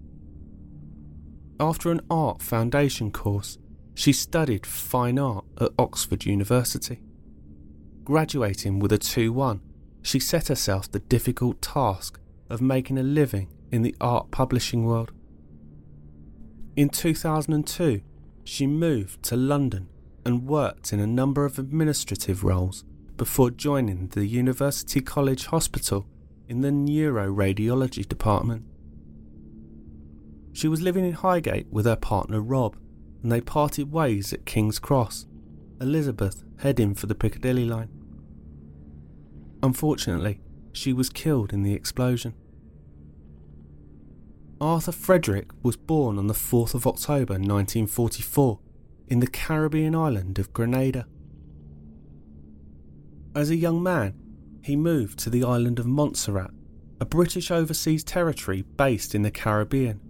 After 1.61 1.91
an 1.91 2.01
art 2.11 2.41
foundation 2.41 3.11
course, 3.11 3.59
she 3.95 4.15
studied 4.15 4.65
fine 4.65 5.19
art 5.19 5.45
at 5.61 5.73
Oxford 5.79 6.25
University. 6.25 7.03
Graduating 8.03 8.79
with 8.79 8.93
a 8.93 8.99
2 8.99 9.31
1, 9.31 9.61
she 10.01 10.19
set 10.19 10.49
herself 10.49 10.91
the 10.91 11.01
difficult 11.01 11.61
task 11.61 12.19
of 12.49 12.63
making 12.63 12.97
a 12.97 13.03
living 13.03 13.53
in 13.71 13.83
the 13.83 13.95
art 14.01 14.31
publishing 14.31 14.87
world. 14.87 15.13
In 16.77 16.89
2002, 16.89 18.03
she 18.43 18.67
moved 18.67 19.23
to 19.25 19.37
London 19.37 19.89
and 20.27 20.45
worked 20.45 20.93
in 20.93 20.99
a 20.99 21.07
number 21.07 21.45
of 21.45 21.57
administrative 21.57 22.43
roles 22.43 22.83
before 23.17 23.53
joining 23.53 24.09
the 24.09 24.27
University 24.27 25.01
College 25.01 25.47
Hospital 25.47 26.05
in 26.49 26.63
the 26.63 26.71
neuroradiology 26.71 28.09
department. 28.09 28.65
She 30.53 30.67
was 30.67 30.83
living 30.83 31.05
in 31.05 31.13
Highgate 31.13 31.69
with 31.71 31.87
her 31.87 31.95
partner 31.95 32.41
Rob, 32.41 32.77
and 33.23 33.31
they 33.31 33.41
parted 33.41 33.93
ways 33.93 34.33
at 34.33 34.45
King's 34.45 34.81
Cross, 34.81 35.27
Elizabeth 35.81 36.43
heading 36.59 36.95
for 36.95 37.07
the 37.07 37.15
Piccadilly 37.15 37.65
line. 37.65 37.89
Unfortunately, 39.63 40.41
she 40.73 40.93
was 40.93 41.09
killed 41.09 41.53
in 41.53 41.63
the 41.63 41.73
explosion. 41.73 42.35
Arthur 44.61 44.93
Frederick 44.93 45.51
was 45.63 45.77
born 45.77 46.17
on 46.17 46.29
the 46.29 46.35
4th 46.35 46.75
of 46.75 46.87
October 46.87 47.35
1944 47.35 48.61
in 49.09 49.21
the 49.21 49.27
Caribbean 49.27 49.95
island 49.95 50.39
of 50.39 50.53
Grenada. 50.53 51.07
As 53.35 53.51
a 53.51 53.57
young 53.57 53.83
man, 53.83 54.15
he 54.63 54.77
moved 54.77 55.19
to 55.21 55.31
the 55.31 55.43
island 55.43 55.79
of 55.81 55.87
Montserrat, 55.87 56.53
a 57.01 57.05
British 57.05 57.51
overseas 57.51 58.05
territory 58.05 58.63
based 58.63 59.15
in 59.15 59.23
the 59.23 59.31
Caribbean. 59.31 60.01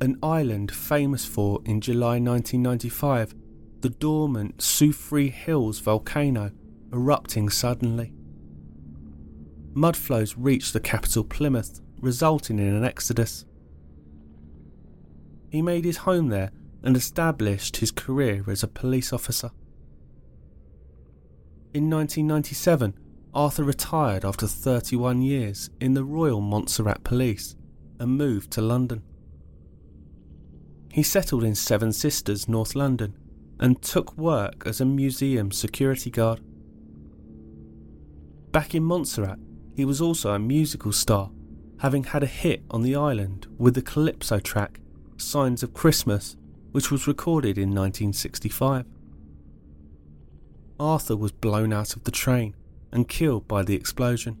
An 0.00 0.18
island 0.22 0.70
famous 0.70 1.24
for, 1.24 1.60
in 1.64 1.80
July 1.80 2.20
1995, 2.20 3.34
the 3.80 3.88
dormant 3.88 4.58
Soufriere 4.58 5.30
Hills 5.30 5.78
volcano 5.78 6.52
erupting 6.92 7.48
suddenly. 7.48 8.12
Mudflows 9.72 10.34
reached 10.36 10.72
the 10.72 10.80
capital 10.80 11.24
Plymouth 11.24 11.80
resulting 12.00 12.58
in 12.58 12.74
an 12.74 12.84
exodus. 12.84 13.44
He 15.50 15.62
made 15.62 15.84
his 15.84 15.98
home 15.98 16.28
there 16.28 16.50
and 16.82 16.96
established 16.96 17.78
his 17.78 17.90
career 17.90 18.44
as 18.48 18.62
a 18.62 18.68
police 18.68 19.12
officer. 19.12 19.50
In 21.74 21.90
1997, 21.90 22.94
Arthur 23.34 23.64
retired 23.64 24.24
after 24.24 24.46
31 24.46 25.22
years 25.22 25.70
in 25.80 25.94
the 25.94 26.04
Royal 26.04 26.40
Montserrat 26.40 27.04
Police 27.04 27.56
and 28.00 28.16
moved 28.16 28.50
to 28.52 28.62
London. 28.62 29.02
He 30.92 31.02
settled 31.02 31.44
in 31.44 31.54
Seven 31.54 31.92
Sisters, 31.92 32.48
North 32.48 32.74
London, 32.74 33.16
and 33.60 33.82
took 33.82 34.16
work 34.16 34.62
as 34.66 34.80
a 34.80 34.84
museum 34.84 35.52
security 35.52 36.10
guard. 36.10 36.40
Back 38.50 38.74
in 38.74 38.82
Montserrat, 38.82 39.38
he 39.74 39.84
was 39.84 40.00
also 40.00 40.32
a 40.32 40.38
musical 40.38 40.92
star 40.92 41.30
having 41.80 42.04
had 42.04 42.22
a 42.22 42.26
hit 42.26 42.62
on 42.70 42.82
the 42.82 42.96
island 42.96 43.46
with 43.56 43.74
the 43.74 43.82
Calypso 43.82 44.38
track 44.38 44.80
Signs 45.16 45.62
of 45.62 45.74
Christmas, 45.74 46.36
which 46.72 46.90
was 46.90 47.08
recorded 47.08 47.58
in 47.58 47.70
1965. 47.70 48.86
Arthur 50.78 51.16
was 51.16 51.32
blown 51.32 51.72
out 51.72 51.96
of 51.96 52.04
the 52.04 52.10
train 52.10 52.54
and 52.92 53.08
killed 53.08 53.48
by 53.48 53.62
the 53.62 53.74
explosion. 53.74 54.36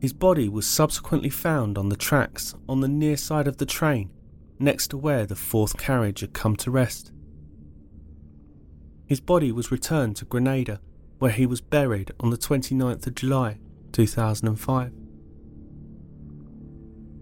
His 0.00 0.12
body 0.12 0.48
was 0.48 0.66
subsequently 0.66 1.30
found 1.30 1.78
on 1.78 1.88
the 1.88 1.96
tracks 1.96 2.54
on 2.68 2.80
the 2.80 2.88
near 2.88 3.16
side 3.16 3.46
of 3.46 3.58
the 3.58 3.66
train, 3.66 4.10
next 4.58 4.88
to 4.88 4.98
where 4.98 5.24
the 5.26 5.36
fourth 5.36 5.78
carriage 5.78 6.20
had 6.20 6.32
come 6.32 6.56
to 6.56 6.70
rest. 6.70 7.12
His 9.06 9.20
body 9.20 9.52
was 9.52 9.70
returned 9.70 10.16
to 10.16 10.24
Grenada, 10.24 10.80
where 11.18 11.30
he 11.30 11.46
was 11.46 11.60
buried 11.60 12.12
on 12.20 12.30
the 12.30 12.38
29th 12.38 13.06
of 13.06 13.14
July 13.14 13.58
2005. 13.92 15.01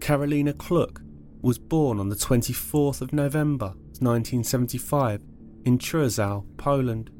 Karolina 0.01 0.57
Gluck 0.57 0.99
was 1.43 1.59
born 1.59 1.99
on 1.99 2.09
the 2.09 2.15
24th 2.15 3.01
of 3.01 3.13
November 3.13 3.67
1975 3.99 5.21
in 5.63 5.77
Chorzów, 5.77 6.43
Poland. 6.57 7.11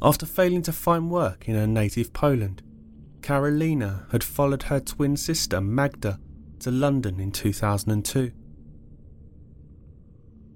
After 0.00 0.24
failing 0.24 0.62
to 0.62 0.72
find 0.72 1.10
work 1.10 1.48
in 1.48 1.56
her 1.56 1.66
native 1.66 2.12
Poland, 2.12 2.62
Karolina 3.22 4.10
had 4.12 4.22
followed 4.22 4.64
her 4.64 4.78
twin 4.78 5.16
sister 5.16 5.60
Magda 5.60 6.20
to 6.60 6.70
London 6.70 7.18
in 7.18 7.32
2002. 7.32 8.30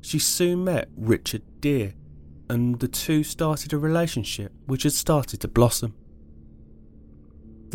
She 0.02 0.20
soon 0.20 0.62
met 0.64 0.88
Richard 0.96 1.42
Deer, 1.60 1.94
and 2.48 2.78
the 2.78 2.86
two 2.86 3.24
started 3.24 3.72
a 3.72 3.78
relationship 3.78 4.52
which 4.66 4.84
had 4.84 4.92
started 4.92 5.40
to 5.40 5.48
blossom. 5.48 5.94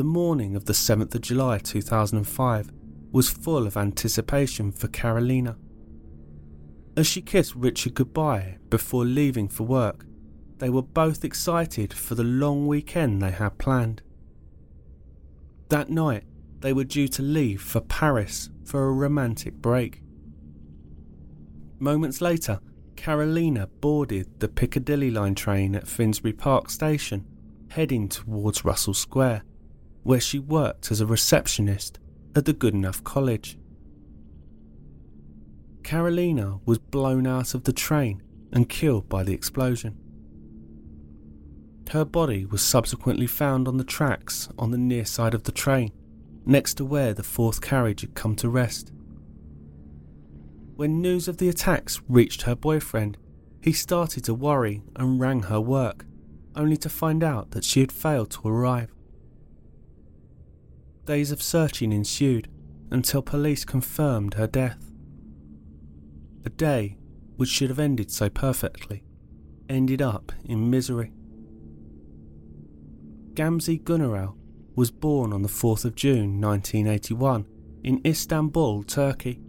The 0.02 0.08
morning 0.08 0.56
of 0.56 0.66
the 0.66 0.74
7th 0.74 1.14
of 1.14 1.22
July 1.22 1.60
2005 1.60 2.72
was 3.12 3.30
full 3.30 3.68
of 3.68 3.78
anticipation 3.78 4.72
for 4.72 4.88
Karolina. 4.88 5.58
As 6.98 7.06
she 7.06 7.22
kissed 7.22 7.54
Richard 7.54 7.94
goodbye 7.94 8.58
before 8.72 9.06
leaving 9.06 9.48
for 9.48 9.64
work, 9.64 10.08
they 10.58 10.72
were 10.72 10.82
both 10.82 11.24
excited 11.24 11.94
for 11.94 12.16
the 12.16 12.24
long 12.24 12.66
weekend 12.66 13.22
they 13.22 13.30
had 13.30 13.60
planned. 13.60 14.02
That 15.70 15.92
night, 15.92 16.24
they 16.62 16.74
were 16.74 16.84
due 16.84 17.08
to 17.10 17.22
leave 17.22 17.62
for 17.62 17.82
Paris 17.82 18.50
for 18.66 18.88
a 18.88 18.94
romantic 18.94 19.54
break. 19.54 20.02
Moments 21.78 22.22
later, 22.22 22.60
Karolina 22.96 23.70
boarded 23.82 24.40
the 24.40 24.50
Piccadilly 24.50 25.12
line 25.12 25.36
train 25.36 25.76
at 25.76 25.88
Finsbury 25.88 26.34
Park 26.34 26.72
station, 26.72 27.24
heading 27.70 28.10
towards 28.10 28.66
Russell 28.66 28.96
Square 28.96 29.44
where 30.04 30.20
she 30.20 30.40
worked 30.40 30.92
as 30.92 31.02
a 31.02 31.06
receptionist 31.06 32.00
at 32.36 32.46
the 32.46 32.54
Goodenough 32.54 33.04
College. 33.04 33.58
Karolina 35.84 36.62
was 36.66 36.78
blown 36.78 37.28
out 37.28 37.54
of 37.54 37.64
the 37.64 37.74
train 37.74 38.22
and 38.52 38.70
killed 38.70 39.10
by 39.10 39.24
the 39.24 39.34
explosion. 39.34 39.98
Her 41.92 42.06
body 42.06 42.46
was 42.46 42.62
subsequently 42.62 43.28
found 43.28 43.68
on 43.68 43.78
the 43.78 43.84
tracks 43.84 44.48
on 44.58 44.72
the 44.72 44.78
near 44.78 45.04
side 45.06 45.34
of 45.34 45.44
the 45.44 45.52
train, 45.52 45.92
next 46.46 46.76
to 46.76 46.86
where 46.86 47.14
the 47.14 47.24
fourth 47.24 47.60
carriage 47.60 48.02
had 48.02 48.16
come 48.16 48.36
to 48.38 48.50
rest. 48.50 48.94
When 50.76 51.02
news 51.02 51.28
of 51.28 51.38
the 51.38 51.50
attacks 51.50 52.02
reached 52.08 52.44
her 52.44 52.56
boyfriend, 52.56 53.18
he 53.62 53.74
started 53.74 54.24
to 54.24 54.34
worry 54.34 54.82
and 54.96 55.20
rang 55.20 55.44
her 55.44 55.60
work, 55.60 56.06
only 56.56 56.78
to 56.78 56.90
find 56.90 57.24
out 57.24 57.52
that 57.52 57.64
she 57.64 57.82
had 57.82 57.92
failed 57.92 58.32
to 58.32 58.48
arrive. 58.48 58.92
Days 61.06 61.32
of 61.32 61.42
searching 61.42 61.92
ensued 61.92 62.48
until 62.92 63.22
police 63.22 63.66
confirmed 63.66 64.36
her 64.36 64.48
death. 64.48 64.92
A 66.46 66.50
day 66.50 66.98
which 67.36 67.50
should 67.50 67.70
have 67.70 67.80
ended 67.80 68.12
so 68.12 68.30
perfectly 68.30 69.04
ended 69.72 70.02
up 70.02 70.32
in 70.44 70.70
misery. 70.70 71.12
Gamze 73.34 73.82
Günerel 73.82 74.36
was 74.76 74.92
born 74.92 75.32
on 75.32 75.42
the 75.42 75.50
4th 75.50 75.86
of 75.86 75.96
June 75.96 76.42
1981 76.42 77.46
in 77.84 78.02
Istanbul, 78.06 78.84
Turkey. 78.84 79.40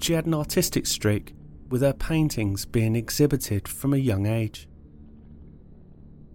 She 0.00 0.12
had 0.12 0.26
an 0.26 0.34
artistic 0.34 0.86
streak, 0.86 1.34
with 1.68 1.82
her 1.82 1.92
paintings 1.92 2.66
being 2.66 2.94
exhibited 2.94 3.66
from 3.66 3.92
a 3.92 3.98
young 3.98 4.26
age. 4.26 4.68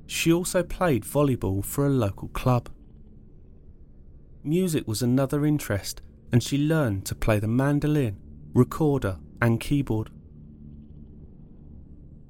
She 0.07 0.33
also 0.33 0.63
played 0.63 1.03
volleyball 1.03 1.63
for 1.63 1.85
a 1.85 1.89
local 1.89 2.27
club. 2.29 2.69
Music 4.49 4.87
was 4.87 5.03
another 5.03 5.45
interest, 5.45 6.01
and 6.31 6.41
she 6.41 6.57
learned 6.57 7.05
to 7.05 7.13
play 7.13 7.37
the 7.37 7.47
mandolin, 7.47 8.17
recorder, 8.55 9.19
and 9.39 9.59
keyboard. 9.59 10.09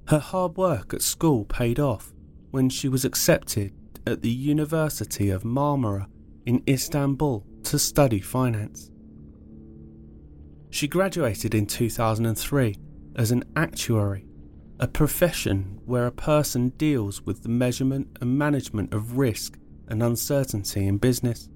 Her 0.10 0.20
hard 0.20 0.58
work 0.58 0.94
at 0.94 1.02
school 1.02 1.46
paid 1.46 1.80
off 1.80 2.12
when 2.52 2.68
she 2.68 2.90
was 2.90 3.06
accepted 3.06 3.72
at 4.06 4.22
the 4.22 4.30
University 4.30 5.30
of 5.30 5.44
Marmara 5.44 6.08
in 6.46 6.62
Istanbul 6.68 7.46
to 7.64 7.80
study 7.80 8.20
finance. 8.20 8.92
She 10.72 10.90
graduated 10.90 11.56
in 11.56 11.68
2003 11.68 12.76
as 13.16 13.32
an 13.32 13.46
actuary, 13.56 14.26
a 14.78 14.90
profession 14.90 15.80
where 15.86 16.08
a 16.08 16.12
person 16.12 16.70
deals 16.70 17.22
with 17.22 17.44
the 17.44 17.50
measurement 17.50 18.18
and 18.20 18.38
management 18.38 18.94
of 18.94 19.18
risk 19.18 19.58
and 19.88 20.04
uncertainty 20.04 20.86
in 20.86 20.98
business. 20.98 21.48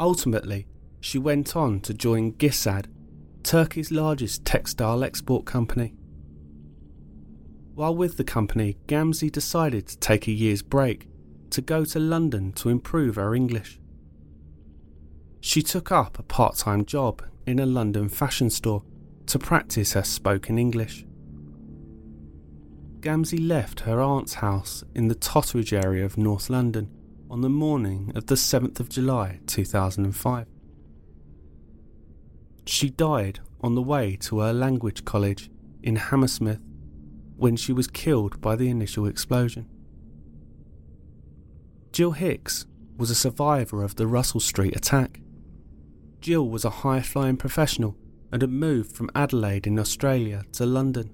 Ultimately, 0.00 0.66
she 1.00 1.18
went 1.18 1.56
on 1.56 1.80
to 1.80 1.94
join 1.94 2.32
Gisad, 2.32 2.86
Turkey's 3.42 3.90
largest 3.90 4.44
textile 4.44 5.02
export 5.02 5.44
company. 5.44 5.94
While 7.74 7.96
with 7.96 8.16
the 8.16 8.24
company, 8.24 8.76
Gamze 8.86 9.30
decided 9.30 9.86
to 9.86 9.98
take 9.98 10.26
a 10.26 10.32
year's 10.32 10.62
break 10.62 11.08
to 11.50 11.60
go 11.60 11.84
to 11.86 11.98
London 11.98 12.52
to 12.52 12.68
improve 12.68 13.16
her 13.16 13.34
English. 13.34 13.80
She 15.40 15.62
took 15.62 15.90
up 15.90 16.18
a 16.18 16.24
part 16.24 16.56
time 16.56 16.84
job 16.84 17.22
in 17.46 17.58
a 17.58 17.66
London 17.66 18.08
fashion 18.08 18.50
store 18.50 18.82
to 19.26 19.38
practice 19.38 19.92
her 19.92 20.02
spoken 20.02 20.58
English. 20.58 21.06
Gamze 23.00 23.38
left 23.38 23.80
her 23.80 24.00
aunt's 24.00 24.34
house 24.34 24.82
in 24.94 25.08
the 25.08 25.14
Totteridge 25.14 25.72
area 25.72 26.04
of 26.04 26.18
North 26.18 26.50
London 26.50 26.90
on 27.30 27.42
the 27.42 27.48
morning 27.48 28.10
of 28.14 28.26
the 28.26 28.34
7th 28.34 28.80
of 28.80 28.88
July 28.88 29.40
2005. 29.46 30.46
She 32.64 32.88
died 32.88 33.40
on 33.60 33.74
the 33.74 33.82
way 33.82 34.16
to 34.22 34.38
her 34.40 34.52
language 34.52 35.04
college 35.04 35.50
in 35.82 35.96
Hammersmith 35.96 36.60
when 37.36 37.56
she 37.56 37.72
was 37.72 37.86
killed 37.86 38.40
by 38.40 38.56
the 38.56 38.70
initial 38.70 39.06
explosion. 39.06 39.68
Jill 41.92 42.12
Hicks 42.12 42.66
was 42.96 43.10
a 43.10 43.14
survivor 43.14 43.82
of 43.82 43.96
the 43.96 44.06
Russell 44.06 44.40
Street 44.40 44.74
attack. 44.74 45.20
Jill 46.20 46.48
was 46.48 46.64
a 46.64 46.70
high 46.70 47.02
flying 47.02 47.36
professional 47.36 47.96
and 48.32 48.40
had 48.40 48.50
moved 48.50 48.92
from 48.92 49.10
Adelaide 49.14 49.66
in 49.66 49.78
Australia 49.78 50.44
to 50.52 50.64
London. 50.64 51.10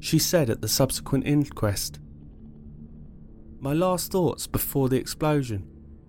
She 0.00 0.18
said 0.18 0.48
at 0.48 0.62
the 0.62 0.68
subsequent 0.68 1.26
inquest 1.26 2.00
My 3.60 3.72
last 3.72 4.12
thoughts 4.12 4.46
before 4.46 4.88
the 4.88 4.98
explosion 4.98 5.66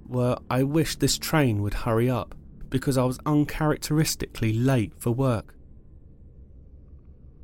were 0.07 0.37
I 0.49 0.63
wish 0.63 0.95
this 0.95 1.17
train 1.17 1.61
would 1.61 1.73
hurry 1.73 2.09
up 2.09 2.35
because 2.69 2.97
I 2.97 3.03
was 3.05 3.19
uncharacteristically 3.25 4.53
late 4.53 4.93
for 4.99 5.11
work. 5.11 5.55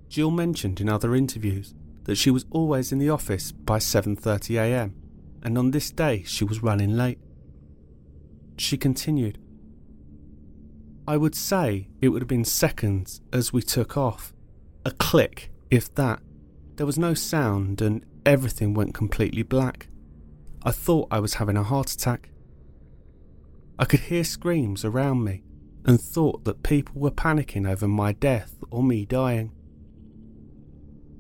Jill 0.07 0.31
mentioned 0.31 0.79
in 0.79 0.89
other 0.89 1.15
interviews 1.15 1.73
that 2.03 2.15
she 2.15 2.29
was 2.29 2.45
always 2.51 2.91
in 2.91 2.99
the 2.99 3.09
office 3.09 3.51
by 3.51 3.79
7:30 3.79 4.57
a.m. 4.57 4.93
and 5.41 5.57
on 5.57 5.71
this 5.71 5.89
day 5.91 6.23
she 6.23 6.43
was 6.43 6.61
running 6.61 6.95
late. 6.95 7.19
She 8.57 8.77
continued, 8.77 9.39
I 11.07 11.17
would 11.17 11.35
say 11.35 11.89
it 12.01 12.09
would 12.09 12.21
have 12.21 12.27
been 12.27 12.45
seconds 12.45 13.21
as 13.33 13.51
we 13.51 13.61
took 13.61 13.97
off. 13.97 14.33
A 14.85 14.91
click, 14.91 15.51
if 15.69 15.93
that. 15.95 16.21
There 16.75 16.85
was 16.85 16.97
no 16.97 17.13
sound 17.13 17.81
and 17.81 18.05
everything 18.25 18.73
went 18.73 18.93
completely 18.93 19.43
black. 19.43 19.87
I 20.66 20.72
thought 20.72 21.09
I 21.11 21.20
was 21.20 21.36
having 21.36 21.57
a 21.57 21.63
heart 21.63 21.91
attack. 21.91 22.32
I 23.78 23.86
could 23.86 23.99
hear 23.99 24.24
screams 24.24 24.84
around 24.84 25.24
me 25.24 25.43
and 25.86 26.01
thought 26.01 26.43
that 26.45 26.63
people 26.63 26.99
were 26.99 27.11
panicking 27.11 27.70
over 27.70 27.88
my 27.88 28.13
death 28.13 28.55
or 28.72 28.82
me 28.82 29.05
dying. 29.05 29.51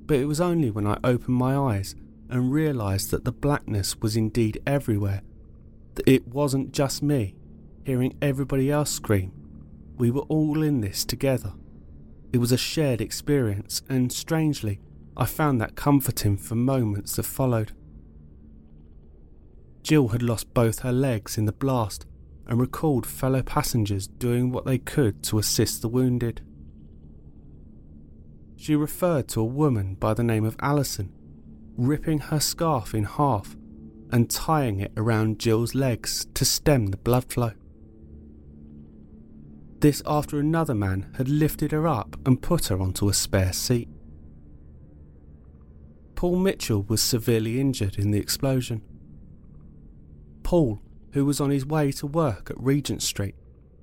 But 0.07 0.17
it 0.17 0.25
was 0.25 0.41
only 0.41 0.71
when 0.71 0.87
I 0.87 0.97
opened 1.03 1.37
my 1.37 1.55
eyes 1.55 1.95
and 2.27 2.51
realised 2.51 3.11
that 3.11 3.23
the 3.23 3.31
blackness 3.31 3.97
was 4.01 4.17
indeed 4.17 4.59
everywhere, 4.65 5.21
that 5.93 6.09
it 6.09 6.27
wasn't 6.27 6.71
just 6.71 7.03
me 7.03 7.35
hearing 7.85 8.17
everybody 8.23 8.71
else 8.71 8.89
scream. 8.89 9.31
We 9.97 10.09
were 10.09 10.21
all 10.21 10.63
in 10.63 10.81
this 10.81 11.05
together. 11.05 11.53
It 12.33 12.39
was 12.39 12.51
a 12.51 12.57
shared 12.57 12.99
experience, 12.99 13.83
and 13.87 14.11
strangely, 14.11 14.79
I 15.15 15.25
found 15.25 15.61
that 15.61 15.75
comforting 15.75 16.35
for 16.35 16.55
moments 16.55 17.15
that 17.15 17.23
followed. 17.23 17.73
Jill 19.85 20.07
had 20.07 20.23
lost 20.23 20.51
both 20.55 20.79
her 20.79 20.91
legs 20.91 21.37
in 21.37 21.45
the 21.45 21.51
blast 21.51 22.07
and 22.47 22.59
recalled 22.59 23.05
fellow 23.05 23.43
passengers 23.43 24.07
doing 24.07 24.51
what 24.51 24.65
they 24.65 24.79
could 24.79 25.21
to 25.25 25.37
assist 25.37 25.83
the 25.83 25.87
wounded. 25.87 26.41
She 28.55 28.75
referred 28.75 29.27
to 29.27 29.41
a 29.41 29.45
woman 29.45 29.93
by 29.93 30.15
the 30.15 30.23
name 30.23 30.43
of 30.43 30.55
Allison 30.59 31.13
ripping 31.77 32.17
her 32.17 32.39
scarf 32.39 32.95
in 32.95 33.03
half 33.03 33.55
and 34.11 34.27
tying 34.27 34.79
it 34.79 34.91
around 34.97 35.37
Jill's 35.37 35.75
legs 35.75 36.25
to 36.33 36.45
stem 36.45 36.87
the 36.87 36.97
blood 36.97 37.31
flow. 37.31 37.51
This 39.81 40.01
after 40.07 40.39
another 40.39 40.73
man 40.73 41.11
had 41.17 41.29
lifted 41.29 41.71
her 41.71 41.87
up 41.87 42.17
and 42.25 42.41
put 42.41 42.69
her 42.69 42.81
onto 42.81 43.07
a 43.07 43.13
spare 43.13 43.53
seat. 43.53 43.89
Paul 46.15 46.37
Mitchell 46.37 46.81
was 46.87 47.03
severely 47.03 47.61
injured 47.61 47.99
in 47.99 48.09
the 48.09 48.19
explosion. 48.19 48.81
Paul 50.45 50.81
who 51.15 51.25
was 51.25 51.39
on 51.39 51.49
his 51.49 51.65
way 51.65 51.93
to 51.93 52.05
work 52.05 52.51
at 52.51 52.59
Regent 52.61 53.01
Street, 53.01 53.35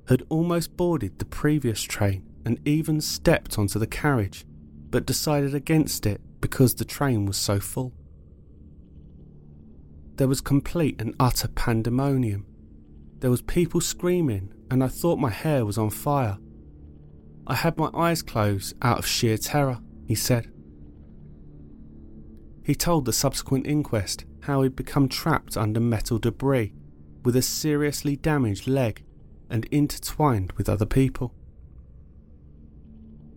had 0.08 0.22
almost 0.28 0.76
boarded 0.76 1.18
the 1.18 1.24
previous 1.24 1.80
train 1.80 2.28
and 2.44 2.60
even 2.68 3.00
stepped 3.00 3.58
onto 3.58 3.78
the 3.78 3.86
carriage, 3.86 4.44
but 4.90 5.06
decided 5.06 5.54
against 5.54 6.04
it 6.04 6.20
because 6.42 6.74
the 6.74 6.84
train 6.84 7.24
was 7.24 7.38
so 7.38 7.58
full. 7.58 7.94
There 10.16 10.28
was 10.28 10.42
complete 10.42 11.00
and 11.00 11.14
utter 11.18 11.48
pandemonium. 11.48 12.44
There 13.20 13.30
was 13.30 13.40
people 13.40 13.80
screaming, 13.80 14.52
and 14.70 14.84
I 14.84 14.88
thought 14.88 15.18
my 15.18 15.30
hair 15.30 15.64
was 15.64 15.78
on 15.78 15.88
fire. 15.88 16.36
I 17.46 17.54
had 17.54 17.78
my 17.78 17.88
eyes 17.94 18.20
closed 18.20 18.76
out 18.82 18.98
of 18.98 19.06
sheer 19.06 19.38
terror, 19.38 19.78
he 20.06 20.14
said. 20.14 20.52
He 22.62 22.74
told 22.74 23.06
the 23.06 23.12
subsequent 23.14 23.66
inquest 23.66 24.26
how 24.42 24.62
he'd 24.62 24.76
become 24.76 25.08
trapped 25.08 25.56
under 25.56 25.80
metal 25.80 26.18
debris 26.18 26.72
with 27.24 27.36
a 27.36 27.42
seriously 27.42 28.16
damaged 28.16 28.66
leg 28.66 29.04
and 29.48 29.66
intertwined 29.66 30.52
with 30.52 30.68
other 30.68 30.86
people. 30.86 31.34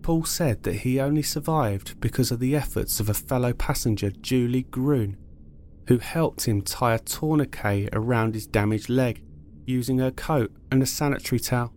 Paul 0.01 0.23
said 0.23 0.63
that 0.63 0.77
he 0.77 0.99
only 0.99 1.23
survived 1.23 1.99
because 1.99 2.31
of 2.31 2.39
the 2.39 2.55
efforts 2.55 2.99
of 2.99 3.09
a 3.09 3.13
fellow 3.13 3.53
passenger, 3.53 4.11
Julie 4.11 4.63
Groon, 4.63 5.17
who 5.87 5.97
helped 5.97 6.45
him 6.45 6.61
tie 6.61 6.95
a 6.95 6.99
tourniquet 6.99 7.89
around 7.93 8.33
his 8.33 8.47
damaged 8.47 8.89
leg 8.89 9.23
using 9.65 9.97
her 9.97 10.11
coat 10.11 10.51
and 10.71 10.81
a 10.81 10.85
sanitary 10.85 11.39
towel. 11.39 11.73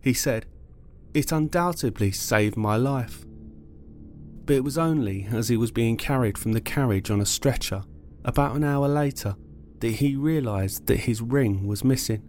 He 0.00 0.12
said, 0.12 0.46
It 1.12 1.32
undoubtedly 1.32 2.12
saved 2.12 2.56
my 2.56 2.76
life. 2.76 3.23
But 4.46 4.56
it 4.56 4.64
was 4.64 4.76
only 4.76 5.26
as 5.30 5.48
he 5.48 5.56
was 5.56 5.70
being 5.70 5.96
carried 5.96 6.36
from 6.36 6.52
the 6.52 6.60
carriage 6.60 7.10
on 7.10 7.20
a 7.20 7.26
stretcher, 7.26 7.82
about 8.24 8.56
an 8.56 8.64
hour 8.64 8.88
later, 8.88 9.36
that 9.80 9.92
he 9.92 10.16
realised 10.16 10.86
that 10.86 11.00
his 11.00 11.22
ring 11.22 11.66
was 11.66 11.84
missing. 11.84 12.22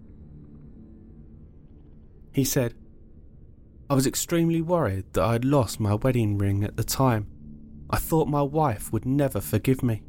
He 2.31 2.43
said, 2.43 2.73
I 3.89 3.93
was 3.93 4.07
extremely 4.07 4.61
worried 4.61 5.05
that 5.13 5.23
I 5.23 5.33
had 5.33 5.45
lost 5.45 5.79
my 5.79 5.93
wedding 5.93 6.37
ring 6.37 6.63
at 6.63 6.75
the 6.75 6.83
time. 6.83 7.27
I 7.89 7.97
thought 7.97 8.27
my 8.27 8.41
wife 8.41 8.91
would 8.91 9.05
never 9.05 9.39
forgive 9.39 9.83
me. 9.83 10.01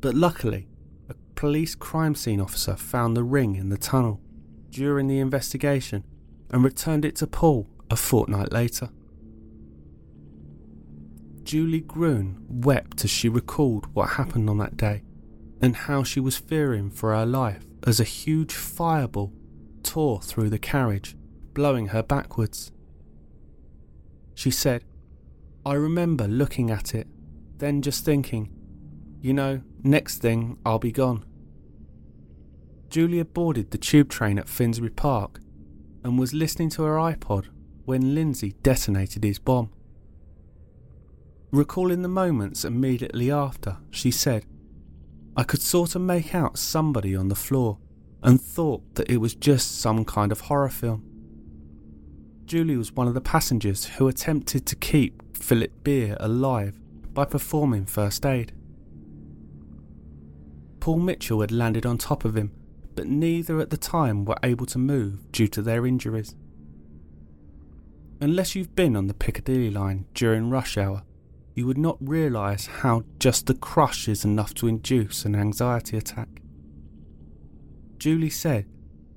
But 0.00 0.14
luckily, 0.14 0.66
a 1.08 1.14
police 1.34 1.74
crime 1.74 2.14
scene 2.14 2.40
officer 2.40 2.74
found 2.74 3.16
the 3.16 3.22
ring 3.22 3.54
in 3.56 3.68
the 3.68 3.76
tunnel 3.76 4.20
during 4.70 5.06
the 5.08 5.18
investigation 5.18 6.04
and 6.50 6.64
returned 6.64 7.04
it 7.04 7.16
to 7.16 7.26
Paul 7.26 7.68
a 7.90 7.96
fortnight 7.96 8.52
later. 8.52 8.88
Julie 11.44 11.80
Groon 11.80 12.44
wept 12.48 13.04
as 13.04 13.10
she 13.10 13.28
recalled 13.28 13.86
what 13.94 14.10
happened 14.10 14.48
on 14.48 14.58
that 14.58 14.76
day 14.76 15.02
and 15.60 15.76
how 15.76 16.02
she 16.02 16.20
was 16.20 16.38
fearing 16.38 16.90
for 16.90 17.14
her 17.14 17.26
life 17.26 17.64
as 17.86 18.00
a 18.00 18.04
huge 18.04 18.54
fireball 18.54 19.32
tore 19.82 20.20
through 20.20 20.50
the 20.50 20.58
carriage, 20.58 21.16
blowing 21.54 21.88
her 21.88 22.02
backwards. 22.02 22.72
She 24.34 24.50
said, 24.50 24.84
I 25.64 25.74
remember 25.74 26.26
looking 26.26 26.70
at 26.70 26.94
it, 26.94 27.06
then 27.58 27.82
just 27.82 28.04
thinking, 28.04 28.50
you 29.20 29.32
know, 29.32 29.62
next 29.82 30.18
thing 30.18 30.58
I'll 30.64 30.78
be 30.78 30.92
gone. 30.92 31.24
Julia 32.88 33.24
boarded 33.24 33.70
the 33.70 33.78
tube 33.78 34.10
train 34.10 34.38
at 34.38 34.48
Finsbury 34.48 34.90
Park 34.90 35.40
and 36.04 36.18
was 36.18 36.34
listening 36.34 36.68
to 36.70 36.82
her 36.82 36.96
iPod 36.96 37.46
when 37.84 38.14
Lindsay 38.14 38.54
detonated 38.62 39.24
his 39.24 39.38
bomb. 39.38 39.70
Recalling 41.52 42.00
the 42.00 42.08
moments 42.08 42.64
immediately 42.64 43.30
after, 43.30 43.76
she 43.90 44.10
said, 44.10 44.46
I 45.36 45.44
could 45.44 45.60
sort 45.60 45.94
of 45.94 46.00
make 46.00 46.34
out 46.34 46.58
somebody 46.58 47.14
on 47.14 47.28
the 47.28 47.34
floor 47.34 47.78
and 48.22 48.40
thought 48.40 48.94
that 48.94 49.10
it 49.10 49.18
was 49.18 49.34
just 49.34 49.78
some 49.80 50.06
kind 50.06 50.32
of 50.32 50.40
horror 50.40 50.70
film. 50.70 51.04
Julie 52.46 52.78
was 52.78 52.92
one 52.92 53.06
of 53.06 53.12
the 53.12 53.20
passengers 53.20 53.84
who 53.84 54.08
attempted 54.08 54.64
to 54.64 54.76
keep 54.76 55.36
Philip 55.36 55.84
Beer 55.84 56.16
alive 56.20 56.80
by 57.12 57.26
performing 57.26 57.84
first 57.84 58.24
aid. 58.24 58.52
Paul 60.80 61.00
Mitchell 61.00 61.42
had 61.42 61.52
landed 61.52 61.84
on 61.84 61.98
top 61.98 62.24
of 62.24 62.34
him, 62.34 62.52
but 62.94 63.06
neither 63.06 63.60
at 63.60 63.68
the 63.68 63.76
time 63.76 64.24
were 64.24 64.38
able 64.42 64.66
to 64.66 64.78
move 64.78 65.30
due 65.32 65.48
to 65.48 65.60
their 65.60 65.86
injuries. 65.86 66.34
Unless 68.22 68.54
you've 68.54 68.74
been 68.74 68.96
on 68.96 69.06
the 69.06 69.14
Piccadilly 69.14 69.70
line 69.70 70.06
during 70.14 70.48
rush 70.48 70.78
hour, 70.78 71.02
you 71.54 71.66
would 71.66 71.78
not 71.78 71.98
realise 72.00 72.66
how 72.66 73.04
just 73.18 73.46
the 73.46 73.54
crush 73.54 74.08
is 74.08 74.24
enough 74.24 74.54
to 74.54 74.66
induce 74.66 75.24
an 75.24 75.34
anxiety 75.34 75.96
attack. 75.96 76.28
Julie 77.98 78.30
said 78.30 78.66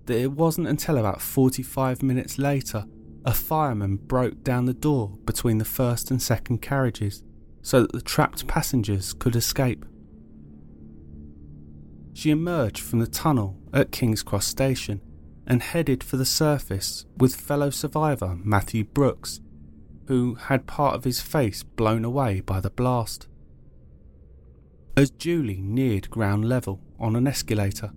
that 0.05 0.19
it 0.19 0.31
wasn't 0.31 0.67
until 0.67 0.97
about 0.97 1.21
45 1.21 2.03
minutes 2.03 2.37
later 2.37 2.85
a 3.25 3.33
fireman 3.33 3.95
broke 3.95 4.43
down 4.43 4.65
the 4.65 4.73
door 4.73 5.17
between 5.25 5.57
the 5.57 5.65
first 5.65 6.11
and 6.11 6.21
second 6.21 6.61
carriages 6.61 7.23
so 7.63 7.81
that 7.81 7.91
the 7.91 8.01
trapped 8.01 8.45
passengers 8.47 9.13
could 9.13 9.35
escape. 9.35 9.85
She 12.13 12.29
emerged 12.29 12.79
from 12.79 12.99
the 12.99 13.07
tunnel 13.07 13.57
at 13.73 13.91
King's 13.91 14.21
Cross 14.21 14.45
Station 14.45 15.01
and 15.47 15.61
headed 15.63 16.03
for 16.03 16.17
the 16.17 16.25
surface 16.25 17.05
with 17.17 17.35
fellow 17.35 17.71
survivor 17.71 18.37
Matthew 18.43 18.83
Brooks, 18.83 19.41
who 20.07 20.35
had 20.35 20.67
part 20.67 20.95
of 20.95 21.03
his 21.03 21.21
face 21.21 21.63
blown 21.63 22.05
away 22.05 22.41
by 22.41 22.59
the 22.59 22.69
blast. 22.69 23.27
As 24.97 25.09
Julie 25.09 25.61
neared 25.61 26.09
ground 26.09 26.47
level 26.47 26.79
on 26.99 27.15
an 27.15 27.27
escalator, 27.27 27.91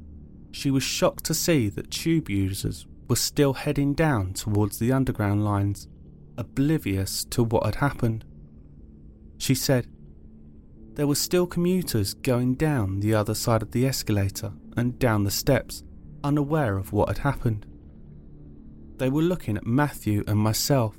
she 0.50 0.70
was 0.70 0.82
shocked 0.82 1.24
to 1.24 1.34
see 1.34 1.68
that 1.68 1.90
tube 1.90 2.28
users 2.28 2.86
were 3.08 3.16
still 3.16 3.54
heading 3.54 3.94
down 3.94 4.32
towards 4.34 4.78
the 4.78 4.92
underground 4.92 5.44
lines, 5.44 5.88
oblivious 6.36 7.24
to 7.26 7.44
what 7.44 7.64
had 7.64 7.76
happened. 7.76 8.24
She 9.38 9.54
said, 9.54 9.86
There 10.94 11.06
were 11.06 11.14
still 11.14 11.46
commuters 11.46 12.14
going 12.14 12.54
down 12.54 13.00
the 13.00 13.14
other 13.14 13.34
side 13.34 13.62
of 13.62 13.70
the 13.70 13.86
escalator 13.86 14.52
and 14.76 14.98
down 14.98 15.24
the 15.24 15.30
steps, 15.30 15.84
unaware 16.24 16.76
of 16.76 16.92
what 16.92 17.08
had 17.08 17.18
happened. 17.18 17.66
They 18.96 19.08
were 19.08 19.22
looking 19.22 19.56
at 19.56 19.66
Matthew 19.66 20.24
and 20.26 20.38
myself. 20.38 20.98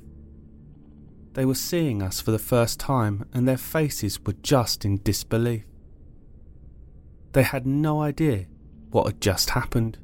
They 1.34 1.44
were 1.44 1.54
seeing 1.54 2.02
us 2.02 2.20
for 2.20 2.32
the 2.32 2.38
first 2.38 2.80
time 2.80 3.24
and 3.32 3.46
their 3.46 3.56
faces 3.56 4.20
were 4.24 4.34
just 4.42 4.84
in 4.84 4.98
disbelief. 5.02 5.64
They 7.32 7.44
had 7.44 7.66
no 7.66 8.00
idea 8.02 8.46
what 8.90 9.06
had 9.06 9.20
just 9.20 9.50
happened. 9.50 9.98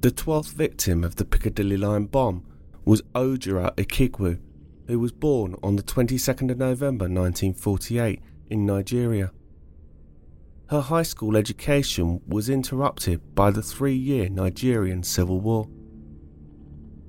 The 0.00 0.10
12th 0.10 0.52
victim 0.52 1.04
of 1.04 1.16
the 1.16 1.24
Piccadilly 1.24 1.76
Line 1.76 2.06
bomb 2.06 2.44
was 2.84 3.02
Ojira 3.14 3.74
Ikeagwu, 3.76 4.38
who 4.86 4.98
was 4.98 5.12
born 5.12 5.56
on 5.62 5.76
the 5.76 5.82
22nd 5.82 6.50
of 6.50 6.58
November 6.58 7.04
1948 7.04 8.20
in 8.50 8.66
Nigeria. 8.66 9.32
Her 10.68 10.80
high 10.80 11.02
school 11.04 11.36
education 11.36 12.20
was 12.26 12.48
interrupted 12.48 13.34
by 13.34 13.52
the 13.52 13.62
three 13.62 13.94
year 13.94 14.28
Nigerian 14.28 15.02
Civil 15.02 15.40
War. 15.40 15.68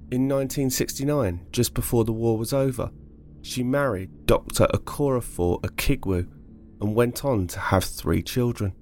In 0.09 0.29
1969, 0.29 1.47
just 1.51 1.73
before 1.73 2.05
the 2.05 2.13
war 2.13 2.37
was 2.37 2.53
over, 2.53 2.91
she 3.41 3.61
married 3.61 4.25
Dr. 4.25 4.65
Okorafor 4.73 5.59
Akigwu 5.63 6.25
and 6.79 6.95
went 6.95 7.25
on 7.25 7.47
to 7.47 7.59
have 7.59 7.83
three 7.83 8.23
children. 8.23 8.73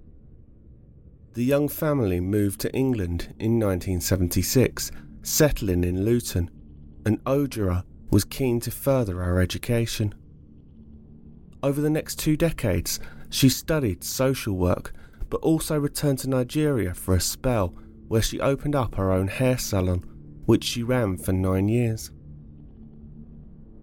The 1.33 1.43
young 1.43 1.67
family 1.67 2.19
moved 2.19 2.61
to 2.61 2.73
England 2.75 3.33
in 3.39 3.59
1976, 3.59 4.91
settling 5.23 5.83
in 5.83 6.05
Luton, 6.05 6.51
and 7.07 7.23
Ojira 7.23 7.83
was 8.11 8.23
keen 8.23 8.59
to 8.59 8.69
further 8.69 9.15
her 9.23 9.39
education. 9.39 10.13
Over 11.63 11.81
the 11.81 11.89
next 11.89 12.19
two 12.19 12.37
decades, 12.37 12.99
she 13.31 13.49
studied 13.49 14.03
social 14.03 14.55
work, 14.55 14.93
but 15.31 15.41
also 15.41 15.79
returned 15.79 16.19
to 16.19 16.29
Nigeria 16.29 16.93
for 16.93 17.15
a 17.15 17.19
spell 17.19 17.73
where 18.07 18.21
she 18.21 18.39
opened 18.39 18.75
up 18.75 18.93
her 18.93 19.11
own 19.11 19.27
hair 19.27 19.57
salon, 19.57 20.05
which 20.45 20.63
she 20.63 20.83
ran 20.83 21.17
for 21.17 21.33
nine 21.33 21.67
years. 21.67 22.11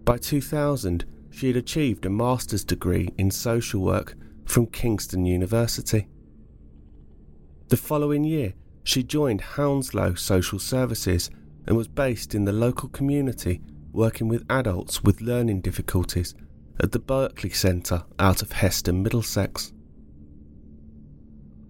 By 0.03 0.17
2000, 0.17 1.05
she 1.29 1.47
had 1.47 1.55
achieved 1.55 2.05
a 2.05 2.09
master's 2.09 2.63
degree 2.63 3.09
in 3.17 3.31
social 3.31 3.81
work 3.81 4.15
from 4.45 4.67
Kingston 4.67 5.25
University. 5.25 6.07
The 7.69 7.77
following 7.77 8.23
year, 8.23 8.53
she 8.83 9.03
joined 9.03 9.41
Hounslow 9.41 10.15
Social 10.15 10.59
Services 10.59 11.29
and 11.65 11.77
was 11.77 11.87
based 11.87 12.35
in 12.35 12.45
the 12.45 12.51
local 12.51 12.89
community 12.89 13.61
working 13.91 14.27
with 14.27 14.45
adults 14.49 15.03
with 15.03 15.21
learning 15.21 15.61
difficulties 15.61 16.35
at 16.79 16.91
the 16.91 16.99
Berkeley 16.99 17.51
Centre 17.51 18.03
out 18.19 18.41
of 18.41 18.51
Heston, 18.51 19.01
Middlesex. 19.01 19.71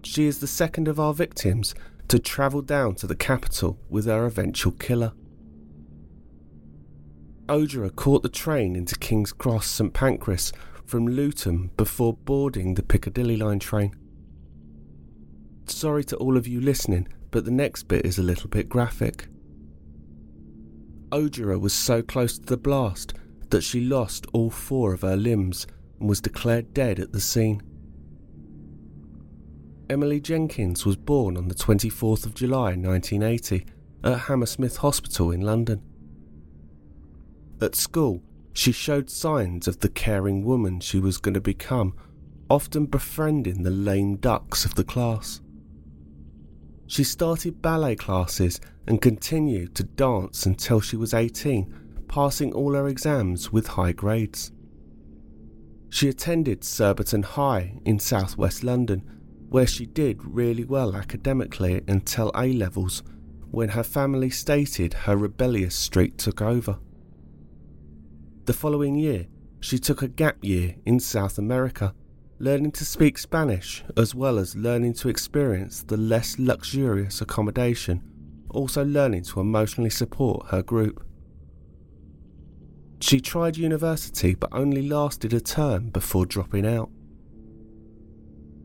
She 0.02 0.26
is 0.26 0.40
the 0.40 0.46
second 0.46 0.88
of 0.88 0.98
our 0.98 1.14
victims 1.14 1.74
to 2.08 2.18
travel 2.18 2.62
down 2.62 2.94
to 2.96 3.06
the 3.06 3.16
capital 3.16 3.78
with 3.88 4.06
her 4.06 4.26
eventual 4.26 4.72
killer. 4.72 5.12
Ojira 7.46 7.94
caught 7.94 8.22
the 8.22 8.28
train 8.28 8.74
into 8.74 8.98
King's 8.98 9.32
Cross 9.32 9.66
St 9.66 9.92
Pancras 9.92 10.52
from 10.86 11.06
Luton 11.06 11.70
before 11.76 12.14
boarding 12.14 12.74
the 12.74 12.82
Piccadilly 12.82 13.36
line 13.36 13.58
train. 13.58 13.94
Sorry 15.66 16.04
to 16.04 16.16
all 16.16 16.36
of 16.36 16.46
you 16.46 16.60
listening, 16.60 17.08
but 17.30 17.44
the 17.44 17.50
next 17.50 17.84
bit 17.84 18.06
is 18.06 18.18
a 18.18 18.22
little 18.22 18.48
bit 18.48 18.68
graphic. 18.68 19.26
Ojira 21.10 21.60
was 21.60 21.72
so 21.72 22.02
close 22.02 22.38
to 22.38 22.46
the 22.46 22.56
blast 22.56 23.14
that 23.50 23.62
she 23.62 23.80
lost 23.80 24.26
all 24.32 24.50
four 24.50 24.92
of 24.92 25.02
her 25.02 25.16
limbs 25.16 25.66
and 26.00 26.08
was 26.08 26.20
declared 26.20 26.74
dead 26.74 26.98
at 26.98 27.12
the 27.12 27.20
scene. 27.20 27.62
Emily 29.90 30.18
Jenkins 30.18 30.86
was 30.86 30.96
born 30.96 31.36
on 31.36 31.48
the 31.48 31.54
24th 31.54 32.24
of 32.24 32.34
July 32.34 32.74
1980 32.74 33.66
at 34.02 34.20
Hammersmith 34.20 34.78
Hospital 34.78 35.30
in 35.30 35.42
London. 35.42 35.82
At 37.60 37.74
school, 37.74 38.22
she 38.54 38.72
showed 38.72 39.10
signs 39.10 39.68
of 39.68 39.80
the 39.80 39.90
caring 39.90 40.42
woman 40.42 40.80
she 40.80 40.98
was 40.98 41.18
going 41.18 41.34
to 41.34 41.40
become, 41.40 41.94
often 42.48 42.86
befriending 42.86 43.62
the 43.62 43.70
lame 43.70 44.16
ducks 44.16 44.64
of 44.64 44.74
the 44.74 44.84
class. 44.84 45.42
She 46.86 47.04
started 47.04 47.60
ballet 47.60 47.96
classes 47.96 48.60
and 48.86 49.02
continued 49.02 49.74
to 49.74 49.84
dance 49.84 50.46
until 50.46 50.80
she 50.80 50.96
was 50.96 51.12
18, 51.12 52.04
passing 52.08 52.54
all 52.54 52.72
her 52.72 52.88
exams 52.88 53.52
with 53.52 53.66
high 53.66 53.92
grades. 53.92 54.50
She 55.90 56.08
attended 56.08 56.64
Surbiton 56.64 57.22
High 57.22 57.80
in 57.84 57.98
southwest 57.98 58.64
London, 58.64 59.02
where 59.54 59.68
she 59.68 59.86
did 59.86 60.18
really 60.24 60.64
well 60.64 60.96
academically 60.96 61.80
until 61.86 62.32
A 62.34 62.52
levels, 62.54 63.04
when 63.52 63.68
her 63.68 63.84
family 63.84 64.28
stated 64.28 64.92
her 64.92 65.16
rebellious 65.16 65.76
streak 65.76 66.16
took 66.16 66.42
over. 66.42 66.76
The 68.46 68.52
following 68.52 68.96
year, 68.96 69.28
she 69.60 69.78
took 69.78 70.02
a 70.02 70.08
gap 70.08 70.38
year 70.42 70.74
in 70.84 70.98
South 70.98 71.38
America 71.38 71.94
learning 72.40 72.72
to 72.72 72.84
speak 72.84 73.16
Spanish 73.16 73.84
as 73.96 74.12
well 74.12 74.38
as 74.38 74.56
learning 74.56 74.94
to 74.94 75.08
experience 75.08 75.84
the 75.84 75.98
less 75.98 76.36
luxurious 76.36 77.20
accommodation, 77.20 78.02
also 78.50 78.84
learning 78.84 79.22
to 79.22 79.38
emotionally 79.38 79.88
support 79.88 80.46
her 80.48 80.64
group. 80.64 81.06
She 83.00 83.20
tried 83.20 83.56
university 83.56 84.34
but 84.34 84.50
only 84.50 84.82
lasted 84.82 85.32
a 85.32 85.40
term 85.40 85.90
before 85.90 86.26
dropping 86.26 86.66
out. 86.66 86.90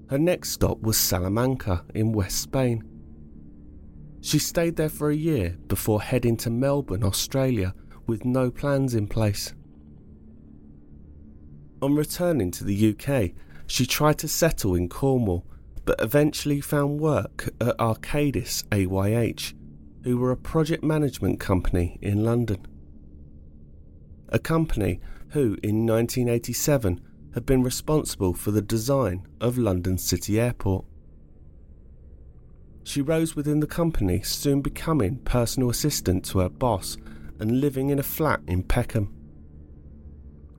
Her 0.10 0.18
next 0.18 0.50
stop 0.50 0.82
was 0.82 0.98
Salamanca 0.98 1.86
in 1.94 2.14
West 2.14 2.42
Spain. 2.42 2.84
She 4.22 4.40
stayed 4.40 4.76
there 4.76 4.90
for 4.90 5.12
a 5.12 5.16
year 5.16 5.56
before 5.68 6.02
heading 6.02 6.36
to 6.38 6.50
Melbourne, 6.50 7.04
Australia, 7.04 7.76
with 8.08 8.26
no 8.26 8.50
plans 8.50 8.96
in 8.96 9.08
place. 9.08 9.54
On 11.82 11.96
returning 11.96 12.50
to 12.52 12.64
the 12.64 12.90
UK, 12.90 13.32
she 13.68 13.86
tried 13.86 14.18
to 14.18 14.28
settle 14.28 14.74
in 14.74 14.90
Cornwall, 14.90 15.46
but 15.86 16.02
eventually 16.02 16.60
found 16.60 17.00
work 17.00 17.50
at 17.62 17.78
Arcadis 17.78 18.64
AYH, 18.72 19.54
who 20.04 20.18
were 20.18 20.32
a 20.32 20.38
project 20.38 20.84
management 20.84 21.40
company 21.40 22.00
in 22.02 22.24
London. 22.24 22.66
A 24.30 24.40
company 24.40 25.00
who, 25.30 25.56
in 25.62 25.86
1987, 25.86 27.00
had 27.34 27.46
been 27.46 27.64
responsible 27.64 28.34
for 28.34 28.52
the 28.52 28.62
design 28.62 29.28
of 29.40 29.58
London 29.58 29.98
City 29.98 30.40
Airport. 30.40 30.86
She 32.84 33.02
rose 33.02 33.36
within 33.36 33.60
the 33.60 33.68
company, 33.68 34.22
soon 34.22 34.62
becoming 34.62 35.18
personal 35.20 35.70
assistant 35.70 36.26
to 36.26 36.40
her 36.40 36.50
boss 36.50 36.98
and 37.40 37.62
living 37.62 37.90
in 37.90 38.00
a 38.00 38.04
flat 38.04 38.42
in 38.48 38.64
Peckham. 38.64 39.14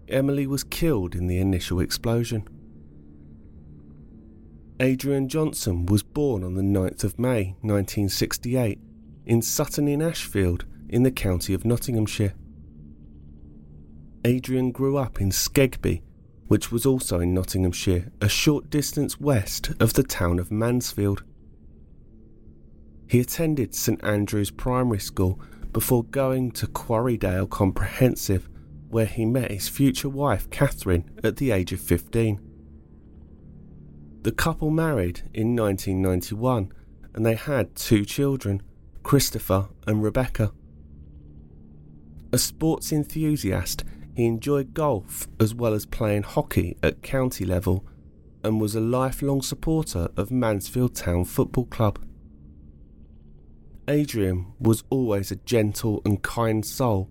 Emily 0.08 0.46
was 0.46 0.64
killed 0.64 1.14
in 1.14 1.26
the 1.26 1.38
initial 1.38 1.80
explosion. 1.80 2.46
Adrian 4.80 5.28
Johnson 5.28 5.86
was 5.86 6.02
born 6.02 6.42
on 6.42 6.54
the 6.54 6.62
9th 6.62 7.04
of 7.04 7.18
May 7.18 7.56
1968 7.60 8.78
in 9.26 9.42
Sutton 9.42 9.86
in 9.86 10.00
Ashfield 10.00 10.64
in 10.88 11.02
the 11.02 11.10
county 11.10 11.52
of 11.52 11.64
Nottinghamshire. 11.64 12.34
Adrian 14.24 14.72
grew 14.72 14.96
up 14.96 15.20
in 15.20 15.30
Skegby, 15.30 16.02
which 16.50 16.72
was 16.72 16.84
also 16.84 17.20
in 17.20 17.32
Nottinghamshire, 17.32 18.10
a 18.20 18.28
short 18.28 18.70
distance 18.70 19.20
west 19.20 19.70
of 19.78 19.92
the 19.92 20.02
town 20.02 20.40
of 20.40 20.50
Mansfield. 20.50 21.22
He 23.06 23.20
attended 23.20 23.72
St 23.72 24.02
Andrew's 24.02 24.50
Primary 24.50 24.98
School 24.98 25.40
before 25.70 26.02
going 26.02 26.50
to 26.50 26.66
Quarrydale 26.66 27.48
Comprehensive, 27.48 28.48
where 28.88 29.06
he 29.06 29.24
met 29.24 29.52
his 29.52 29.68
future 29.68 30.08
wife 30.08 30.50
Catherine 30.50 31.08
at 31.22 31.36
the 31.36 31.52
age 31.52 31.72
of 31.72 31.80
15. 31.80 32.40
The 34.22 34.32
couple 34.32 34.70
married 34.70 35.22
in 35.32 35.54
1991 35.54 36.72
and 37.14 37.24
they 37.24 37.36
had 37.36 37.76
two 37.76 38.04
children, 38.04 38.60
Christopher 39.04 39.68
and 39.86 40.02
Rebecca. 40.02 40.50
A 42.32 42.38
sports 42.38 42.90
enthusiast, 42.90 43.84
he 44.20 44.26
enjoyed 44.26 44.74
golf 44.74 45.28
as 45.40 45.54
well 45.54 45.72
as 45.72 45.86
playing 45.86 46.22
hockey 46.22 46.76
at 46.82 47.02
county 47.02 47.46
level 47.46 47.86
and 48.44 48.60
was 48.60 48.74
a 48.74 48.80
lifelong 48.80 49.40
supporter 49.40 50.08
of 50.14 50.30
Mansfield 50.30 50.94
Town 50.94 51.24
Football 51.24 51.64
Club. 51.64 51.98
Adrian 53.88 54.52
was 54.58 54.84
always 54.90 55.30
a 55.30 55.36
gentle 55.36 56.02
and 56.04 56.22
kind 56.22 56.66
soul, 56.66 57.08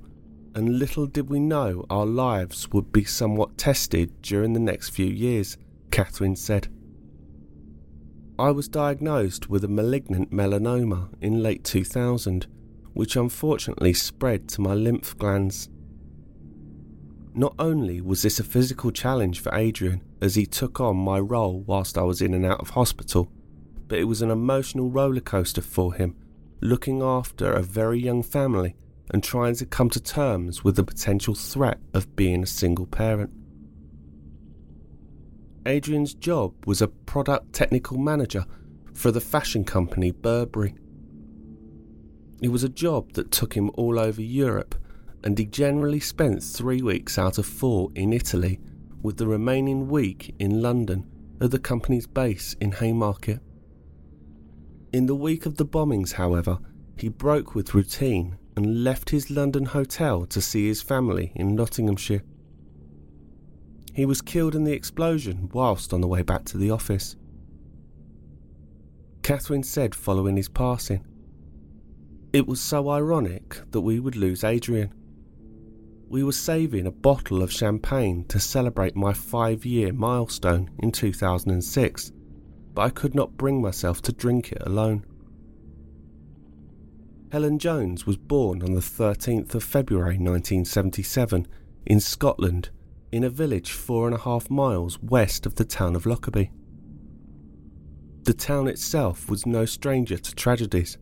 and 0.54 0.78
little 0.78 1.08
did 1.08 1.30
we 1.30 1.40
know 1.40 1.84
our 1.90 2.06
lives 2.06 2.70
would 2.70 2.92
be 2.92 3.04
somewhat 3.04 3.58
tested 3.58 4.22
during 4.22 4.54
the 4.54 4.60
next 4.60 4.90
few 4.90 5.08
years, 5.08 5.58
Catherine 5.90 6.36
said. 6.36 6.68
I 8.38 8.52
was 8.52 8.68
diagnosed 8.68 9.50
with 9.50 9.64
a 9.64 9.68
malignant 9.68 10.32
melanoma 10.32 11.10
in 11.22 11.42
late 11.42 11.64
2000, 11.64 12.46
which 12.94 13.16
unfortunately 13.16 13.94
spread 13.94 14.48
to 14.50 14.62
my 14.62 14.76
lymph 14.76 15.18
glands. 15.18 15.70
Not 17.40 17.56
only 17.58 18.02
was 18.02 18.22
this 18.22 18.42
a 18.42 18.44
physical 18.44 18.92
challenge 18.92 19.40
for 19.40 19.56
Adrian 19.56 20.02
as 20.20 20.36
he 20.36 20.46
took 20.46 20.82
on 20.82 20.98
my 20.98 21.22
role 21.22 21.62
whilst 21.62 21.98
I 21.98 22.02
was 22.02 22.22
in 22.22 22.34
and 22.34 22.46
out 22.46 22.60
of 22.60 22.72
hospital, 22.72 23.32
but 23.88 23.98
it 23.98 24.04
was 24.04 24.22
an 24.22 24.30
emotional 24.30 24.92
rollercoaster 24.92 25.64
for 25.64 25.94
him, 25.94 26.18
looking 26.60 27.02
after 27.02 27.54
a 27.54 27.64
very 27.64 27.98
young 27.98 28.24
family 28.24 28.76
and 29.12 29.24
trying 29.24 29.56
to 29.56 29.66
come 29.66 29.90
to 29.92 30.02
terms 30.02 30.66
with 30.66 30.76
the 30.76 30.84
potential 30.84 31.34
threat 31.34 31.80
of 31.94 32.14
being 32.18 32.44
a 32.44 32.46
single 32.46 32.86
parent. 32.86 33.32
Adrian's 35.66 36.14
job 36.14 36.54
was 36.66 36.82
a 36.82 36.90
product 36.90 37.54
technical 37.54 37.98
manager 37.98 38.44
for 38.94 39.12
the 39.12 39.22
fashion 39.22 39.64
company 39.64 40.12
Burberry. 40.12 40.76
It 42.42 42.50
was 42.50 42.66
a 42.66 42.70
job 42.70 43.14
that 43.14 43.32
took 43.32 43.54
him 43.54 43.72
all 43.76 43.98
over 43.98 44.22
Europe 44.22 44.76
and 45.24 45.38
he 45.38 45.46
generally 45.46 46.00
spent 46.00 46.42
three 46.44 46.82
weeks 46.82 47.18
out 47.18 47.38
of 47.38 47.46
four 47.46 47.90
in 47.96 48.14
Italy, 48.14 48.60
with 49.02 49.18
the 49.18 49.28
remaining 49.28 49.88
week 49.88 50.36
in 50.40 50.62
London 50.62 51.06
at 51.42 51.52
the 51.52 51.60
company's 51.60 52.08
base 52.08 52.56
in 52.60 52.72
Haymarket. 52.72 53.40
In 54.92 55.06
the 55.06 55.16
week 55.16 55.46
of 55.46 55.58
the 55.58 55.66
bombings, 55.66 56.14
however, 56.14 56.60
he 56.98 57.10
broke 57.10 57.56
with 57.56 57.74
routine 57.74 58.38
and 58.56 58.84
left 58.84 59.10
his 59.10 59.30
London 59.30 59.66
hotel 59.66 60.26
to 60.26 60.42
see 60.42 60.68
his 60.68 60.82
family 60.82 61.32
in 61.36 61.56
Nottinghamshire. 61.56 62.24
He 63.94 64.06
was 64.06 64.22
killed 64.22 64.56
in 64.56 64.64
the 64.64 64.74
explosion 64.74 65.50
whilst 65.54 65.94
on 65.94 66.02
the 66.02 66.08
way 66.08 66.22
back 66.22 66.46
to 66.46 66.58
the 66.58 66.72
office. 66.72 67.16
Catherine 69.24 69.64
said 69.64 69.94
following 69.94 70.36
his 70.36 70.50
passing, 70.50 71.06
It 72.34 72.48
was 72.48 72.60
so 72.60 72.90
ironic 72.90 73.62
that 73.72 73.82
we 73.82 74.00
would 74.00 74.16
lose 74.16 74.44
Adrian 74.44 74.94
we 76.10 76.24
were 76.24 76.32
saving 76.32 76.88
a 76.88 76.92
bottle 76.92 77.44
of 77.44 77.52
champagne 77.52 78.26
to 78.26 78.40
celebrate 78.40 78.96
my 78.96 79.14
five 79.14 79.64
year 79.64 79.94
milestone 79.94 80.70
in 80.80 80.92
2006, 80.92 82.12
but 82.74 82.82
I 82.82 82.90
could 82.90 83.14
not 83.14 83.38
bring 83.38 83.62
myself 83.62 84.02
to 84.04 84.12
drink 84.12 84.52
it 84.52 84.64
alone. 84.66 85.06
Helen 87.32 87.60
Jones 87.60 88.08
was 88.08 88.18
born 88.18 88.64
on 88.64 88.74
the 88.74 88.82
13th 88.82 89.54
of 89.54 89.64
February 89.64 90.18
1977 90.18 91.48
in 91.86 92.00
Scotland, 92.00 92.72
in 93.12 93.24
a 93.24 93.30
village 93.30 93.72
four 93.72 94.08
and 94.08 94.16
a 94.16 94.20
half 94.20 94.50
miles 94.50 94.98
west 95.04 95.46
of 95.46 95.56
the 95.56 95.66
town 95.66 95.96
of 95.96 96.08
Lockerbie. 96.08 96.52
The 98.24 98.34
town 98.34 98.68
itself 98.68 99.30
was 99.30 99.46
no 99.46 99.66
stranger 99.66 100.18
to 100.18 100.36
tragedies, 100.36 100.98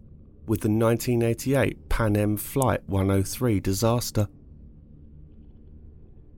with 0.45 0.61
the 0.61 0.69
1988 0.69 1.87
Pan 1.87 2.17
Am 2.17 2.35
Flight 2.35 2.81
103 2.87 3.61
disaster 3.61 4.27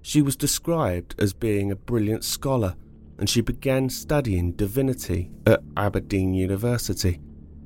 she 0.02 0.22
was 0.22 0.36
described 0.36 1.16
as 1.20 1.34
being 1.34 1.72
a 1.72 1.76
brilliant 1.76 2.24
scholar 2.24 2.76
and 3.20 3.30
she 3.30 3.42
began 3.42 3.90
studying 3.90 4.54
divinity 4.54 5.30
at 5.46 5.62
Aberdeen 5.76 6.34
University, 6.34 7.20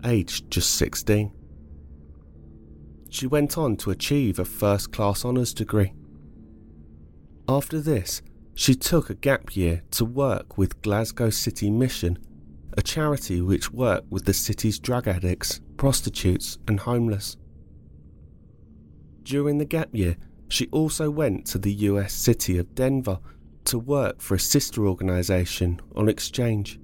aged 0.03 0.49
just 0.49 0.73
16. 0.75 1.31
She 3.09 3.27
went 3.27 3.55
on 3.55 3.77
to 3.77 3.91
achieve 3.91 4.39
a 4.39 4.45
first 4.45 4.91
class 4.91 5.23
honours 5.23 5.53
degree. 5.53 5.93
After 7.47 7.79
this, 7.79 8.23
she 8.55 8.73
took 8.73 9.11
a 9.11 9.15
gap 9.15 9.55
year 9.55 9.83
to 9.91 10.05
work 10.05 10.57
with 10.57 10.81
Glasgow 10.81 11.29
City 11.29 11.69
Mission, 11.69 12.17
a 12.75 12.81
charity 12.81 13.39
which 13.39 13.71
worked 13.71 14.11
with 14.11 14.25
the 14.25 14.33
city's 14.33 14.79
drug 14.79 15.07
addicts, 15.07 15.61
prostitutes, 15.77 16.57
and 16.67 16.79
homeless. 16.79 17.37
During 19.21 19.59
the 19.59 19.65
gap 19.65 19.89
year, 19.93 20.17
she 20.53 20.67
also 20.67 21.09
went 21.09 21.47
to 21.47 21.57
the 21.57 21.73
US 21.73 22.13
city 22.13 22.59
of 22.59 22.75
Denver 22.75 23.17
to 23.65 23.79
work 23.79 24.21
for 24.21 24.35
a 24.35 24.39
sister 24.39 24.85
organisation 24.85 25.81
on 25.95 26.07
exchange. 26.07 26.79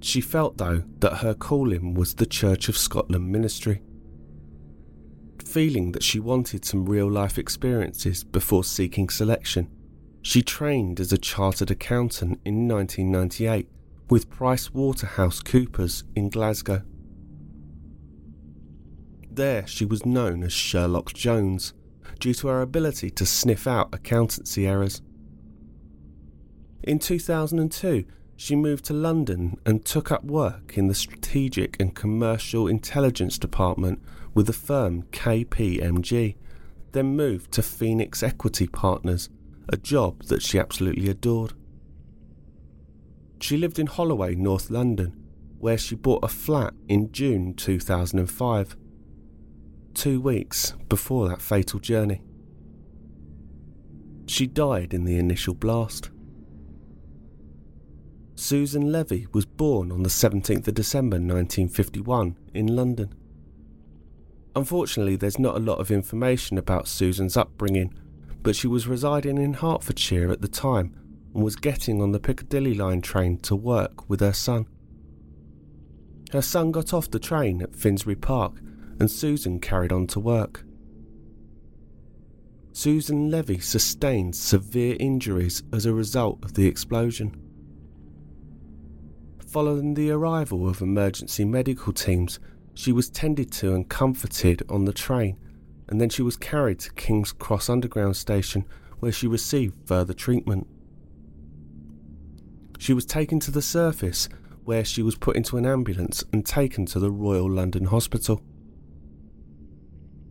She 0.00 0.20
felt, 0.20 0.58
though, 0.58 0.82
that 0.98 1.18
her 1.18 1.32
calling 1.32 1.94
was 1.94 2.14
the 2.14 2.26
Church 2.26 2.68
of 2.68 2.76
Scotland 2.76 3.32
ministry. 3.32 3.80
Feeling 5.42 5.92
that 5.92 6.02
she 6.02 6.20
wanted 6.20 6.66
some 6.66 6.84
real 6.84 7.10
life 7.10 7.38
experiences 7.38 8.22
before 8.22 8.64
seeking 8.64 9.08
selection, 9.08 9.70
she 10.20 10.42
trained 10.42 11.00
as 11.00 11.10
a 11.10 11.18
chartered 11.18 11.70
accountant 11.70 12.38
in 12.44 12.68
1998 12.68 13.66
with 14.10 14.28
Price 14.28 14.74
Waterhouse 14.74 15.40
Coopers 15.40 16.04
in 16.14 16.28
Glasgow. 16.28 16.82
There 19.30 19.66
she 19.66 19.86
was 19.86 20.04
known 20.04 20.42
as 20.42 20.52
Sherlock 20.52 21.14
Jones, 21.14 21.72
due 22.18 22.34
to 22.34 22.48
her 22.48 22.62
ability 22.62 23.10
to 23.10 23.26
sniff 23.26 23.66
out 23.66 23.88
accountancy 23.92 24.66
errors. 24.66 25.02
In 26.82 26.98
2002, 26.98 28.04
she 28.36 28.54
moved 28.54 28.84
to 28.84 28.94
London 28.94 29.58
and 29.66 29.84
took 29.84 30.12
up 30.12 30.24
work 30.24 30.78
in 30.78 30.86
the 30.86 30.94
Strategic 30.94 31.80
and 31.80 31.94
Commercial 31.94 32.68
Intelligence 32.68 33.36
Department 33.36 34.00
with 34.32 34.46
the 34.46 34.52
firm 34.52 35.02
KPMG, 35.10 36.36
then 36.92 37.16
moved 37.16 37.50
to 37.52 37.62
Phoenix 37.62 38.22
Equity 38.22 38.68
Partners, 38.68 39.28
a 39.68 39.76
job 39.76 40.22
that 40.24 40.42
she 40.42 40.58
absolutely 40.58 41.10
adored. 41.10 41.52
She 43.40 43.56
lived 43.56 43.78
in 43.78 43.86
Holloway, 43.86 44.34
North 44.36 44.70
London, 44.70 45.16
where 45.58 45.78
she 45.78 45.94
bought 45.96 46.24
a 46.24 46.28
flat 46.28 46.74
in 46.88 47.10
June 47.10 47.54
2005 47.54 48.76
two 49.98 50.20
weeks 50.20 50.74
before 50.88 51.28
that 51.28 51.42
fatal 51.42 51.80
journey. 51.80 52.22
She 54.26 54.46
died 54.46 54.94
in 54.94 55.04
the 55.04 55.18
initial 55.18 55.54
blast. 55.54 56.10
Susan 58.36 58.92
Levy 58.92 59.26
was 59.32 59.44
born 59.44 59.90
on 59.90 60.04
the 60.04 60.08
17th 60.08 60.68
of 60.68 60.74
December 60.74 61.16
1951 61.16 62.36
in 62.54 62.76
London. 62.76 63.12
Unfortunately, 64.54 65.16
there's 65.16 65.40
not 65.40 65.56
a 65.56 65.60
lot 65.60 65.80
of 65.80 65.90
information 65.90 66.58
about 66.58 66.86
Susan's 66.86 67.36
upbringing, 67.36 67.92
but 68.44 68.54
she 68.54 68.68
was 68.68 68.86
residing 68.86 69.36
in 69.36 69.54
Hertfordshire 69.54 70.30
at 70.30 70.42
the 70.42 70.48
time 70.48 70.94
and 71.34 71.42
was 71.42 71.56
getting 71.56 72.00
on 72.00 72.12
the 72.12 72.20
Piccadilly 72.20 72.74
line 72.74 73.00
train 73.00 73.38
to 73.38 73.56
work 73.56 74.08
with 74.08 74.20
her 74.20 74.32
son. 74.32 74.66
Her 76.30 76.42
son 76.42 76.70
got 76.70 76.94
off 76.94 77.10
the 77.10 77.18
train 77.18 77.62
at 77.62 77.74
Finsbury 77.74 78.14
Park 78.14 78.60
and 78.98 79.10
Susan 79.10 79.60
carried 79.60 79.92
on 79.92 80.06
to 80.08 80.20
work. 80.20 80.64
Susan 82.72 83.30
Levy 83.30 83.58
sustained 83.58 84.36
severe 84.36 84.96
injuries 85.00 85.62
as 85.72 85.84
a 85.84 85.92
result 85.92 86.44
of 86.44 86.54
the 86.54 86.66
explosion. 86.66 87.34
Following 89.48 89.94
the 89.94 90.10
arrival 90.10 90.68
of 90.68 90.82
emergency 90.82 91.44
medical 91.44 91.92
teams, 91.92 92.38
she 92.74 92.92
was 92.92 93.10
tended 93.10 93.50
to 93.50 93.74
and 93.74 93.88
comforted 93.88 94.62
on 94.68 94.84
the 94.84 94.92
train, 94.92 95.38
and 95.88 96.00
then 96.00 96.08
she 96.08 96.22
was 96.22 96.36
carried 96.36 96.78
to 96.80 96.92
King's 96.92 97.32
Cross 97.32 97.68
Underground 97.68 98.16
Station 98.16 98.64
where 99.00 99.12
she 99.12 99.26
received 99.26 99.74
further 99.86 100.12
treatment. 100.12 100.66
She 102.78 102.92
was 102.92 103.04
taken 103.04 103.40
to 103.40 103.50
the 103.50 103.62
surface 103.62 104.28
where 104.64 104.84
she 104.84 105.02
was 105.02 105.16
put 105.16 105.36
into 105.36 105.56
an 105.56 105.66
ambulance 105.66 106.22
and 106.32 106.44
taken 106.44 106.86
to 106.86 107.00
the 107.00 107.10
Royal 107.10 107.50
London 107.50 107.86
Hospital. 107.86 108.42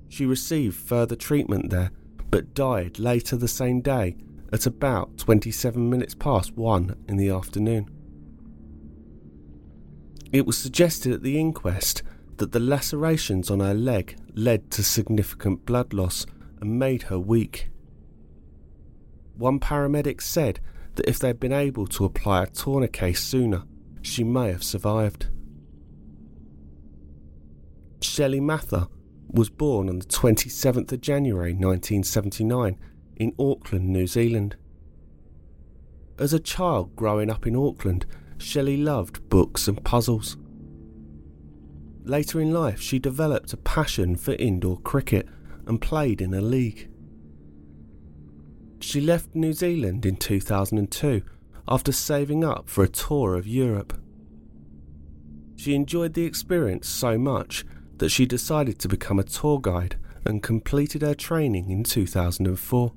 She 0.10 0.26
received 0.26 0.76
further 0.76 1.16
treatment 1.16 1.70
there, 1.70 1.92
but 2.30 2.54
died 2.54 3.00
later 3.00 3.36
the 3.36 3.48
same 3.48 3.82
day 3.82 4.16
at 4.52 4.66
about 4.66 5.18
27 5.18 5.90
minutes 5.90 6.16
past 6.16 6.56
1 6.56 6.96
in 7.08 7.18
the 7.18 7.30
afternoon. 7.30 7.90
It 10.32 10.46
was 10.46 10.58
suggested 10.58 11.14
at 11.14 11.24
the 11.24 11.40
inquest 11.40 12.04
that 12.38 12.52
the 12.52 12.60
lacerations 12.60 13.50
on 13.50 13.60
her 13.60 13.74
leg 13.74 14.18
led 14.34 14.70
to 14.72 14.84
significant 14.84 15.66
blood 15.66 15.94
loss 15.94 16.26
and 16.62 16.80
made 16.80 17.04
her 17.04 17.20
weak. 17.20 17.70
One 19.36 19.60
paramedic 19.60 20.22
said 20.22 20.60
that 20.96 21.08
if 21.08 21.20
they'd 21.20 21.40
been 21.40 21.54
able 21.54 21.88
to 21.88 22.06
apply 22.06 22.44
a 22.44 22.48
tourniquet 22.48 23.18
sooner, 23.18 23.64
she 24.02 24.24
may 24.24 24.52
have 24.52 24.64
survived. 24.64 25.28
Shelley 28.02 28.40
Mather 28.40 28.88
was 29.30 29.50
born 29.50 29.90
on 29.90 30.00
the 30.00 30.06
27th 30.06 30.92
of 30.92 31.02
January 31.02 31.52
1979 31.52 32.78
in 33.18 33.34
Auckland, 33.40 33.90
New 33.90 34.08
Zealand. 34.08 34.56
As 36.18 36.34
a 36.34 36.40
child 36.40 36.96
growing 36.96 37.30
up 37.30 37.46
in 37.46 37.56
Auckland, 37.56 38.06
Shelley 38.38 38.78
loved 38.78 39.28
books 39.30 39.68
and 39.68 39.84
puzzles. 39.84 40.38
Later 42.04 42.40
in 42.40 42.52
life, 42.52 42.80
she 42.80 43.00
developed 43.00 43.54
a 43.54 43.58
passion 43.58 44.16
for 44.16 44.34
indoor 44.34 44.78
cricket 44.80 45.28
and 45.66 45.82
played 45.82 46.22
in 46.22 46.34
a 46.34 46.42
league. 46.42 46.90
She 48.80 49.02
left 49.02 49.36
New 49.36 49.54
Zealand 49.54 50.06
in 50.06 50.16
2002 50.16 51.22
after 51.68 51.92
saving 51.92 52.44
up 52.44 52.70
for 52.70 52.84
a 52.84 52.88
tour 52.88 53.36
of 53.36 53.48
Europe. 53.48 54.00
She 55.58 55.74
enjoyed 55.76 56.14
the 56.14 56.24
experience 56.24 56.88
so 56.88 57.18
much 57.18 57.66
that 58.00 58.10
she 58.10 58.26
decided 58.26 58.80
to 58.80 58.88
become 58.88 59.20
a 59.20 59.24
tour 59.24 59.60
guide 59.60 59.98
and 60.26 60.44
completed 60.44 61.02
her 61.02 61.14
training 61.14 61.70
in 61.70 61.84
2004. 61.84 62.94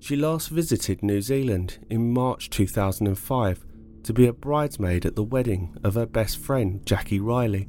She 0.00 0.16
last 0.16 0.48
visited 0.48 1.02
New 1.02 1.20
Zealand 1.20 1.78
in 1.88 2.12
March 2.12 2.50
2005 2.50 3.64
to 4.02 4.12
be 4.12 4.26
a 4.26 4.32
bridesmaid 4.32 5.06
at 5.06 5.14
the 5.14 5.22
wedding 5.22 5.76
of 5.84 5.94
her 5.94 6.06
best 6.06 6.38
friend 6.38 6.84
Jackie 6.84 7.20
Riley 7.20 7.68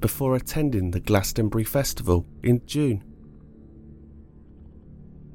before 0.00 0.36
attending 0.36 0.90
the 0.90 1.00
Glastonbury 1.00 1.64
Festival 1.64 2.26
in 2.42 2.60
June. 2.66 3.02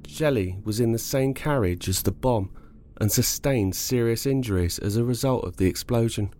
Shelley 0.08 0.58
was 0.64 0.80
in 0.80 0.94
the 0.94 1.00
same 1.00 1.34
carriage 1.34 1.90
as 1.90 2.02
the 2.02 2.12
bomb 2.12 2.50
and 3.00 3.12
sustained 3.12 3.76
serious 3.76 4.26
injuries 4.26 4.80
as 4.80 4.98
a 4.98 5.04
result 5.04 5.44
of 5.44 5.58
the 5.58 5.68
explosion. 5.68 6.34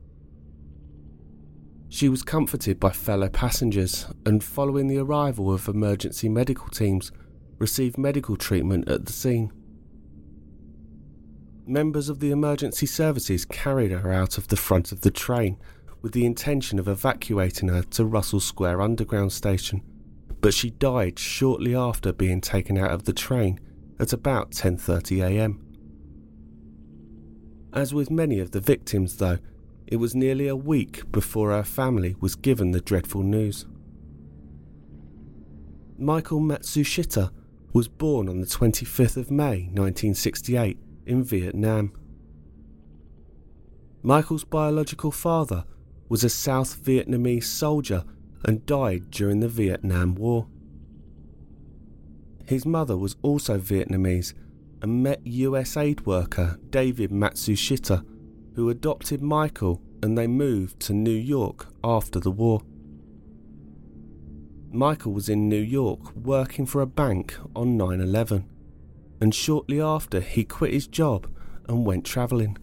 She 1.90 2.10
was 2.10 2.22
comforted 2.22 2.80
by 2.80 2.92
fellow 2.92 3.30
passengers 3.30 4.08
and, 4.26 4.44
following 4.44 4.88
the 4.88 4.98
arrival 4.98 5.54
of 5.54 5.68
emergency 5.68 6.28
medical 6.28 6.68
teams, 6.68 7.12
received 7.60 7.98
medical 7.98 8.36
treatment 8.36 8.90
at 8.90 9.06
the 9.06 9.14
scene. 9.14 9.52
Members 11.66 12.10
of 12.10 12.20
the 12.20 12.32
emergency 12.32 12.86
services 12.86 13.46
carried 13.46 13.92
her 13.92 14.12
out 14.12 14.38
of 14.38 14.48
the 14.48 14.56
front 14.56 14.92
of 14.92 15.02
the 15.02 15.12
train 15.12 15.58
with 16.02 16.12
the 16.12 16.26
intention 16.26 16.78
of 16.80 16.88
evacuating 16.88 17.70
her 17.70 17.82
to 17.82 18.06
Russell 18.06 18.40
Square 18.40 18.82
Underground 18.82 19.32
Station, 19.32 19.82
but 20.40 20.54
she 20.54 20.70
died 20.70 21.18
shortly 21.18 21.76
after 21.76 22.14
being 22.14 22.42
taken 22.42 22.78
out 22.78 22.92
of 22.92 23.06
the 23.06 23.14
train 23.14 23.60
at 24.00 24.14
about 24.14 24.52
10:30 24.52 25.24
a.m. 25.24 25.60
As 27.74 27.94
with 27.94 28.12
many 28.12 28.40
of 28.40 28.52
the 28.52 28.62
victims 28.62 29.18
though, 29.18 29.40
it 29.88 29.96
was 29.96 30.14
nearly 30.14 30.48
a 30.48 30.56
week 30.56 31.10
before 31.12 31.52
her 31.52 31.64
family 31.64 32.16
was 32.20 32.36
given 32.36 32.72
the 32.72 32.82
dreadful 32.82 33.24
news. 33.24 33.66
Michael 35.98 36.42
Matsushita 36.42 37.32
was 37.74 37.88
born 37.88 38.30
on 38.30 38.42
the 38.42 38.48
25th 38.48 39.18
of 39.18 39.32
May 39.32 39.70
1968 39.74 40.78
in 41.06 41.24
Vietnam. 41.24 41.92
Michael's 44.04 44.44
biological 44.44 45.12
father 45.12 45.64
was 46.10 46.24
a 46.24 46.30
South 46.30 46.84
Vietnamese 46.84 47.46
soldier 47.46 48.04
and 48.46 48.66
died 48.66 49.10
during 49.12 49.40
the 49.40 49.48
Vietnam 49.48 50.16
War. 50.16 50.48
His 52.46 52.66
mother 52.66 52.96
was 52.96 53.16
also 53.22 53.58
Vietnamese 53.58 54.34
and 54.82 55.04
met 55.04 55.26
US 55.26 55.76
aid 55.76 56.06
worker 56.06 56.58
David 56.70 57.12
Matsushita, 57.12 58.06
who 58.58 58.72
adopted 58.72 59.22
Michael 59.22 59.80
and 60.02 60.18
they 60.18 60.26
moved 60.26 60.80
to 60.80 60.92
New 60.92 61.12
York 61.12 61.68
after 61.84 62.20
the 62.20 62.32
war. 62.32 62.64
Michael 64.72 65.14
was 65.14 65.30
in 65.30 65.48
New 65.48 65.62
York 65.62 66.16
working 66.16 66.66
for 66.66 66.82
a 66.82 66.88
bank 66.88 67.38
on 67.56 67.78
9 67.78 68.02
11, 68.02 68.50
and 69.22 69.36
shortly 69.36 69.80
after 69.80 70.22
he 70.22 70.44
quit 70.44 70.74
his 70.74 70.88
job 70.88 71.32
and 71.70 71.86
went 71.86 72.04
travelling. 72.04 72.58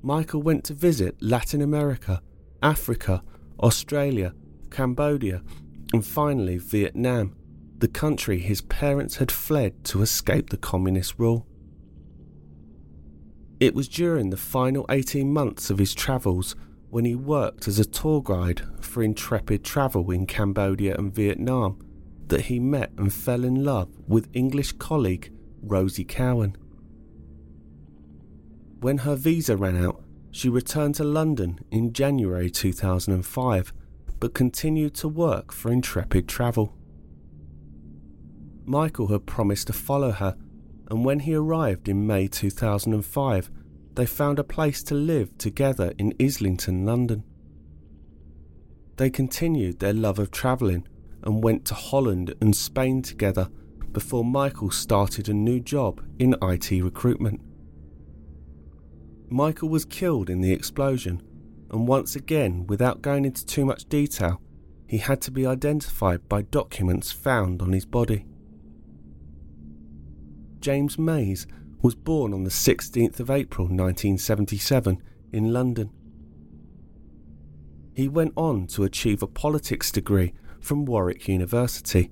Michael 0.00 0.40
went 0.40 0.64
to 0.64 0.72
visit 0.72 1.14
Latin 1.20 1.60
America, 1.60 2.22
Africa, 2.62 3.22
Australia, 3.62 4.32
Cambodia, 4.70 5.42
and 5.92 6.02
finally 6.02 6.56
Vietnam, 6.56 7.36
the 7.76 7.88
country 7.88 8.38
his 8.38 8.62
parents 8.62 9.16
had 9.16 9.30
fled 9.30 9.84
to 9.84 10.00
escape 10.00 10.48
the 10.48 10.56
communist 10.56 11.18
rule. 11.18 11.46
It 13.60 13.74
was 13.74 13.88
during 13.88 14.30
the 14.30 14.38
final 14.38 14.86
18 14.88 15.30
months 15.30 15.68
of 15.68 15.78
his 15.78 15.94
travels 15.94 16.56
when 16.88 17.04
he 17.04 17.14
worked 17.14 17.68
as 17.68 17.78
a 17.78 17.84
tour 17.84 18.22
guide 18.22 18.62
for 18.80 19.02
Intrepid 19.02 19.62
Travel 19.62 20.10
in 20.10 20.26
Cambodia 20.26 20.96
and 20.96 21.14
Vietnam 21.14 21.78
that 22.28 22.46
he 22.46 22.58
met 22.58 22.90
and 22.96 23.12
fell 23.12 23.44
in 23.44 23.62
love 23.62 23.90
with 24.08 24.30
English 24.32 24.72
colleague 24.72 25.30
Rosie 25.62 26.04
Cowan. 26.04 26.56
When 28.80 28.98
her 28.98 29.14
visa 29.14 29.58
ran 29.58 29.76
out, 29.76 30.02
she 30.30 30.48
returned 30.48 30.94
to 30.94 31.04
London 31.04 31.60
in 31.70 31.92
January 31.92 32.50
2005 32.50 33.74
but 34.20 34.32
continued 34.32 34.94
to 34.94 35.08
work 35.08 35.52
for 35.52 35.70
Intrepid 35.70 36.28
Travel. 36.28 36.74
Michael 38.64 39.08
had 39.08 39.26
promised 39.26 39.66
to 39.66 39.72
follow 39.74 40.12
her 40.12 40.36
and 40.90 41.04
when 41.04 41.20
he 41.20 41.34
arrived 41.34 41.88
in 41.88 42.06
May 42.06 42.26
2005, 42.26 43.50
they 43.94 44.06
found 44.06 44.38
a 44.38 44.44
place 44.44 44.82
to 44.84 44.94
live 44.94 45.36
together 45.38 45.92
in 45.98 46.14
Islington, 46.20 46.84
London. 46.84 47.22
They 48.96 49.10
continued 49.10 49.78
their 49.78 49.92
love 49.92 50.18
of 50.18 50.30
travelling 50.30 50.86
and 51.22 51.44
went 51.44 51.64
to 51.66 51.74
Holland 51.74 52.34
and 52.40 52.54
Spain 52.56 53.02
together 53.02 53.48
before 53.92 54.24
Michael 54.24 54.70
started 54.70 55.28
a 55.28 55.34
new 55.34 55.60
job 55.60 56.02
in 56.18 56.34
IT 56.42 56.70
recruitment. 56.70 57.40
Michael 59.28 59.68
was 59.68 59.84
killed 59.84 60.28
in 60.28 60.40
the 60.40 60.52
explosion, 60.52 61.22
and 61.70 61.86
once 61.86 62.16
again, 62.16 62.66
without 62.66 63.02
going 63.02 63.24
into 63.24 63.46
too 63.46 63.64
much 63.64 63.88
detail, 63.88 64.40
he 64.88 64.98
had 64.98 65.20
to 65.22 65.30
be 65.30 65.46
identified 65.46 66.28
by 66.28 66.42
documents 66.42 67.12
found 67.12 67.62
on 67.62 67.72
his 67.72 67.86
body. 67.86 68.26
James 70.60 70.98
Mayes 70.98 71.46
was 71.80 71.94
born 71.94 72.34
on 72.34 72.44
the 72.44 72.50
16th 72.50 73.18
of 73.18 73.30
April 73.30 73.66
1977 73.66 75.02
in 75.32 75.52
London. 75.52 75.90
He 77.94 78.08
went 78.08 78.34
on 78.36 78.66
to 78.68 78.84
achieve 78.84 79.22
a 79.22 79.26
politics 79.26 79.90
degree 79.90 80.34
from 80.60 80.84
Warwick 80.84 81.26
University 81.28 82.10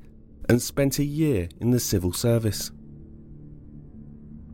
and 0.49 0.63
spent 0.63 0.99
a 0.99 1.05
year 1.05 1.49
in 1.61 1.71
the 1.71 1.81
civil 1.81 2.13
service. 2.13 2.71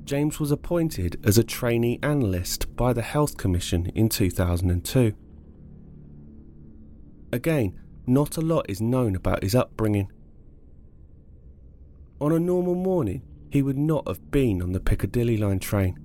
James 0.04 0.38
was 0.38 0.50
appointed 0.50 1.20
as 1.24 1.38
a 1.38 1.44
trainee 1.44 2.00
analyst 2.02 2.74
by 2.76 2.92
the 2.92 3.02
Health 3.02 3.36
Commission 3.36 3.86
in 3.94 4.08
2002. 4.08 5.14
Again, 7.32 7.80
not 8.06 8.36
a 8.36 8.40
lot 8.40 8.66
is 8.68 8.80
known 8.80 9.16
about 9.16 9.42
his 9.42 9.54
upbringing. 9.54 10.10
On 12.20 12.32
a 12.32 12.38
normal 12.38 12.74
morning, 12.74 13.22
he 13.54 13.62
would 13.62 13.78
not 13.78 14.08
have 14.08 14.32
been 14.32 14.60
on 14.60 14.72
the 14.72 14.80
Piccadilly 14.80 15.36
line 15.36 15.60
train, 15.60 15.96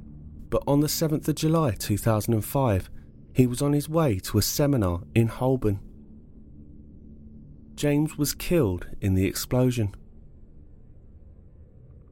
but 0.52 0.62
on 0.68 0.82
the 0.82 0.88
7th 0.88 1.28
of 1.28 1.34
July 1.34 1.72
2005, 1.72 2.92
he 3.34 3.48
was 3.48 3.60
on 3.60 3.74
his 3.74 3.90
way 3.90 4.20
to 4.20 4.38
a 4.38 4.42
seminar 4.44 5.02
in 5.16 5.28
Holborn. 5.28 5.80
James 7.74 8.20
was 8.20 8.36
killed 8.36 8.86
in 9.02 9.16
the 9.16 9.26
explosion. 9.26 9.96